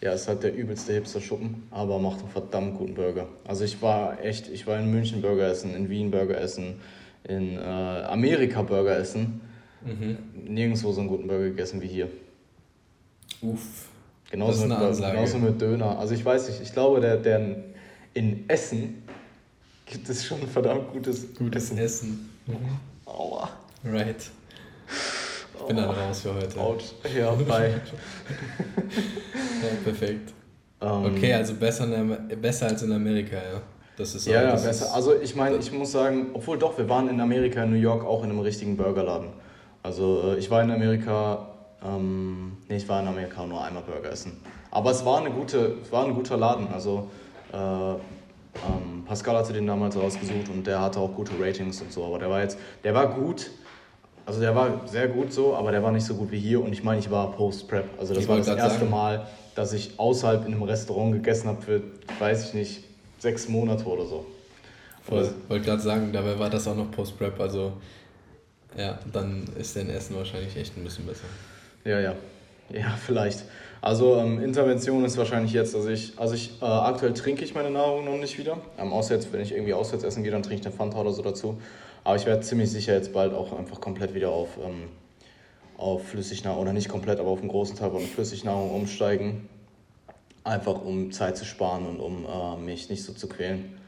Ja, 0.00 0.12
ist 0.12 0.28
halt 0.28 0.42
der 0.42 0.54
übelste 0.54 0.92
Hipster-Schuppen, 0.92 1.68
aber 1.70 1.98
macht 1.98 2.20
einen 2.20 2.28
verdammt 2.28 2.78
guten 2.78 2.94
Burger. 2.94 3.26
Also 3.46 3.64
ich 3.64 3.80
war 3.82 4.22
echt, 4.22 4.48
ich 4.48 4.66
war 4.66 4.78
in 4.78 4.90
München 4.90 5.22
Burger 5.22 5.48
essen, 5.48 5.74
in 5.74 5.88
Wien 5.88 6.10
Burger 6.10 6.38
essen, 6.38 6.80
in 7.24 7.56
äh, 7.56 7.60
Amerika 7.60 8.62
Burger 8.62 8.96
essen. 8.98 9.40
Mhm. 9.86 10.18
Nirgendwo 10.52 10.92
so 10.92 11.00
einen 11.00 11.08
guten 11.08 11.26
Burger 11.26 11.44
gegessen 11.44 11.80
wie 11.80 11.86
hier. 11.86 12.08
Uff. 13.40 13.88
Genauso, 14.30 14.66
mit, 14.66 14.76
genauso 14.78 15.38
mit 15.38 15.60
Döner. 15.60 15.98
Also 15.98 16.14
ich 16.14 16.24
weiß 16.24 16.48
nicht, 16.48 16.60
ich 16.60 16.72
glaube, 16.72 17.00
der, 17.00 17.16
der 17.16 17.56
in 18.12 18.48
Essen 18.48 19.02
gibt 19.84 20.08
es 20.08 20.24
schon 20.24 20.40
verdammt 20.48 20.92
gutes, 20.92 21.34
gutes 21.34 21.70
Essen. 21.70 21.78
Essen. 21.78 22.30
Mhm. 22.46 22.54
Aua. 23.06 23.50
Right. 23.84 24.30
Ich 25.58 25.66
bin 25.66 25.76
dann 25.76 25.90
raus 25.90 26.20
für 26.20 26.34
heute. 26.34 26.58
Ouch. 26.58 26.82
Ja, 27.16 27.32
bye. 27.32 27.70
ja, 29.62 29.68
perfekt. 29.84 30.32
Um, 30.80 30.88
ähm. 30.88 31.14
okay, 31.14 31.32
also 31.32 31.54
besser, 31.54 31.86
besser 32.40 32.66
als 32.66 32.82
in 32.82 32.92
Amerika, 32.92 33.36
ja. 33.36 33.62
Das 33.96 34.14
ist 34.14 34.26
ja, 34.26 34.42
ja, 34.42 34.50
besser. 34.52 34.70
Ist, 34.70 34.82
also 34.82 35.18
ich 35.20 35.34
meine, 35.34 35.56
ich 35.56 35.72
muss 35.72 35.92
sagen, 35.92 36.26
obwohl 36.34 36.58
doch, 36.58 36.76
wir 36.76 36.88
waren 36.88 37.08
in 37.08 37.20
Amerika, 37.20 37.62
in 37.62 37.70
New 37.70 37.76
York 37.76 38.04
auch 38.04 38.22
in 38.24 38.30
einem 38.30 38.40
richtigen 38.40 38.76
Burgerladen. 38.76 39.28
Also 39.86 40.32
äh, 40.34 40.38
ich 40.38 40.50
war 40.50 40.62
in 40.62 40.70
Amerika, 40.72 41.46
ähm, 41.84 42.56
nee, 42.68 42.76
ich 42.76 42.88
war 42.88 43.00
in 43.00 43.06
Amerika 43.06 43.46
nur 43.46 43.62
einmal 43.62 43.84
Burger 43.84 44.10
essen. 44.10 44.32
Aber 44.72 44.90
es 44.90 45.04
war, 45.04 45.20
eine 45.20 45.30
gute, 45.30 45.76
es 45.80 45.92
war 45.92 46.04
ein 46.04 46.12
guter 46.12 46.36
Laden. 46.36 46.66
Also 46.74 47.08
äh, 47.52 47.56
ähm, 47.56 49.04
Pascal 49.06 49.36
hatte 49.36 49.52
den 49.52 49.66
damals 49.68 49.96
rausgesucht 49.96 50.48
und 50.52 50.66
der 50.66 50.80
hatte 50.80 50.98
auch 50.98 51.14
gute 51.14 51.32
Ratings 51.40 51.80
und 51.80 51.92
so. 51.92 52.04
Aber 52.04 52.18
der 52.18 52.28
war 52.28 52.40
jetzt, 52.40 52.58
der 52.82 52.94
war 52.94 53.14
gut. 53.14 53.48
Also 54.26 54.40
der 54.40 54.56
war 54.56 54.80
sehr 54.86 55.06
gut 55.06 55.32
so, 55.32 55.54
aber 55.54 55.70
der 55.70 55.84
war 55.84 55.92
nicht 55.92 56.04
so 56.04 56.14
gut 56.14 56.32
wie 56.32 56.40
hier. 56.40 56.60
Und 56.64 56.72
ich 56.72 56.82
meine, 56.82 56.98
ich 56.98 57.08
war 57.08 57.30
Post-Prep. 57.30 57.84
Also 58.00 58.12
das 58.12 58.24
ich 58.24 58.28
war 58.28 58.38
das 58.38 58.48
erste 58.48 58.80
sagen. 58.80 58.90
Mal, 58.90 59.28
dass 59.54 59.72
ich 59.72 60.00
außerhalb 60.00 60.46
in 60.46 60.52
einem 60.52 60.64
Restaurant 60.64 61.12
gegessen 61.12 61.46
habe 61.46 61.62
für, 61.62 61.80
weiß 62.18 62.48
ich 62.48 62.54
nicht, 62.54 62.84
sechs 63.20 63.48
Monate 63.48 63.84
oder 63.84 64.04
so. 64.04 64.26
Ich 65.06 65.12
wollte 65.48 65.64
gerade 65.64 65.80
sagen, 65.80 66.12
dabei 66.12 66.36
war 66.36 66.50
das 66.50 66.66
auch 66.66 66.74
noch 66.74 66.90
Post-Prep. 66.90 67.38
Also 67.38 67.74
ja, 68.76 68.98
dann 69.12 69.44
ist 69.58 69.76
dein 69.76 69.90
Essen 69.90 70.16
wahrscheinlich 70.16 70.56
echt 70.56 70.76
ein 70.76 70.84
bisschen 70.84 71.06
besser. 71.06 71.24
Ja, 71.84 72.00
ja. 72.00 72.14
Ja, 72.72 72.96
vielleicht. 73.04 73.44
Also 73.80 74.16
ähm, 74.16 74.42
Intervention 74.42 75.04
ist 75.04 75.16
wahrscheinlich 75.16 75.52
jetzt, 75.52 75.74
also 75.74 75.88
ich, 75.88 76.18
also 76.18 76.34
ich 76.34 76.60
äh, 76.60 76.64
aktuell 76.64 77.14
trinke 77.14 77.44
ich 77.44 77.54
meine 77.54 77.70
Nahrung 77.70 78.04
noch 78.04 78.16
nicht 78.16 78.38
wieder. 78.38 78.58
Ähm, 78.78 78.92
außer 78.92 79.14
jetzt, 79.14 79.32
wenn 79.32 79.40
ich 79.40 79.52
irgendwie 79.52 79.74
auswärts 79.74 80.02
essen 80.02 80.22
gehe, 80.22 80.32
dann 80.32 80.42
trinke 80.42 80.60
ich 80.60 80.66
eine 80.66 80.74
Fanta 80.74 80.98
oder 80.98 81.12
so 81.12 81.22
dazu. 81.22 81.60
Aber 82.02 82.16
ich 82.16 82.26
werde 82.26 82.40
ziemlich 82.40 82.70
sicher 82.70 82.94
jetzt 82.94 83.12
bald 83.12 83.34
auch 83.34 83.56
einfach 83.56 83.80
komplett 83.80 84.14
wieder 84.14 84.30
auf, 84.30 84.58
ähm, 84.64 84.88
auf 85.76 86.08
Flüssignahrung, 86.08 86.62
oder 86.62 86.72
nicht 86.72 86.88
komplett, 86.88 87.20
aber 87.20 87.30
auf 87.30 87.40
einen 87.40 87.48
großen 87.48 87.76
Teil 87.76 87.90
von 87.90 88.00
Flüssignahrung 88.02 88.72
umsteigen. 88.72 89.48
Einfach 90.42 90.82
um 90.82 91.12
Zeit 91.12 91.36
zu 91.36 91.44
sparen 91.44 91.86
und 91.86 92.00
um 92.00 92.24
äh, 92.24 92.56
mich 92.56 92.88
nicht 92.88 93.04
so 93.04 93.12
zu 93.12 93.28
quälen. 93.28 93.78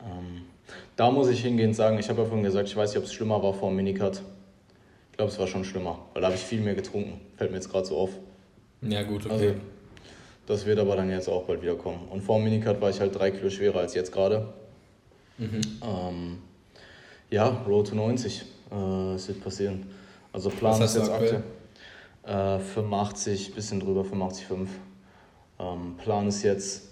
Ähm, 0.00 0.42
da 0.96 1.10
muss 1.10 1.28
ich 1.28 1.42
hingehend 1.42 1.76
sagen, 1.76 1.98
ich 1.98 2.08
habe 2.08 2.22
ja 2.22 2.26
vorhin 2.26 2.44
gesagt, 2.44 2.68
ich 2.68 2.76
weiß 2.76 2.90
nicht, 2.90 2.98
ob 2.98 3.04
es 3.04 3.12
schlimmer 3.12 3.42
war 3.42 3.52
vor 3.54 3.70
dem 3.70 3.76
Minicut. 3.76 4.22
Ich 5.10 5.16
glaube, 5.16 5.30
es 5.30 5.38
war 5.38 5.46
schon 5.46 5.64
schlimmer, 5.64 5.98
weil 6.12 6.22
da 6.22 6.28
habe 6.28 6.36
ich 6.36 6.42
viel 6.42 6.60
mehr 6.60 6.74
getrunken. 6.74 7.20
Fällt 7.36 7.50
mir 7.50 7.58
jetzt 7.58 7.70
gerade 7.70 7.86
so 7.86 7.96
auf. 7.96 8.10
Ja, 8.82 9.02
gut, 9.02 9.26
okay. 9.26 9.32
Also, 9.34 9.54
das 10.46 10.66
wird 10.66 10.78
aber 10.78 10.96
dann 10.96 11.10
jetzt 11.10 11.28
auch 11.28 11.44
bald 11.44 11.62
wieder 11.62 11.74
kommen. 11.74 12.08
Und 12.10 12.22
vor 12.22 12.38
dem 12.38 12.44
Minicut 12.44 12.80
war 12.80 12.90
ich 12.90 13.00
halt 13.00 13.14
drei 13.14 13.30
Kilo 13.30 13.50
schwerer 13.50 13.80
als 13.80 13.94
jetzt 13.94 14.12
gerade. 14.12 14.52
Mhm. 15.38 15.60
Ähm, 15.82 16.38
ja, 17.30 17.48
Road 17.66 17.88
to 17.88 17.94
90. 17.94 18.44
Äh, 18.70 19.14
es 19.14 19.28
wird 19.28 19.42
passieren. 19.42 19.86
Also 20.32 20.50
Plan 20.50 20.80
ist 20.82 20.96
jetzt 20.96 21.10
aktuell 21.10 21.42
äh, 22.24 22.58
85, 22.58 23.54
bisschen 23.54 23.80
drüber, 23.80 24.02
85,5. 24.02 24.68
Ähm, 25.58 25.96
Plan 25.96 26.28
ist 26.28 26.42
jetzt 26.42 26.82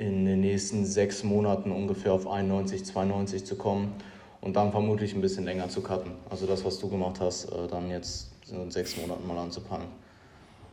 in 0.00 0.24
den 0.24 0.40
nächsten 0.40 0.86
sechs 0.86 1.24
Monaten 1.24 1.70
ungefähr 1.70 2.14
auf 2.14 2.26
91, 2.26 2.86
92 2.86 3.44
zu 3.44 3.56
kommen 3.56 3.92
und 4.40 4.56
dann 4.56 4.70
vermutlich 4.70 5.14
ein 5.14 5.20
bisschen 5.20 5.44
länger 5.44 5.68
zu 5.68 5.82
cutten. 5.82 6.12
Also 6.30 6.46
das, 6.46 6.64
was 6.64 6.78
du 6.78 6.88
gemacht 6.88 7.20
hast, 7.20 7.52
äh, 7.52 7.68
dann 7.68 7.90
jetzt 7.90 8.30
in 8.50 8.70
sechs 8.70 8.96
Monaten 8.96 9.26
mal 9.26 9.36
anzupacken. 9.36 9.88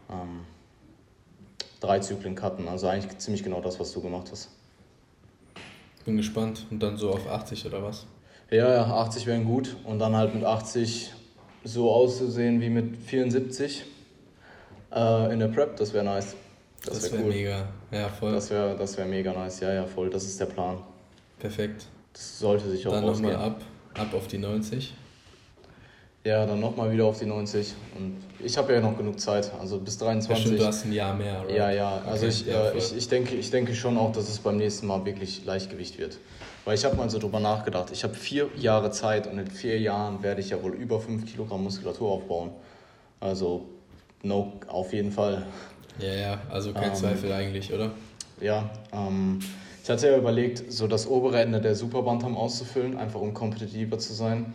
Ähm, 0.09 0.45
drei 1.81 1.99
Zyklen 1.99 2.35
cutten, 2.35 2.69
also 2.69 2.87
eigentlich 2.87 3.17
ziemlich 3.17 3.43
genau 3.43 3.59
das, 3.59 3.77
was 3.81 3.91
du 3.91 4.01
gemacht 4.01 4.29
hast. 4.31 4.49
Bin 6.05 6.15
gespannt. 6.15 6.65
Und 6.71 6.81
dann 6.81 6.95
so 6.95 7.11
auf 7.11 7.27
80 7.27 7.65
oder 7.65 7.83
was? 7.83 8.05
Ja, 8.49 8.73
ja, 8.73 8.85
80 8.85 9.27
wären 9.27 9.43
gut. 9.43 9.75
Und 9.83 9.99
dann 9.99 10.15
halt 10.15 10.33
mit 10.35 10.45
80 10.45 11.11
so 11.65 11.91
auszusehen 11.91 12.61
wie 12.61 12.69
mit 12.69 12.95
74 12.95 13.83
äh, 14.95 15.33
in 15.33 15.39
der 15.39 15.49
Prep, 15.49 15.75
das 15.75 15.91
wäre 15.91 16.05
nice. 16.05 16.33
Das, 16.85 16.93
das 16.93 17.11
wäre 17.11 17.17
wär 17.17 17.25
cool. 17.25 17.33
mega. 17.33 17.67
Ja, 17.91 18.09
voll. 18.09 18.33
Das 18.33 18.49
wäre 18.49 18.75
das 18.77 18.97
wär 18.97 19.05
mega 19.05 19.33
nice. 19.33 19.59
Ja, 19.59 19.73
ja, 19.73 19.85
voll. 19.85 20.09
Das 20.09 20.23
ist 20.23 20.39
der 20.39 20.45
Plan. 20.45 20.77
Perfekt. 21.39 21.85
Das 22.13 22.39
sollte 22.39 22.69
sich 22.69 22.85
auch 22.87 22.91
Dann 22.91 23.05
nochmal 23.05 23.35
ab, 23.35 23.61
ab 23.93 24.13
auf 24.13 24.27
die 24.27 24.37
90. 24.37 24.93
Ja, 26.23 26.45
dann 26.45 26.59
nochmal 26.59 26.91
wieder 26.91 27.05
auf 27.05 27.19
die 27.19 27.25
90. 27.25 27.73
Und 27.97 28.17
ich 28.43 28.57
habe 28.57 28.73
ja 28.73 28.81
noch 28.81 28.97
genug 28.97 29.17
Zeit, 29.17 29.49
also 29.61 29.79
bis 29.79 29.97
23. 29.97 30.29
Ja, 30.29 30.41
stimmt, 30.41 30.59
du 30.59 30.65
hast 30.65 30.85
ein 30.85 30.91
Jahr 30.91 31.13
mehr, 31.13 31.41
oder? 31.45 31.55
Ja, 31.55 31.71
ja. 31.71 32.01
Also 32.05 32.25
okay, 32.25 32.35
ich, 32.35 32.47
äh, 32.49 32.77
ich, 32.77 32.97
ich, 32.97 33.07
denke, 33.07 33.35
ich 33.35 33.49
denke 33.49 33.73
schon 33.73 33.97
auch, 33.97 34.11
dass 34.11 34.27
es 34.27 34.39
beim 34.39 34.57
nächsten 34.57 34.87
Mal 34.87 35.05
wirklich 35.05 35.45
Leichtgewicht 35.45 35.97
wird. 35.97 36.17
Weil 36.65 36.75
ich 36.75 36.83
habe 36.83 36.97
mal 36.97 37.09
so 37.09 37.17
drüber 37.17 37.39
nachgedacht. 37.39 37.91
Ich 37.93 38.03
habe 38.03 38.13
vier 38.13 38.49
Jahre 38.57 38.91
Zeit 38.91 39.27
und 39.27 39.39
in 39.39 39.47
vier 39.47 39.79
Jahren 39.79 40.21
werde 40.21 40.41
ich 40.41 40.49
ja 40.49 40.61
wohl 40.61 40.73
über 40.73 40.99
5 40.99 41.25
Kilogramm 41.31 41.63
Muskulatur 41.63 42.11
aufbauen. 42.11 42.49
Also, 43.21 43.65
no, 44.21 44.51
auf 44.67 44.91
jeden 44.91 45.13
Fall. 45.13 45.45
Ja, 45.99 46.13
ja, 46.13 46.41
also 46.49 46.73
kein 46.73 46.89
ähm, 46.89 46.95
Zweifel 46.95 47.31
eigentlich, 47.31 47.73
oder? 47.73 47.91
Ja, 48.39 48.69
ähm, 48.91 49.39
ich 49.83 49.89
hatte 49.89 50.07
ja 50.07 50.17
überlegt, 50.17 50.71
so 50.71 50.87
das 50.87 51.07
obere 51.07 51.41
Ende 51.41 51.61
der 51.61 51.75
Superbantam 51.75 52.35
auszufüllen, 52.35 52.97
einfach 52.97 53.21
um 53.21 53.33
kompetitiver 53.33 53.97
zu 53.97 54.13
sein. 54.13 54.53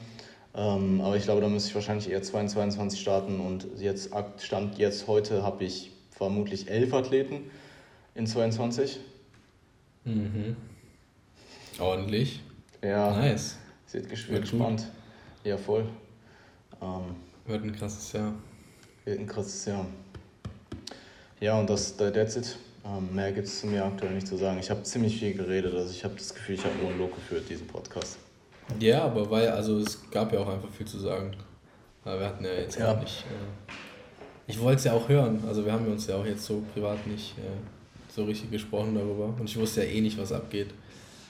Ähm, 0.55 1.01
aber 1.01 1.17
ich 1.17 1.25
glaube, 1.25 1.41
da 1.41 1.49
müsste 1.49 1.71
ich 1.71 1.75
wahrscheinlich 1.75 2.11
eher 2.11 2.23
22 2.23 3.01
starten 3.01 3.41
und 3.41 3.67
jetzt 3.79 4.11
Stand 4.39 4.79
jetzt 4.79 5.07
heute 5.07 5.43
habe 5.43 5.65
ich 5.65 5.91
vermutlich 6.11 6.69
elf 6.69 6.93
Athleten 6.93 7.51
in 8.15 8.27
22. 8.27 9.01
Mhm. 10.05 10.57
Ordentlich. 11.79 12.43
Ja. 12.83 13.17
Nice. 13.17 13.57
Sieht 13.87 14.11
wird 14.29 14.43
gespannt. 14.43 14.87
Ja, 15.45 15.57
voll. 15.57 15.87
Ähm, 16.83 17.17
wird 17.47 17.65
ein 17.65 17.75
krasses 17.75 18.13
Jahr. 18.13 18.35
Wird 19.05 19.19
ein 19.19 19.27
krasses 19.27 19.65
Jahr. 19.65 19.87
Ja, 21.43 21.59
und 21.59 21.69
das, 21.69 21.97
that's 21.97 22.37
it. 22.37 22.57
Ähm, 22.85 23.13
mehr 23.13 23.33
gibt 23.33 23.49
es 23.49 23.61
zu 23.61 23.67
mir 23.67 23.85
aktuell 23.85 24.15
nicht 24.15 24.29
zu 24.29 24.37
sagen. 24.37 24.59
Ich 24.61 24.71
habe 24.71 24.85
ziemlich 24.85 25.19
viel 25.19 25.35
geredet, 25.35 25.75
also 25.75 25.91
ich 25.91 26.05
habe 26.05 26.15
das 26.15 26.33
Gefühl, 26.33 26.55
ich 26.55 26.65
habe 26.65 26.77
nur 26.81 26.91
einen 26.91 27.01
Look 27.01 27.17
geführt, 27.17 27.49
diesen 27.49 27.67
Podcast. 27.67 28.17
Ja, 28.79 29.03
aber 29.03 29.29
weil, 29.29 29.49
also 29.49 29.81
es 29.81 30.09
gab 30.09 30.33
ja 30.33 30.39
auch 30.39 30.49
einfach 30.49 30.71
viel 30.71 30.87
zu 30.87 31.01
sagen. 31.01 31.33
Aber 32.05 32.21
wir 32.21 32.27
hatten 32.29 32.45
ja 32.45 32.53
jetzt 32.53 32.79
ja. 32.79 32.95
nicht. 32.95 33.25
Äh, 33.25 33.73
ich 34.47 34.61
wollte 34.61 34.79
es 34.79 34.85
ja 34.85 34.93
auch 34.93 35.09
hören, 35.09 35.43
also 35.49 35.65
wir 35.65 35.73
haben 35.73 35.85
uns 35.89 36.07
ja 36.07 36.15
auch 36.15 36.25
jetzt 36.25 36.45
so 36.45 36.63
privat 36.73 37.05
nicht 37.09 37.37
äh, 37.39 37.43
so 38.15 38.23
richtig 38.23 38.53
gesprochen 38.53 38.95
darüber. 38.95 39.35
Und 39.37 39.45
ich 39.45 39.59
wusste 39.59 39.85
ja 39.85 39.91
eh 39.91 40.01
nicht, 40.01 40.17
was 40.19 40.31
abgeht 40.31 40.69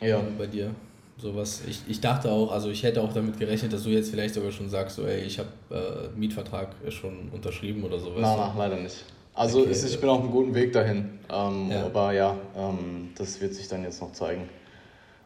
ja. 0.03 0.19
Äh, 0.19 0.23
bei 0.37 0.47
dir. 0.47 0.75
sowas. 1.17 1.63
Ich, 1.67 1.81
ich 1.89 2.03
dachte 2.03 2.31
auch, 2.31 2.53
also 2.53 2.69
ich 2.69 2.83
hätte 2.83 3.01
auch 3.01 3.15
damit 3.15 3.39
gerechnet, 3.39 3.73
dass 3.73 3.85
du 3.85 3.89
jetzt 3.89 4.11
vielleicht 4.11 4.35
sogar 4.35 4.53
schon 4.53 4.69
sagst, 4.69 4.97
so, 4.97 5.07
ey, 5.07 5.23
ich 5.23 5.39
habe 5.39 5.49
äh, 5.71 6.19
Mietvertrag 6.19 6.75
schon 6.91 7.31
unterschrieben 7.33 7.83
oder 7.83 7.99
sowas. 7.99 8.21
Nein, 8.21 8.37
nein, 8.37 8.53
leider 8.59 8.77
nicht. 8.77 9.05
Also 9.35 9.61
okay, 9.61 9.71
ist, 9.71 9.85
ich 9.85 10.01
bin 10.01 10.09
auf 10.09 10.21
einem 10.21 10.31
guten 10.31 10.55
Weg 10.55 10.73
dahin. 10.73 11.19
Ähm, 11.31 11.71
ja. 11.71 11.87
Aber 11.87 12.13
ja, 12.13 12.37
ähm, 12.57 13.11
das 13.17 13.41
wird 13.41 13.55
sich 13.55 13.69
dann 13.69 13.83
jetzt 13.83 14.01
noch 14.01 14.13
zeigen, 14.13 14.49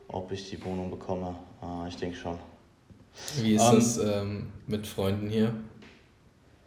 ob 0.08 0.30
ich 0.30 0.48
die 0.50 0.64
Wohnung 0.64 0.90
bekomme. 0.90 1.34
Äh, 1.62 1.88
ich 1.88 1.96
denke 1.96 2.16
schon. 2.16 2.38
Wie 3.40 3.54
ist 3.54 3.62
ähm, 3.62 3.74
das 3.74 3.98
ähm, 3.98 4.46
mit 4.66 4.86
Freunden 4.86 5.28
hier? 5.28 5.54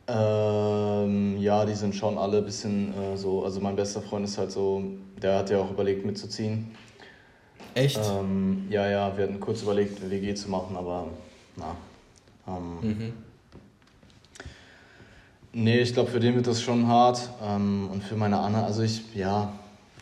Ähm, 0.07 1.37
ja, 1.37 1.65
die 1.65 1.75
sind 1.75 1.93
schon 1.95 2.17
alle 2.17 2.39
ein 2.39 2.45
bisschen 2.45 2.93
äh, 2.97 3.15
so. 3.15 3.43
Also 3.45 3.61
mein 3.61 3.75
bester 3.75 4.01
Freund 4.01 4.25
ist 4.25 4.37
halt 4.37 4.51
so, 4.51 4.83
der 5.21 5.37
hat 5.37 5.49
ja 5.49 5.59
auch 5.59 5.71
überlegt 5.71 6.05
mitzuziehen. 6.05 6.71
Echt? 7.75 7.99
Ähm, 8.03 8.65
ja, 8.69 8.89
ja, 8.89 9.15
wir 9.15 9.25
hatten 9.25 9.39
kurz 9.39 9.61
überlegt, 9.61 10.01
eine 10.01 10.09
WG 10.09 10.33
zu 10.33 10.49
machen, 10.49 10.75
aber 10.75 11.07
na. 11.55 11.75
Mhm. 12.81 13.13
Nee, 15.51 15.79
ich 15.79 15.93
glaube, 15.93 16.11
für 16.11 16.19
den 16.19 16.35
wird 16.35 16.47
das 16.47 16.61
schon 16.61 16.87
hart. 16.87 17.29
Ähm, 17.43 17.89
und 17.91 18.03
für 18.03 18.15
meine 18.15 18.37
Anna, 18.37 18.65
also 18.65 18.83
ich, 18.83 19.15
ja, 19.15 19.51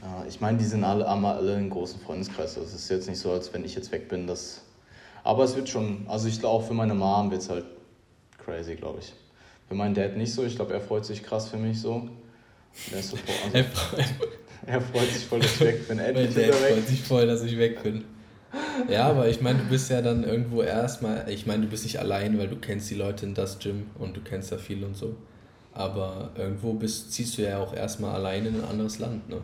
äh, 0.01 0.27
ich 0.27 0.41
meine, 0.41 0.57
die 0.57 0.65
sind 0.65 0.83
alle, 0.83 1.07
alle 1.07 1.57
in 1.57 1.69
großen 1.69 1.99
Freundeskreis. 2.01 2.55
Das 2.55 2.73
ist 2.73 2.89
jetzt 2.89 3.07
nicht 3.07 3.19
so, 3.19 3.31
als 3.31 3.53
wenn 3.53 3.63
ich 3.63 3.75
jetzt 3.75 3.91
weg 3.91 4.09
bin. 4.09 4.27
Das, 4.27 4.61
aber 5.23 5.43
es 5.43 5.55
wird 5.55 5.69
schon, 5.69 6.05
also 6.07 6.27
ich 6.27 6.39
glaube, 6.39 6.55
auch 6.55 6.67
für 6.67 6.73
meine 6.73 6.93
Mom 6.93 7.31
wird 7.31 7.41
es 7.41 7.49
halt 7.49 7.65
crazy, 8.37 8.75
glaube 8.75 8.99
ich. 8.99 9.13
Für 9.67 9.75
meinen 9.75 9.95
Dad 9.95 10.17
nicht 10.17 10.33
so. 10.33 10.43
Ich 10.43 10.55
glaube, 10.55 10.73
er 10.73 10.81
freut 10.81 11.05
sich 11.05 11.23
krass 11.23 11.49
für 11.49 11.57
mich 11.57 11.79
so. 11.79 12.09
Er, 12.91 12.99
ist 12.99 13.09
so 13.09 13.17
also, 13.17 13.57
er 14.65 14.81
freut 14.81 15.09
sich 15.09 15.25
voll, 15.25 15.39
dass 15.39 15.55
ich 15.55 15.61
weg 15.61 15.87
bin. 15.87 15.99
Endlich 15.99 16.35
mein 16.35 16.49
Dad 16.49 16.55
freut 16.55 16.87
sich 16.87 17.01
voll, 17.01 17.27
dass 17.27 17.43
ich 17.43 17.57
weg 17.57 17.83
bin. 17.83 18.03
Ja, 18.89 19.09
aber 19.09 19.27
ich 19.27 19.41
meine, 19.41 19.59
du 19.59 19.65
bist 19.65 19.89
ja 19.89 20.01
dann 20.01 20.23
irgendwo 20.23 20.61
erstmal, 20.61 21.29
ich 21.29 21.45
meine, 21.45 21.63
du 21.63 21.69
bist 21.69 21.83
nicht 21.83 21.99
allein, 21.99 22.37
weil 22.37 22.47
du 22.47 22.57
kennst 22.57 22.89
die 22.89 22.95
Leute 22.95 23.25
in 23.25 23.33
das 23.33 23.59
Gym 23.59 23.87
und 23.97 24.15
du 24.15 24.21
kennst 24.21 24.51
da 24.51 24.57
viel 24.57 24.83
und 24.83 24.95
so. 24.95 25.15
Aber 25.77 26.31
irgendwo 26.35 26.73
bist, 26.73 27.13
ziehst 27.13 27.37
du 27.37 27.43
ja 27.43 27.59
auch 27.59 27.73
erstmal 27.73 28.15
allein 28.15 28.47
in 28.47 28.55
ein 28.55 28.65
anderes 28.65 28.97
Land, 28.97 29.29
ne? 29.29 29.37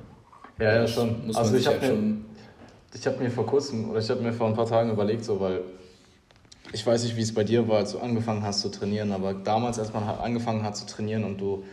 Ja, 0.59 0.75
ja, 0.77 0.87
schon. 0.87 1.27
Muss 1.27 1.35
also 1.35 1.55
ich 1.55 1.67
habe 1.67 1.79
halt 1.79 1.95
mir, 1.95 3.05
hab 3.05 3.19
mir 3.19 3.29
vor 3.29 3.45
kurzem, 3.45 3.91
oder 3.91 3.99
ich 3.99 4.09
habe 4.09 4.21
mir 4.21 4.33
vor 4.33 4.47
ein 4.47 4.55
paar 4.55 4.65
Tagen 4.65 4.89
überlegt, 4.91 5.23
so, 5.23 5.39
weil 5.39 5.61
ich 6.71 6.85
weiß 6.85 7.03
nicht, 7.03 7.15
wie 7.15 7.21
es 7.21 7.33
bei 7.33 7.43
dir 7.43 7.67
war, 7.67 7.77
als 7.77 7.91
du 7.91 7.99
angefangen 7.99 8.41
hast 8.41 8.61
zu 8.61 8.69
trainieren, 8.69 9.11
aber 9.11 9.33
damals, 9.33 9.77
als 9.77 9.93
man 9.93 10.03
angefangen 10.03 10.63
hat 10.63 10.75
zu 10.75 10.87
trainieren 10.87 11.23
und 11.23 11.39
du 11.39 11.63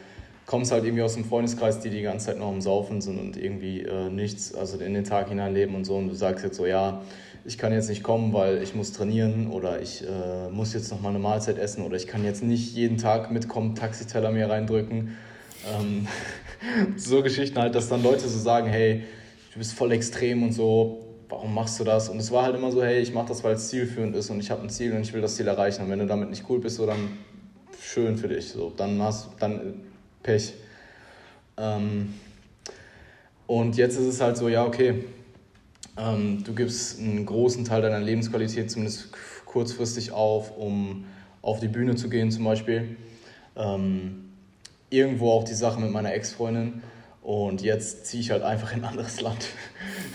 kommst 0.44 0.72
halt 0.72 0.84
irgendwie 0.84 1.02
aus 1.02 1.14
einem 1.14 1.24
Freundeskreis, 1.24 1.80
die 1.80 1.88
die 1.88 2.02
ganze 2.02 2.26
Zeit 2.26 2.38
noch 2.38 2.48
am 2.48 2.60
Saufen 2.60 3.00
sind 3.00 3.18
und 3.18 3.38
irgendwie 3.38 3.80
äh, 3.80 4.10
nichts, 4.10 4.54
also 4.54 4.78
in 4.78 4.92
den 4.92 5.04
Tag 5.04 5.28
hineinleben 5.28 5.74
und 5.74 5.84
so 5.84 5.96
und 5.96 6.08
du 6.08 6.14
sagst 6.14 6.44
jetzt 6.44 6.56
so, 6.56 6.66
ja, 6.66 7.00
ich 7.44 7.58
kann 7.58 7.72
jetzt 7.72 7.88
nicht 7.88 8.02
kommen, 8.02 8.32
weil 8.32 8.62
ich 8.62 8.74
muss 8.74 8.92
trainieren 8.92 9.50
oder 9.50 9.80
ich 9.80 10.04
äh, 10.06 10.50
muss 10.50 10.74
jetzt 10.74 10.90
noch 10.90 11.00
mal 11.00 11.10
eine 11.10 11.18
Mahlzeit 11.18 11.58
essen 11.58 11.84
oder 11.84 11.96
ich 11.96 12.06
kann 12.06 12.24
jetzt 12.24 12.42
nicht 12.42 12.74
jeden 12.74 12.98
Tag 12.98 13.30
mitkommen, 13.30 13.74
Taxiteller 13.74 14.30
mir 14.30 14.48
reindrücken. 14.48 15.16
Ähm, 15.68 16.06
so 16.96 17.22
Geschichten 17.22 17.58
halt, 17.58 17.74
dass 17.74 17.88
dann 17.88 18.02
Leute 18.02 18.28
so 18.28 18.38
sagen, 18.38 18.68
hey, 18.68 19.04
du 19.52 19.58
bist 19.58 19.72
voll 19.72 19.92
extrem 19.92 20.42
und 20.42 20.52
so, 20.52 21.06
warum 21.28 21.54
machst 21.54 21.80
du 21.80 21.84
das? 21.84 22.08
Und 22.08 22.18
es 22.18 22.30
war 22.30 22.44
halt 22.44 22.56
immer 22.56 22.70
so, 22.70 22.82
hey, 22.82 23.00
ich 23.00 23.14
mache 23.14 23.28
das, 23.28 23.42
weil 23.42 23.54
es 23.54 23.68
zielführend 23.68 24.14
ist 24.16 24.30
und 24.30 24.40
ich 24.40 24.50
habe 24.50 24.62
ein 24.62 24.70
Ziel 24.70 24.92
und 24.92 25.00
ich 25.00 25.12
will 25.12 25.20
das 25.20 25.36
Ziel 25.36 25.48
erreichen. 25.48 25.84
Und 25.84 25.90
wenn 25.90 25.98
du 25.98 26.06
damit 26.06 26.30
nicht 26.30 26.44
cool 26.48 26.60
bist, 26.60 26.76
so 26.76 26.86
dann 26.86 27.18
schön 27.80 28.16
für 28.16 28.28
dich. 28.28 28.48
So, 28.48 28.72
dann 28.76 29.00
hast 29.00 29.30
dann 29.38 29.80
Pech. 30.22 30.54
Ähm, 31.56 32.14
und 33.46 33.76
jetzt 33.76 33.96
ist 33.96 34.06
es 34.06 34.20
halt 34.20 34.36
so, 34.36 34.48
ja, 34.48 34.64
okay, 34.64 35.04
ähm, 36.00 36.42
du 36.44 36.54
gibst 36.54 36.98
einen 36.98 37.26
großen 37.26 37.64
Teil 37.64 37.82
deiner 37.82 38.00
Lebensqualität 38.00 38.70
zumindest 38.70 39.10
kurzfristig 39.44 40.12
auf, 40.12 40.56
um 40.56 41.04
auf 41.42 41.60
die 41.60 41.68
Bühne 41.68 41.96
zu 41.96 42.08
gehen 42.08 42.30
zum 42.30 42.44
Beispiel. 42.44 42.96
Ähm, 43.56 44.30
irgendwo 44.90 45.30
auch 45.32 45.44
die 45.44 45.54
Sache 45.54 45.80
mit 45.80 45.90
meiner 45.90 46.12
Ex-Freundin. 46.14 46.82
Und 47.22 47.62
jetzt 47.62 48.06
ziehe 48.06 48.22
ich 48.22 48.30
halt 48.30 48.42
einfach 48.42 48.72
in 48.72 48.80
ein 48.80 48.90
anderes 48.90 49.20
Land, 49.20 49.46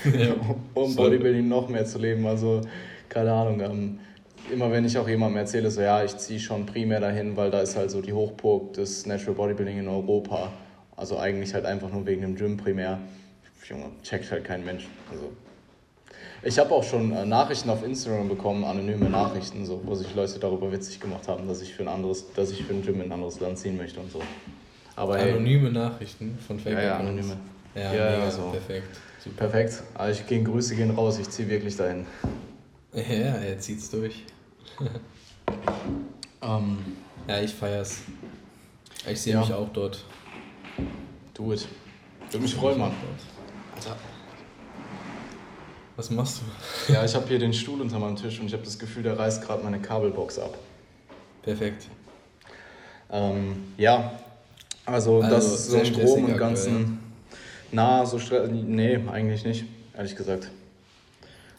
ja, 0.04 0.34
um 0.74 0.96
Bodybuilding 0.96 1.48
noch 1.48 1.68
mehr 1.68 1.84
zu 1.84 1.98
leben. 1.98 2.26
Also, 2.26 2.62
keine 3.08 3.32
Ahnung. 3.32 3.60
Ähm, 3.60 3.98
immer 4.52 4.72
wenn 4.72 4.84
ich 4.84 4.98
auch 4.98 5.08
jemandem 5.08 5.38
erzähle, 5.38 5.70
so 5.70 5.80
ja, 5.80 6.02
ich 6.04 6.16
ziehe 6.16 6.40
schon 6.40 6.66
primär 6.66 7.00
dahin, 7.00 7.36
weil 7.36 7.50
da 7.50 7.60
ist 7.60 7.76
halt 7.76 7.90
so 7.90 8.00
die 8.00 8.12
Hochburg 8.12 8.72
des 8.74 9.06
Natural 9.06 9.34
Bodybuilding 9.34 9.78
in 9.78 9.88
Europa. 9.88 10.52
Also 10.96 11.18
eigentlich 11.18 11.54
halt 11.54 11.64
einfach 11.64 11.90
nur 11.92 12.06
wegen 12.06 12.22
dem 12.22 12.36
Gym 12.36 12.56
primär. 12.56 12.98
Junge, 13.68 13.90
checkt 14.02 14.30
halt 14.30 14.44
kein 14.44 14.64
Mensch. 14.64 14.86
Also 15.10 15.32
ich 16.46 16.58
habe 16.58 16.72
auch 16.72 16.84
schon 16.84 17.12
äh, 17.12 17.26
Nachrichten 17.26 17.68
auf 17.70 17.84
Instagram 17.84 18.28
bekommen, 18.28 18.64
anonyme 18.64 19.10
Nachrichten, 19.10 19.66
so, 19.66 19.80
wo 19.84 19.94
sich 19.94 20.14
Leute 20.14 20.38
darüber 20.38 20.70
witzig 20.70 21.00
gemacht 21.00 21.26
haben, 21.26 21.48
dass 21.48 21.60
ich 21.60 21.74
für 21.74 21.82
ein 21.82 21.88
anderes, 21.88 22.24
dass 22.34 22.52
ich 22.52 22.64
für 22.64 22.72
ein 22.72 22.82
Gym 22.82 22.96
in 22.96 23.02
ein 23.02 23.12
anderes 23.12 23.40
Land 23.40 23.58
ziehen 23.58 23.76
möchte 23.76 23.98
und 23.98 24.12
so. 24.12 24.22
Aber 24.94 25.16
anonyme 25.16 25.64
hey, 25.64 25.72
Nachrichten 25.72 26.38
von 26.46 26.58
Facebook. 26.58 26.82
Ja, 26.82 26.88
ja, 26.88 26.98
anonyme. 26.98 27.36
Ja, 27.74 27.92
ja, 27.92 28.10
mega, 28.12 28.30
so. 28.30 28.50
perfekt. 28.50 28.96
Super. 29.22 29.48
Perfekt. 29.48 29.82
Also 29.94 30.20
ich 30.20 30.26
gehe 30.26 30.42
Grüße 30.42 30.76
gehen 30.76 30.92
raus, 30.92 31.18
ich 31.18 31.28
ziehe 31.28 31.48
wirklich 31.48 31.76
dahin. 31.76 32.06
Ja, 32.94 33.02
er 33.02 33.58
zieht's 33.58 33.90
durch. 33.90 34.24
um, 34.78 34.88
ähm. 36.42 36.78
ja, 37.28 37.40
ich 37.42 37.52
feier's. 37.52 38.02
Ich 39.10 39.20
sehe 39.20 39.34
ja. 39.34 39.40
mich 39.40 39.52
auch 39.52 39.68
dort. 39.72 40.04
Do 41.34 41.52
it. 41.52 41.68
Würde 42.30 42.38
mich 42.38 42.54
freuen, 42.54 42.78
Mann. 42.78 42.92
Alter. 43.74 43.96
Was 45.96 46.10
machst 46.10 46.42
du? 46.42 46.92
Ja, 46.92 47.04
ich 47.04 47.14
habe 47.14 47.26
hier 47.26 47.38
den 47.38 47.54
Stuhl 47.54 47.80
unter 47.80 47.98
meinem 47.98 48.16
Tisch 48.16 48.38
und 48.38 48.46
ich 48.46 48.52
habe 48.52 48.62
das 48.62 48.78
Gefühl, 48.78 49.02
der 49.02 49.18
reißt 49.18 49.42
gerade 49.42 49.64
meine 49.64 49.80
Kabelbox 49.80 50.38
ab. 50.38 50.56
Perfekt. 51.42 51.86
Ähm, 53.10 53.72
ja, 53.78 54.12
also, 54.84 55.22
also 55.22 55.34
das 55.34 55.46
ist 55.46 55.70
so 55.70 55.78
im 55.78 55.92
Groben 55.94 56.24
und 56.26 56.36
Ganzen. 56.36 56.98
Na, 57.72 58.04
so 58.04 58.18
stressig. 58.18 58.52
Nee, 58.52 59.00
eigentlich 59.10 59.44
nicht, 59.44 59.64
ehrlich 59.96 60.14
gesagt. 60.14 60.50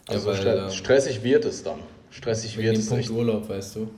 Also 0.07 0.31
ja, 0.31 0.45
weil, 0.45 0.57
ähm, 0.65 0.69
stressig 0.69 1.23
wird 1.23 1.45
es 1.45 1.63
dann. 1.63 1.79
Stressig 2.11 2.57
wird 2.57 2.77
es. 2.77 2.89
Punkt 2.89 3.09
Urlaub, 3.09 3.49
weißt 3.49 3.77
du. 3.77 3.89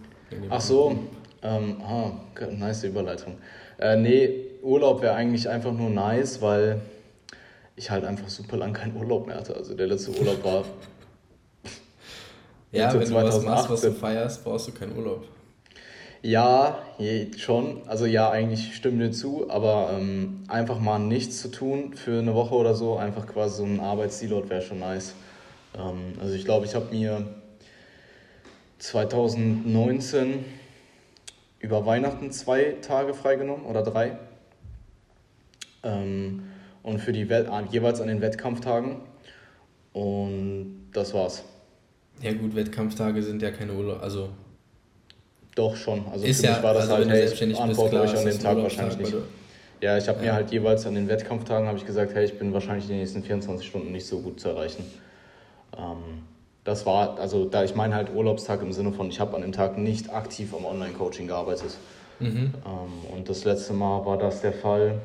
Ach 0.50 0.62
so, 0.62 0.98
ähm, 1.44 1.78
ah, 1.82 2.12
nice 2.52 2.84
Überleitung. 2.84 3.38
Äh, 3.78 3.98
nee, 3.98 4.30
Urlaub 4.62 5.02
wäre 5.02 5.16
eigentlich 5.16 5.50
einfach 5.50 5.72
nur 5.72 5.90
nice, 5.90 6.42
weil 6.42 6.82
ich 7.80 7.90
halt 7.90 8.04
einfach 8.04 8.30
super 8.30 8.58
lang 8.58 8.74
keinen 8.74 8.96
Urlaub 8.96 9.26
mehr 9.26 9.38
hatte. 9.38 9.56
Also 9.56 9.74
der 9.74 9.88
letzte 9.88 10.12
Urlaub 10.12 10.44
war. 10.44 10.66
ja, 12.72 12.94
wenn 12.94 13.00
du 13.00 13.06
2018. 13.06 13.24
was 13.24 13.44
machst, 13.44 13.70
was 13.70 13.82
du 13.82 13.92
feierst, 13.94 14.44
brauchst 14.44 14.68
du 14.68 14.72
keinen 14.74 14.98
Urlaub. 14.98 15.26
Ja, 16.22 16.80
schon. 17.38 17.82
Also 17.88 18.06
ja, 18.06 18.30
eigentlich 18.30 18.76
stimmen 18.76 19.00
dir 19.00 19.12
zu, 19.12 19.50
aber 19.50 19.92
ähm, 19.94 20.44
einfach 20.50 20.80
mal 20.80 21.00
nichts 21.00 21.42
zu 21.42 21.50
tun 21.50 21.94
für 21.96 22.20
eine 22.20 22.36
Woche 22.36 22.56
oder 22.56 22.76
so, 22.76 22.98
einfach 22.98 23.26
quasi 23.26 23.58
so 23.58 23.64
ein 23.64 23.80
Arbeitsdeload 23.80 24.50
wäre 24.50 24.62
schon 24.62 24.80
nice. 24.80 25.14
Ähm, 25.74 26.16
also 26.20 26.36
ich 26.36 26.44
glaube, 26.44 26.66
ich 26.66 26.76
habe 26.76 26.94
mir 26.94 27.26
2019 28.80 30.44
über 31.60 31.86
Weihnachten 31.86 32.32
zwei 32.32 32.76
Tage 32.82 33.14
freigenommen 33.14 33.66
oder 33.66 33.84
drei. 33.84 34.18
Ähm, 35.84 36.49
und 36.84 37.00
für 37.00 37.12
die 37.12 37.30
Wett 37.30 37.48
jeweils 37.72 38.02
an 38.02 38.08
den 38.08 38.22
Wettkampftagen. 38.22 38.98
Und 39.94 40.90
das 40.94 41.14
war's. 41.14 41.44
Ja 42.22 42.34
gut, 42.34 42.56
Wettkampftage 42.56 43.24
sind 43.24 43.42
ja 43.42 43.52
keine 43.52 43.74
Urlaub, 43.74 44.04
also 44.04 44.30
doch 45.56 45.76
schon. 45.76 46.06
Also 46.12 46.26
ist 46.26 46.42
für 46.42 46.48
ja, 46.48 46.54
mich 46.54 46.64
war 46.64 46.74
das 46.74 46.84
also 46.84 46.96
halt, 46.96 47.10
hey, 47.10 47.26
ich 47.26 47.60
antworte 47.60 48.02
euch 48.02 48.18
an 48.18 48.26
dem 48.26 48.40
Tag 48.40 48.58
wahrscheinlich 48.58 48.98
nicht. 48.98 49.14
Ja, 49.82 49.98
ich 49.98 50.08
habe 50.08 50.20
ja. 50.20 50.26
mir 50.26 50.34
halt 50.34 50.52
jeweils 50.52 50.86
an 50.86 50.96
den 50.96 51.08
Wettkampftagen 51.08 51.68
habe 51.68 51.78
ich 51.78 51.86
gesagt, 51.86 52.14
hey, 52.14 52.26
ich 52.26 52.38
bin 52.38 52.54
wahrscheinlich 52.54 52.86
in 52.86 52.92
den 52.92 53.00
nächsten 53.00 53.24
24 53.24 53.66
Stunden 53.66 53.92
nicht 53.92 54.06
so 54.06 54.20
gut 54.20 54.40
zu 54.40 54.50
erreichen. 54.50 54.84
Ähm, 55.78 56.24
das 56.66 56.86
war, 56.86 57.18
also 57.18 57.46
da 57.46 57.64
ich 57.64 57.76
meine 57.76 57.96
halt 57.96 58.14
Urlaubstag 58.14 58.62
im 58.62 58.74
Sinne 58.74 58.92
von, 58.92 59.10
ich 59.10 59.20
habe 59.20 59.36
an 59.36 59.42
dem 59.42 59.54
Tag 59.54 59.78
nicht 59.78 60.14
aktiv 60.14 60.54
am 60.54 60.66
Online-Coaching 60.66 61.28
gearbeitet. 61.28 61.78
Mhm. 62.20 62.54
Ähm, 62.66 63.16
und 63.16 63.30
das 63.30 63.46
letzte 63.46 63.74
Mal 63.74 64.06
war 64.06 64.18
das 64.18 64.42
der 64.42 64.54
Fall 64.54 65.00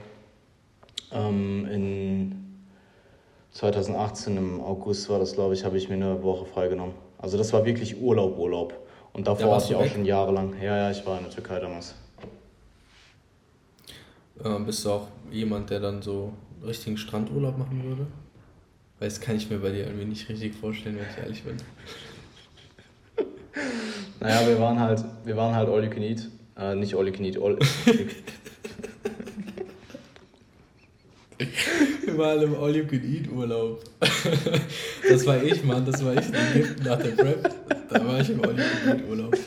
ähm, 1.12 1.66
in 1.66 2.44
2018 3.52 4.36
im 4.36 4.60
August 4.60 5.08
war 5.08 5.18
das, 5.18 5.34
glaube 5.34 5.54
ich, 5.54 5.64
habe 5.64 5.76
ich 5.76 5.88
mir 5.88 5.94
eine 5.94 6.22
Woche 6.22 6.44
freigenommen. 6.44 6.94
Also 7.18 7.38
das 7.38 7.52
war 7.52 7.64
wirklich 7.64 8.00
Urlaub, 8.00 8.38
Urlaub. 8.38 8.74
Und 9.12 9.28
davor 9.28 9.52
war 9.52 9.58
ich 9.58 9.74
auch 9.74 9.80
weg? 9.80 9.92
schon 9.92 10.04
jahrelang. 10.04 10.54
Ja, 10.60 10.76
ja, 10.76 10.90
ich 10.90 11.06
war 11.06 11.18
in 11.18 11.24
der 11.24 11.32
Türkei 11.32 11.60
damals. 11.60 11.94
Äh, 14.42 14.58
bist 14.60 14.84
du 14.84 14.90
auch 14.90 15.08
jemand, 15.30 15.70
der 15.70 15.80
dann 15.80 16.02
so 16.02 16.32
richtigen 16.64 16.96
Strandurlaub 16.96 17.56
machen 17.56 17.84
würde? 17.84 18.06
Weil 18.98 19.08
das 19.08 19.20
kann 19.20 19.36
ich 19.36 19.48
mir 19.48 19.58
bei 19.58 19.70
dir 19.70 19.86
irgendwie 19.86 20.06
nicht 20.06 20.28
richtig 20.28 20.54
vorstellen, 20.54 20.96
wenn 20.96 21.06
ich 21.08 21.18
ehrlich 21.18 21.44
bin. 21.44 21.56
naja, 24.20 24.46
wir 24.48 24.58
waren 24.60 24.80
halt, 24.80 25.04
wir 25.24 25.36
waren 25.36 25.54
halt 25.54 25.68
all 25.68 25.84
you 25.84 25.90
can 25.90 26.02
eat. 26.02 26.28
Äh, 26.56 26.74
nicht 26.74 26.94
all 26.96 27.06
you 27.06 27.12
can 27.12 27.24
eat, 27.24 27.38
all. 27.40 27.56
wir 32.04 32.18
waren 32.18 32.42
im 32.42 32.54
All 32.54 32.74
You 32.74 32.86
Can 32.86 33.02
Eat 33.04 33.30
Urlaub. 33.30 33.82
das 35.08 35.26
war 35.26 35.42
ich, 35.42 35.62
Mann, 35.64 35.84
das 35.84 36.04
war 36.04 36.14
ich 36.14 36.26
in 36.26 36.34
Ägypten 36.34 36.84
nach 36.84 37.02
der 37.02 37.10
Prep. 37.10 37.54
Da 37.88 38.06
war 38.06 38.20
ich 38.20 38.30
im 38.30 38.42
All-Inclusive-Urlaub. 38.44 39.38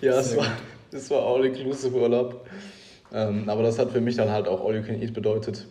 Ja, 0.00 0.18
es 0.18 0.36
war, 0.36 0.56
das 0.90 1.10
war 1.10 1.26
All-Inclusive-Urlaub. 1.26 2.46
Ähm, 3.12 3.48
aber 3.48 3.62
das 3.62 3.78
hat 3.78 3.90
für 3.90 4.00
mich 4.00 4.16
dann 4.16 4.30
halt 4.30 4.48
auch 4.48 4.64
All 4.64 4.74
You 4.74 4.82
Can 4.82 5.00
Eat 5.00 5.12
bedeutet. 5.12 5.66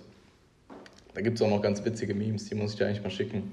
Da 1.13 1.21
gibt 1.21 1.37
es 1.37 1.41
auch 1.41 1.49
noch 1.49 1.61
ganz 1.61 1.83
witzige 1.83 2.13
Memes, 2.13 2.45
die 2.47 2.55
muss 2.55 2.73
ich 2.73 2.77
dir 2.77 2.87
eigentlich 2.87 3.03
mal 3.03 3.09
schicken. 3.09 3.51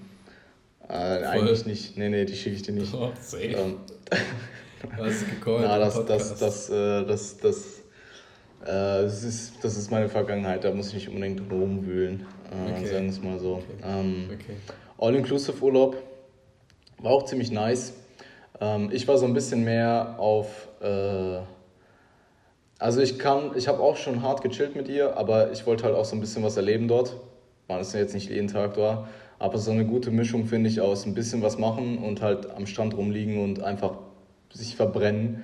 Äh, 0.89 0.93
eigentlich 0.93 1.66
nicht. 1.66 1.97
Nee, 1.97 2.09
nee, 2.09 2.24
die 2.24 2.36
schicke 2.36 2.57
ich 2.57 2.62
dir 2.62 2.72
nicht. 2.72 2.95
Oh, 2.95 3.12
safe. 3.20 3.45
Ähm, 3.45 3.76
Was? 4.97 5.24
Na, 5.45 5.78
das, 5.78 6.05
das, 6.07 6.39
das, 6.39 6.70
äh, 6.70 7.05
das, 7.05 7.36
das, 7.39 7.78
äh, 8.63 9.03
das, 9.03 9.25
ist, 9.25 9.53
das 9.63 9.77
ist 9.77 9.91
meine 9.91 10.09
Vergangenheit, 10.09 10.65
da 10.65 10.73
muss 10.73 10.89
ich 10.89 10.95
nicht 10.95 11.09
unbedingt 11.09 11.41
rumwühlen, 11.51 12.27
äh, 12.51 12.73
okay. 12.73 12.87
sagen 12.87 13.05
wir 13.05 13.11
es 13.11 13.23
mal 13.23 13.39
so. 13.39 13.55
Okay. 13.55 13.65
Ähm, 13.85 14.31
okay. 14.33 14.57
All-Inclusive-Urlaub 14.99 15.97
war 16.99 17.13
auch 17.13 17.25
ziemlich 17.25 17.51
nice. 17.51 17.95
Ähm, 18.61 18.91
ich 18.93 19.07
war 19.07 19.19
so 19.19 19.27
ein 19.27 19.35
bisschen 19.35 19.65
mehr 19.65 20.17
auf. 20.19 20.69
Äh, 20.81 21.41
also 22.81 23.01
ich 23.01 23.19
kann, 23.19 23.53
ich 23.57 23.67
habe 23.67 23.81
auch 23.81 23.97
schon 23.97 24.23
hart 24.23 24.43
gechillt 24.43 24.77
mit 24.77 24.89
ihr, 24.89 25.17
aber 25.17 25.51
ich 25.53 25.67
wollte 25.67 25.85
halt 25.85 25.95
auch 25.95 26.05
so 26.05 26.15
ein 26.15 26.21
bisschen 26.21 26.45
was 26.45 26.57
erleben 26.57 26.87
dort. 26.87 27.17
Man 27.67 27.81
ist 27.81 27.93
ja 27.93 28.01
jetzt 28.01 28.15
nicht 28.15 28.31
jeden 28.31 28.49
Tag 28.49 28.75
da, 28.75 29.09
aber 29.39 29.59
so 29.59 29.73
eine 29.73 29.85
gute 29.85 30.11
Mischung 30.11 30.47
finde 30.47 30.71
ich 30.71 30.81
aus 30.81 31.05
ein 31.05 31.15
bisschen 31.15 31.43
was 31.43 31.59
machen 31.59 31.99
und 31.99 32.23
halt 32.23 32.51
am 32.51 32.67
Strand 32.67 32.97
rumliegen 32.97 33.43
und 33.43 33.63
einfach 33.63 33.99
sich 34.53 34.77
verbrennen. 34.77 35.43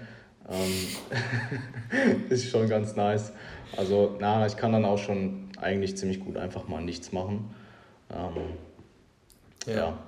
Ähm, 0.48 2.28
ist 2.28 2.50
schon 2.50 2.68
ganz 2.68 2.96
nice. 2.96 3.32
Also, 3.76 4.16
na, 4.20 4.46
ich 4.46 4.56
kann 4.56 4.72
dann 4.72 4.84
auch 4.84 4.98
schon 4.98 5.48
eigentlich 5.58 5.96
ziemlich 5.96 6.20
gut 6.20 6.36
einfach 6.36 6.68
mal 6.68 6.82
nichts 6.82 7.12
machen. 7.12 7.54
Ähm, 8.10 8.32
ja. 9.66 9.74
ja. 9.74 9.98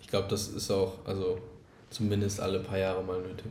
Ich 0.00 0.08
glaube, 0.08 0.28
das 0.28 0.48
ist 0.48 0.70
auch, 0.70 0.94
also 1.04 1.38
zumindest 1.90 2.40
alle 2.40 2.60
paar 2.60 2.78
Jahre 2.78 3.02
mal 3.02 3.20
nötig. 3.20 3.50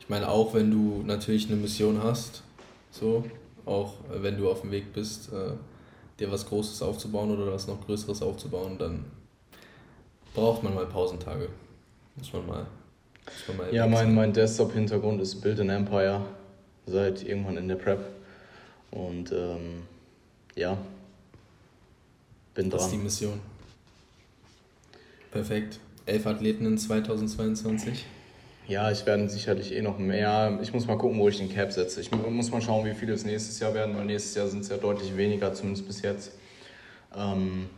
Ich 0.00 0.08
meine, 0.08 0.28
auch 0.28 0.54
wenn 0.54 0.70
du 0.70 1.02
natürlich 1.04 1.46
eine 1.46 1.56
Mission 1.56 2.02
hast, 2.02 2.42
so, 2.90 3.24
auch 3.64 3.94
wenn 4.10 4.36
du 4.36 4.50
auf 4.50 4.60
dem 4.60 4.70
Weg 4.70 4.92
bist, 4.92 5.32
äh, 5.32 5.52
dir 6.18 6.30
was 6.30 6.46
Großes 6.46 6.82
aufzubauen 6.82 7.30
oder 7.30 7.52
was 7.52 7.66
noch 7.66 7.84
Größeres 7.84 8.22
aufzubauen, 8.22 8.78
dann 8.78 9.04
braucht 10.34 10.62
man 10.62 10.74
mal 10.74 10.86
Pausentage. 10.86 11.48
Muss 12.16 12.32
man 12.32 12.46
mal 12.46 12.66
ja, 13.72 13.86
mein, 13.86 14.14
mein 14.14 14.32
Desktop-Hintergrund 14.32 15.20
ist 15.20 15.40
Build 15.40 15.60
an 15.60 15.70
Empire 15.70 16.22
seit 16.86 17.24
irgendwann 17.24 17.56
in 17.56 17.68
der 17.68 17.76
Prep. 17.76 18.00
Und 18.90 19.32
ähm, 19.32 19.82
ja, 20.54 20.78
bin 22.54 22.70
dran. 22.70 22.78
Das 22.78 22.86
ist 22.86 22.92
die 22.92 22.98
Mission. 22.98 23.40
Perfekt. 25.30 25.78
Elf 26.06 26.26
Athleten 26.26 26.64
in 26.66 26.78
2022. 26.78 28.06
Ja, 28.68 28.90
ich 28.90 29.06
werde 29.06 29.28
sicherlich 29.28 29.72
eh 29.72 29.82
noch 29.82 29.98
mehr. 29.98 30.58
Ich 30.62 30.72
muss 30.72 30.86
mal 30.86 30.98
gucken, 30.98 31.18
wo 31.18 31.28
ich 31.28 31.36
den 31.36 31.52
Cap 31.52 31.72
setze. 31.72 32.00
Ich 32.00 32.10
muss 32.10 32.50
mal 32.50 32.60
schauen, 32.60 32.84
wie 32.84 32.94
viele 32.94 33.12
es 33.12 33.24
nächstes 33.24 33.60
Jahr 33.60 33.74
werden, 33.74 33.96
weil 33.96 34.06
nächstes 34.06 34.34
Jahr 34.34 34.48
sind 34.48 34.60
es 34.60 34.68
ja 34.68 34.76
deutlich 34.76 35.16
weniger, 35.16 35.52
zumindest 35.54 35.86
bis 35.86 36.02
jetzt. 36.02 36.32
Ähm, 37.16 37.68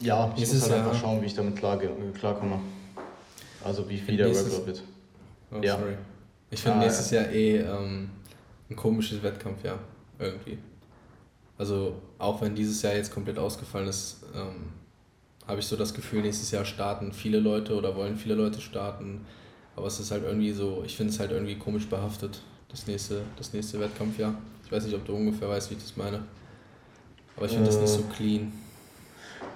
ja, 0.00 0.32
ich 0.36 0.46
muss 0.46 0.62
halt 0.62 0.72
einfach 0.72 0.94
schauen, 1.00 1.20
wie 1.22 1.26
ich 1.26 1.34
damit 1.34 1.56
klar, 1.56 1.80
klarkomme. 2.18 2.60
Also 3.64 3.88
wie 3.88 3.98
viel 3.98 4.16
der 4.16 4.34
Workload 4.34 4.66
wird. 4.66 4.82
Oh, 5.50 5.60
ja. 5.62 5.78
sorry. 5.78 5.94
Ich 6.50 6.60
finde 6.60 6.78
ah, 6.78 6.80
nächstes 6.80 7.10
ja. 7.10 7.22
Jahr 7.22 7.32
eh 7.32 7.56
ähm, 7.58 8.10
ein 8.70 8.76
komisches 8.76 9.22
Wettkampf, 9.22 9.64
ja, 9.64 9.78
irgendwie. 10.18 10.58
Also 11.56 11.96
auch 12.18 12.40
wenn 12.40 12.54
dieses 12.54 12.80
Jahr 12.82 12.94
jetzt 12.94 13.12
komplett 13.12 13.38
ausgefallen 13.38 13.88
ist, 13.88 14.24
ähm, 14.34 14.72
habe 15.46 15.60
ich 15.60 15.66
so 15.66 15.76
das 15.76 15.92
Gefühl, 15.92 16.22
nächstes 16.22 16.50
Jahr 16.50 16.64
starten 16.64 17.12
viele 17.12 17.40
Leute 17.40 17.74
oder 17.74 17.96
wollen 17.96 18.16
viele 18.16 18.34
Leute 18.34 18.60
starten. 18.60 19.26
Aber 19.74 19.86
es 19.86 19.98
ist 19.98 20.10
halt 20.10 20.24
irgendwie 20.24 20.52
so, 20.52 20.82
ich 20.84 20.96
finde 20.96 21.12
es 21.12 21.18
halt 21.18 21.30
irgendwie 21.30 21.56
komisch 21.56 21.86
behaftet, 21.86 22.42
das 22.68 22.86
nächste, 22.86 23.22
das 23.36 23.52
nächste 23.52 23.80
Wettkampfjahr. 23.80 24.34
Ich 24.64 24.70
weiß 24.70 24.84
nicht, 24.84 24.94
ob 24.94 25.06
du 25.06 25.14
ungefähr 25.14 25.48
weißt, 25.48 25.70
wie 25.70 25.74
ich 25.74 25.82
das 25.82 25.96
meine. 25.96 26.22
Aber 27.36 27.46
ich 27.46 27.52
finde 27.52 27.70
äh, 27.70 27.72
das 27.72 27.80
nicht 27.80 27.90
so 27.90 28.02
clean. 28.14 28.52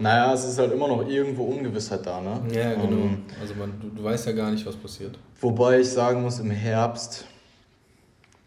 Naja, 0.02 0.34
es 0.34 0.44
ist 0.44 0.58
halt 0.58 0.72
immer 0.72 0.88
noch 0.88 1.08
irgendwo 1.08 1.44
Ungewissheit 1.44 2.04
da, 2.04 2.20
ne? 2.20 2.42
Ja, 2.52 2.74
genau. 2.74 3.04
Ähm, 3.04 3.22
also 3.40 3.54
man, 3.54 3.80
du, 3.80 3.88
du 3.88 4.02
weißt 4.02 4.26
ja 4.26 4.32
gar 4.32 4.50
nicht, 4.50 4.66
was 4.66 4.74
passiert. 4.74 5.16
Wobei 5.40 5.78
ich 5.78 5.90
sagen 5.90 6.22
muss, 6.22 6.40
im 6.40 6.50
Herbst, 6.50 7.24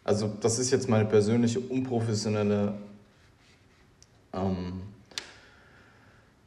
also 0.04 0.34
das 0.42 0.60
ist 0.60 0.72
jetzt 0.72 0.90
meine 0.90 1.06
persönliche 1.06 1.62
unprofessionelle, 1.62 2.74
ähm, 4.34 4.82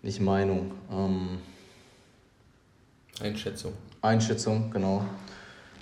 nicht 0.03 0.21
Meinung, 0.21 0.73
ähm, 0.93 1.39
Einschätzung. 3.19 3.73
Einschätzung, 4.03 4.71
genau. 4.71 5.07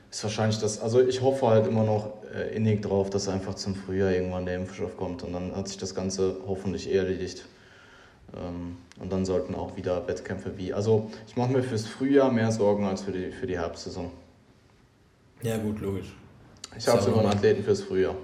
Ist 0.09 0.23
wahrscheinlich 0.23 0.61
das, 0.61 0.81
also 0.81 1.01
ich 1.01 1.21
hoffe 1.21 1.49
halt 1.49 1.67
immer 1.67 1.83
noch 1.83 2.13
äh, 2.33 2.55
innig 2.55 2.81
drauf, 2.81 3.11
dass 3.11 3.29
einfach 3.29 3.55
zum 3.55 3.75
Frühjahr 3.75 4.13
irgendwann 4.13 4.47
der 4.47 4.55
Impfstoff 4.55 4.97
kommt 4.97 5.25
und 5.25 5.33
dann 5.33 5.55
hat 5.57 5.67
sich 5.67 5.79
das 5.79 5.97
Ganze 5.97 6.37
hoffentlich 6.47 6.95
erledigt. 6.95 7.45
Ähm, 8.35 8.77
und 9.01 9.13
dann 9.13 9.25
sollten 9.25 9.55
auch 9.55 9.77
wieder 9.77 10.07
Wettkämpfe 10.09 10.57
wie. 10.57 10.73
Also 10.73 11.11
ich 11.27 11.37
mache 11.37 11.53
mir 11.53 11.63
fürs 11.63 11.87
Frühjahr 11.87 12.33
mehr 12.33 12.51
Sorgen 12.51 12.85
als 12.85 13.03
für 13.03 13.13
die, 13.13 13.31
für 13.31 13.47
die 13.47 13.59
Herbstsaison. 13.59 14.11
Ja, 15.43 15.59
gut, 15.59 15.81
logisch. 15.81 16.15
Ich 16.77 16.89
habe 16.89 17.03
sogar 17.03 17.21
einen 17.21 17.33
Athleten 17.33 17.63
fürs 17.63 17.83
Frühjahr. 17.83 18.15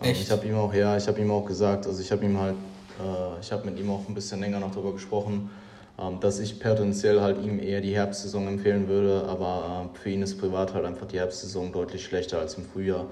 Ähm, 0.00 0.10
Echt? 0.10 0.22
Ich 0.22 0.30
habe 0.30 0.46
ihm 0.46 0.54
auch, 0.54 0.72
ja, 0.72 0.96
ich 0.96 1.06
habe 1.06 1.20
ihm 1.20 1.30
auch 1.30 1.44
gesagt, 1.44 1.86
also 1.86 2.00
ich 2.00 2.10
habe 2.12 2.24
ihm 2.24 2.38
halt, 2.38 2.56
äh, 3.00 3.40
ich 3.40 3.52
habe 3.52 3.64
mit 3.68 3.78
ihm 3.78 3.90
auch 3.90 4.06
ein 4.08 4.14
bisschen 4.14 4.40
länger 4.40 4.60
noch 4.60 4.70
darüber 4.70 4.92
gesprochen, 4.92 5.50
ähm, 5.98 6.20
dass 6.20 6.38
ich 6.38 6.60
potenziell 6.60 7.20
halt 7.20 7.42
ihm 7.42 7.58
eher 7.58 7.80
die 7.80 7.94
Herbstsaison 7.94 8.48
empfehlen 8.48 8.88
würde, 8.88 9.24
aber 9.28 9.90
äh, 9.94 9.98
für 9.98 10.10
ihn 10.10 10.22
ist 10.22 10.38
privat 10.38 10.74
halt 10.74 10.84
einfach 10.84 11.06
die 11.06 11.18
Herbstsaison 11.18 11.72
deutlich 11.72 12.04
schlechter 12.04 12.38
als 12.38 12.54
im 12.54 12.64
Frühjahr. 12.64 13.06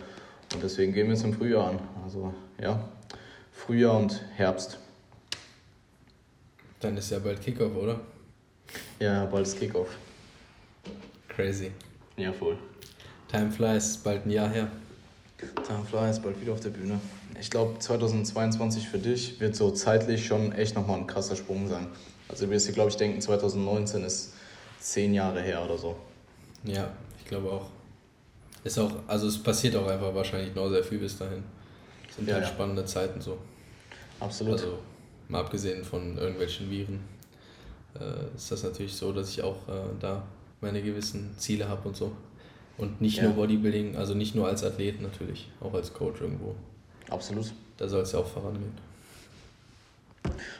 Und 0.55 0.62
deswegen 0.62 0.92
gehen 0.92 1.09
wir 1.09 1.14
es 1.14 1.24
im 1.24 1.34
Frühjahr 1.34 1.68
an. 1.68 1.78
Also 2.05 2.32
ja, 2.61 2.80
Frühjahr 3.53 3.99
und 3.99 4.22
Herbst. 4.36 4.78
Dann 6.80 6.96
ist 6.96 7.10
ja 7.10 7.18
bald 7.18 7.40
Kickoff, 7.40 7.74
oder? 7.74 8.00
Ja, 9.00 9.24
bald 9.26 9.46
ist 9.46 9.58
Kickoff. 9.58 9.88
Crazy. 11.28 11.72
Ja, 12.16 12.32
voll. 12.32 12.56
Time 13.28 13.50
flies, 13.50 13.96
bald 13.96 14.26
ein 14.26 14.30
Jahr 14.30 14.48
her. 14.48 14.68
Time 15.38 15.84
flies, 15.88 16.20
bald 16.20 16.40
wieder 16.40 16.52
auf 16.52 16.60
der 16.60 16.70
Bühne. 16.70 17.00
Ich 17.40 17.50
glaube, 17.50 17.78
2022 17.78 18.88
für 18.88 18.98
dich 18.98 19.40
wird 19.40 19.54
so 19.54 19.70
zeitlich 19.70 20.26
schon 20.26 20.52
echt 20.52 20.74
nochmal 20.74 20.98
ein 20.98 21.06
krasser 21.06 21.36
Sprung 21.36 21.68
sein. 21.68 21.86
Also 22.28 22.46
du 22.46 22.50
wirst 22.52 22.68
dir, 22.68 22.72
glaube 22.72 22.90
ich, 22.90 22.96
denken, 22.96 23.20
2019 23.20 24.04
ist 24.04 24.34
zehn 24.80 25.14
Jahre 25.14 25.40
her 25.40 25.64
oder 25.64 25.78
so. 25.78 25.96
Ja, 26.64 26.90
ich 27.18 27.24
glaube 27.24 27.50
auch. 27.50 27.66
Ist 28.64 28.78
auch, 28.78 28.92
also 29.06 29.28
es 29.28 29.42
passiert 29.42 29.76
auch 29.76 29.86
einfach 29.86 30.14
wahrscheinlich 30.14 30.54
noch 30.54 30.68
sehr 30.68 30.82
viel 30.82 30.98
bis 30.98 31.16
dahin. 31.16 31.44
Es 32.08 32.16
sind 32.16 32.28
ja, 32.28 32.34
halt 32.34 32.44
ja. 32.44 32.50
spannende 32.50 32.84
Zeiten 32.84 33.20
so. 33.20 33.38
Absolut. 34.20 34.54
Also 34.54 34.78
mal 35.28 35.40
abgesehen 35.40 35.84
von 35.84 36.16
irgendwelchen 36.18 36.70
Viren, 36.70 37.00
äh, 37.98 38.36
ist 38.36 38.50
das 38.50 38.62
natürlich 38.62 38.94
so, 38.94 39.12
dass 39.12 39.30
ich 39.30 39.42
auch 39.42 39.68
äh, 39.68 39.82
da 40.00 40.24
meine 40.60 40.82
gewissen 40.82 41.34
Ziele 41.38 41.68
habe 41.68 41.88
und 41.88 41.96
so. 41.96 42.12
Und 42.76 43.00
nicht 43.00 43.18
ja. 43.18 43.24
nur 43.24 43.32
Bodybuilding, 43.32 43.96
also 43.96 44.14
nicht 44.14 44.34
nur 44.34 44.46
als 44.46 44.62
Athlet 44.62 45.02
natürlich, 45.02 45.48
auch 45.60 45.74
als 45.74 45.92
Coach 45.92 46.20
irgendwo. 46.20 46.54
Absolut. 47.10 47.52
Da 47.76 47.88
soll 47.88 48.02
es 48.02 48.12
ja 48.12 48.20
auch 48.20 48.26
vorangehen. 48.26 48.72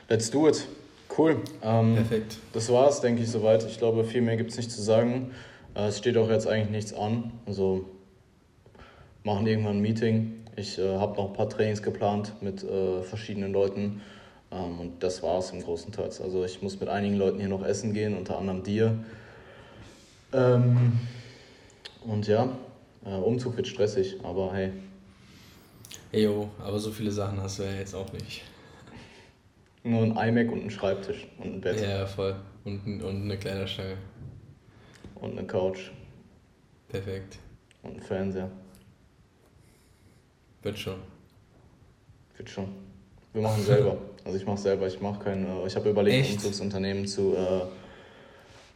Let's 0.09 0.31
do 0.31 0.49
it. 0.49 0.67
Cool. 1.17 1.37
Ähm, 1.63 1.95
Perfekt. 1.95 2.39
Das 2.53 2.71
war's, 2.71 3.01
denke 3.01 3.23
ich, 3.23 3.31
soweit. 3.31 3.65
Ich 3.65 3.79
glaube, 3.79 4.05
viel 4.05 4.21
mehr 4.21 4.37
gibt 4.37 4.51
es 4.51 4.57
nicht 4.57 4.71
zu 4.71 4.83
sagen. 4.83 5.33
Äh, 5.75 5.89
es 5.89 5.99
steht 5.99 6.17
auch 6.17 6.29
jetzt 6.29 6.47
eigentlich 6.47 6.71
nichts 6.71 6.93
an. 6.93 7.33
Also 7.47 7.85
machen 9.25 9.47
irgendwann 9.47 9.77
ein 9.77 9.81
Meeting. 9.81 10.45
Ich 10.57 10.79
äh, 10.79 10.97
habe 10.97 11.17
noch 11.17 11.29
ein 11.29 11.33
paar 11.35 11.49
Trainings 11.49 11.83
geplant 11.83 12.33
mit 12.41 12.65
äh, 12.65 13.03
verschiedenen 13.03 13.53
Leuten. 13.53 14.01
Ähm, 14.51 14.81
und 14.81 15.03
das 15.03 15.23
war 15.23 15.39
es 15.39 15.51
im 15.51 15.63
großen 15.63 15.93
Teil. 15.93 16.07
Also 16.07 16.45
ich 16.45 16.63
muss 16.63 16.79
mit 16.81 16.89
einigen 16.89 17.17
Leuten 17.17 17.39
hier 17.39 17.49
noch 17.49 17.65
essen 17.65 17.93
gehen, 17.93 18.17
unter 18.17 18.39
anderem 18.39 18.63
dir. 18.63 18.99
Ähm, 20.33 20.99
und 22.05 22.27
ja, 22.27 22.49
äh, 23.05 23.11
Umzug 23.11 23.57
wird 23.57 23.67
stressig, 23.67 24.17
aber 24.23 24.53
hey. 24.55 24.73
Hey 26.11 26.25
yo, 26.25 26.49
aber 26.59 26.79
so 26.79 26.91
viele 26.91 27.11
Sachen 27.11 27.41
hast 27.41 27.59
du 27.59 27.65
ja 27.65 27.73
jetzt 27.73 27.95
auch 27.95 28.11
nicht. 28.13 28.43
Nur 29.85 30.03
ein 30.03 30.17
iMac 30.17 30.53
und 30.53 30.65
ein 30.65 30.71
Schreibtisch 30.71 31.27
und 31.39 31.55
ein 31.55 31.61
Bett. 31.61 31.81
Ja, 31.81 32.07
voll. 32.07 32.37
Und, 32.65 32.85
und 33.03 33.23
eine 33.23 33.39
Kleiderstange. 33.39 33.97
Und 35.15 35.39
eine 35.39 35.47
Couch. 35.47 35.91
Perfekt. 36.89 37.39
Und 37.83 37.97
ein 37.97 38.03
Fernseher. 38.03 38.51
Wird 40.63 40.79
schon. 40.79 40.99
Wird 42.37 42.51
schon. 42.51 42.69
Wir 43.33 43.43
machen 43.43 43.63
selber. 43.63 43.97
Also 44.29 44.39
ich 44.39 44.47
mache 44.47 44.59
selber. 44.59 44.87
Ich 44.87 45.01
mache 45.01 45.25
kein. 45.25 45.47
Äh, 45.47 45.67
ich 45.67 45.75
habe 45.75 45.89
überlegt, 45.89 46.19
Echt? 46.19 46.31
ein 46.31 46.37
Umzugsunternehmen 46.37 47.07
zu, 47.07 47.35
äh, 47.35 47.63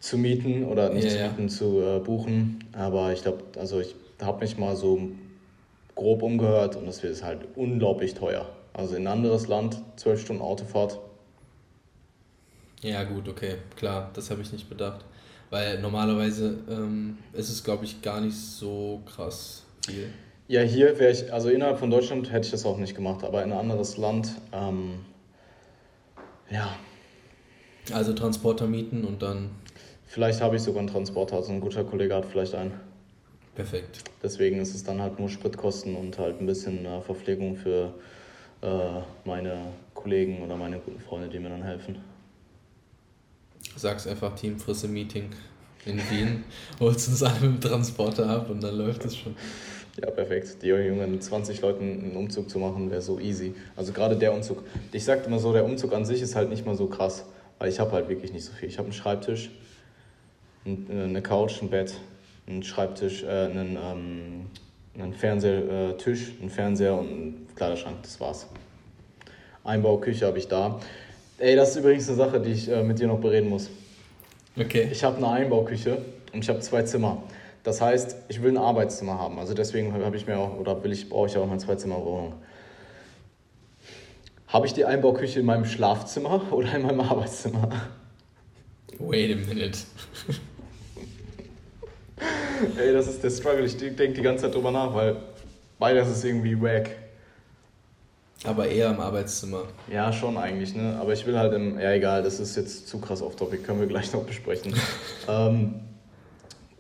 zu 0.01 0.17
mieten 0.17 0.65
oder 0.65 0.89
nicht 0.89 1.05
ja, 1.05 1.11
zu 1.11 1.19
mieten, 1.19 1.43
ja. 1.43 1.49
zu 1.49 1.83
äh, 1.83 1.99
buchen. 1.99 2.65
Aber 2.73 3.13
ich 3.13 3.21
glaube, 3.21 3.45
also 3.59 3.79
ich 3.79 3.95
habe 4.23 4.41
mich 4.41 4.57
mal 4.57 4.77
so 4.77 5.11
grob 5.95 6.23
umgehört 6.23 6.77
und 6.77 6.87
das 6.87 7.03
wird 7.03 7.23
halt 7.23 7.41
unglaublich 7.55 8.15
teuer. 8.15 8.49
Also 8.73 8.97
in 8.97 9.07
ein 9.07 9.13
anderes 9.13 9.47
Land, 9.47 9.83
zwölf 9.97 10.23
Stunden 10.23 10.41
Autofahrt. 10.41 10.99
Ja, 12.81 13.05
gut, 13.05 13.29
okay, 13.29 13.57
klar, 13.77 14.11
das 14.15 14.31
habe 14.31 14.41
ich 14.41 14.51
nicht 14.53 14.71
bedacht. 14.71 15.05
Weil 15.51 15.81
normalerweise 15.81 16.61
ähm, 16.71 17.19
ist 17.35 17.51
es, 17.51 17.63
glaube 17.63 17.85
ich, 17.85 18.01
gar 18.01 18.23
nicht 18.23 18.39
so 18.39 19.03
krass 19.05 19.65
viel. 19.85 20.09
Ja, 20.49 20.63
hier 20.63 20.99
wäre 20.99 21.13
ich, 21.13 21.31
also 21.31 21.51
innerhalb 21.51 21.79
von 21.79 21.91
Deutschland 21.91 22.33
hätte 22.33 22.47
ich 22.47 22.53
das 22.53 22.65
auch 22.65 22.79
nicht 22.79 22.95
gemacht, 22.95 23.23
aber 23.23 23.45
in 23.45 23.53
ein 23.53 23.59
anderes 23.59 23.99
Land, 23.99 24.33
ähm, 24.55 25.01
ja. 26.53 26.77
Also 27.93 28.13
Transporter 28.13 28.67
mieten 28.67 29.05
und 29.05 29.23
dann. 29.23 29.51
Vielleicht 30.07 30.43
habe 30.43 30.57
ich 30.57 30.63
sogar 30.63 30.81
einen 30.81 30.89
Transporter, 30.89 31.37
also 31.37 31.53
ein 31.53 31.61
guter 31.61 31.85
Kollege 31.85 32.15
hat 32.15 32.27
vielleicht 32.27 32.55
einen. 32.55 32.73
Perfekt. 33.55 34.05
Deswegen 34.23 34.61
ist 34.61 34.75
es 34.75 34.85
dann 34.85 35.01
halt 35.01 35.19
nur 35.19 35.29
Spritkosten 35.29 35.97
und 35.97 36.19
halt 36.19 36.41
ein 36.41 36.47
bisschen 36.47 36.85
äh, 36.85 37.01
Verpflegung 37.01 37.57
für 37.57 37.95
äh, 38.63 38.67
meine 39.25 39.73
Kollegen 39.95 40.43
oder 40.43 40.57
meine 40.57 40.79
guten 40.79 41.01
Freunde, 41.01 41.29
die 41.29 41.39
mir 41.39 41.51
dann 41.51 41.63
helfen. 41.63 41.97
Sag's 43.77 44.07
einfach 44.07 44.35
Team 44.35 44.59
Frisse 44.59 44.89
Meeting 44.89 45.31
in 45.85 45.99
Wien, 46.11 46.45
holst 46.81 47.09
uns 47.09 47.23
alle 47.23 47.41
mit 47.41 47.65
dem 47.65 47.71
Transporter 47.71 48.29
ab 48.29 48.51
und 48.51 48.63
dann 48.63 48.77
läuft 48.77 49.05
es 49.05 49.17
schon. 49.17 49.35
Ja, 50.01 50.11
perfekt. 50.11 50.63
Die 50.63 50.69
Jungen, 50.69 51.21
20 51.21 51.61
Leuten 51.61 51.83
einen 51.83 52.17
Umzug 52.17 52.49
zu 52.49 52.59
machen, 52.59 52.91
wäre 52.91 53.03
so 53.03 53.19
easy. 53.19 53.55
Also 53.77 53.93
gerade 53.93 54.17
der 54.17 54.33
Umzug. 54.33 54.63
Ich 54.93 55.05
sag 55.05 55.27
immer 55.27 55.39
so, 55.39 55.53
der 55.53 55.65
Umzug 55.65 55.93
an 55.93 56.05
sich 56.05 56.23
ist 56.23 56.35
halt 56.35 56.49
nicht 56.49 56.65
mal 56.65 56.75
so 56.75 56.87
krass, 56.87 57.27
weil 57.59 57.69
ich 57.69 57.79
habe 57.79 57.93
halt 57.93 58.09
wirklich 58.09 58.33
nicht 58.33 58.45
so 58.45 58.53
viel. 58.53 58.69
Ich 58.69 58.79
habe 58.79 58.87
einen 58.87 58.95
Schreibtisch, 58.95 59.51
eine 60.65 61.21
Couch, 61.21 61.61
ein 61.61 61.69
Bett, 61.69 61.95
einen 62.47 62.63
Schreibtisch, 62.63 63.23
äh, 63.23 63.27
einen, 63.27 63.77
ähm, 63.77 64.47
einen 64.99 65.13
Fernsehtisch, 65.13 66.31
äh, 66.31 66.41
einen 66.41 66.51
Fernseher 66.51 66.95
und 66.95 67.09
einen 67.09 67.49
Kleiderschrank. 67.55 67.97
Das 68.03 68.19
war's. 68.19 68.47
Einbauküche 69.65 70.27
habe 70.27 70.39
ich 70.39 70.49
da. 70.49 70.81
Ey, 71.39 71.55
das 71.55 71.71
ist 71.71 71.77
übrigens 71.77 72.09
eine 72.09 72.17
Sache, 72.17 72.41
die 72.41 72.53
ich 72.53 72.69
äh, 72.69 72.83
mit 72.83 72.99
dir 72.99 73.09
noch 73.09 73.21
bereden 73.21 73.51
muss. 73.51 73.69
Okay. 74.59 74.89
Ich 74.91 75.05
habe 75.05 75.19
eine 75.19 75.29
Einbauküche 75.29 75.99
und 76.33 76.43
ich 76.43 76.49
habe 76.49 76.61
zwei 76.61 76.83
Zimmer. 76.83 77.23
Das 77.63 77.81
heißt, 77.81 78.17
ich 78.29 78.43
will 78.43 78.51
ein 78.51 78.59
Arbeitszimmer 78.59 79.19
haben. 79.19 79.39
Also 79.39 79.55
deswegen 79.55 79.93
habe 79.93 80.17
ich 80.17 80.27
mir 80.27 80.39
auch, 80.39 80.59
oder 80.59 80.83
will 80.83 80.93
ich, 80.93 81.09
brauche 81.09 81.29
ich 81.29 81.37
auch 81.37 81.49
eine 81.49 81.59
Zweizimmerwohnung. 81.59 82.35
Habe 84.49 84.67
ich 84.67 84.75
die 84.75 84.85
Einbauküche 84.85 85.41
in 85.41 85.47
meinem 85.47 85.65
Schlafzimmer 85.65 86.43
oder 86.53 86.75
in 86.75 86.83
meinem 86.83 87.01
Arbeitszimmer? 87.01 87.69
Wait 88.99 89.33
a 89.33 89.49
minute. 89.49 89.79
Ey, 92.79 92.93
das 92.93 93.09
ist 93.09 93.25
der 93.25 93.31
Struggle. 93.31 93.65
Ich 93.65 93.77
denke 93.77 94.13
die 94.13 94.23
ganze 94.23 94.45
Zeit 94.45 94.55
drüber 94.55 94.71
nach, 94.71 94.95
weil 94.95 95.17
beides 95.79 96.09
ist 96.09 96.25
irgendwie 96.25 96.61
wack. 96.61 96.91
Aber 98.45 98.69
eher 98.69 98.91
im 98.91 99.01
Arbeitszimmer. 99.01 99.65
Ja, 99.91 100.13
schon 100.13 100.37
eigentlich, 100.37 100.75
ne? 100.75 100.99
Aber 101.01 101.13
ich 101.13 101.27
will 101.27 101.39
halt 101.39 101.53
im. 101.53 101.79
Ja, 101.79 101.93
egal, 101.93 102.23
das 102.23 102.41
ist 102.41 102.57
jetzt 102.57 102.89
zu 102.89 102.99
krass 102.99 103.23
off 103.23 103.37
topic, 103.37 103.63
können 103.63 103.81
wir 103.81 103.87
gleich 103.87 104.13
noch 104.13 104.25
besprechen. 104.25 104.75
ähm, 105.29 105.81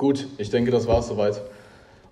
gut, 0.03 0.27
ich 0.37 0.51
denke, 0.51 0.73
das 0.73 0.87
war 0.89 0.99
es 0.99 1.07
soweit. 1.07 1.41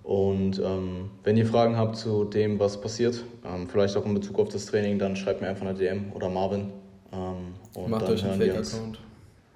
Und 0.03 0.59
ähm, 0.59 1.11
wenn 1.23 1.35
ihr 1.35 1.45
Fragen 1.45 1.77
habt 1.77 1.97
zu 1.97 2.23
dem, 2.23 2.57
was 2.57 2.79
passiert, 2.79 3.23
ähm, 3.45 3.67
vielleicht 3.69 3.95
auch 3.97 4.05
in 4.05 4.13
Bezug 4.13 4.39
auf 4.39 4.47
das 4.49 4.65
Training, 4.65 4.97
dann 4.97 5.15
schreibt 5.15 5.41
mir 5.41 5.49
einfach 5.49 5.65
eine 5.67 5.77
DM 5.77 6.11
oder 6.13 6.29
Marvin. 6.29 6.71
Ähm, 7.11 7.53
und 7.75 7.91
Macht 7.91 8.03
dann 8.03 8.13
euch 8.13 8.23
einen 8.23 8.41
Fake-Account. 8.41 8.99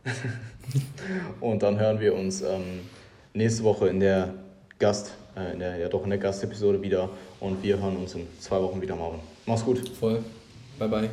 und 1.42 1.64
dann 1.64 1.80
hören 1.80 2.00
wir 2.00 2.14
uns 2.14 2.42
ähm, 2.42 2.82
nächste 3.34 3.64
Woche 3.64 3.88
in 3.88 4.02
der 4.02 4.34
Gast, 4.80 5.14
äh, 5.36 5.54
in 5.54 5.60
der, 5.60 5.78
ja 5.78 5.88
doch 5.88 6.04
in 6.04 6.10
der 6.10 6.20
Gastepisode 6.20 6.82
wieder 6.82 7.10
und 7.40 7.64
wir 7.64 7.80
hören 7.80 7.96
uns 7.96 8.14
in 8.16 8.28
zwei 8.40 8.62
Wochen 8.62 8.82
wieder, 8.82 8.96
Marvin. 8.96 9.22
Mach's 9.46 9.64
gut. 9.64 9.90
Voll. 9.98 10.20
Bye 10.78 10.90
bye. 10.90 11.10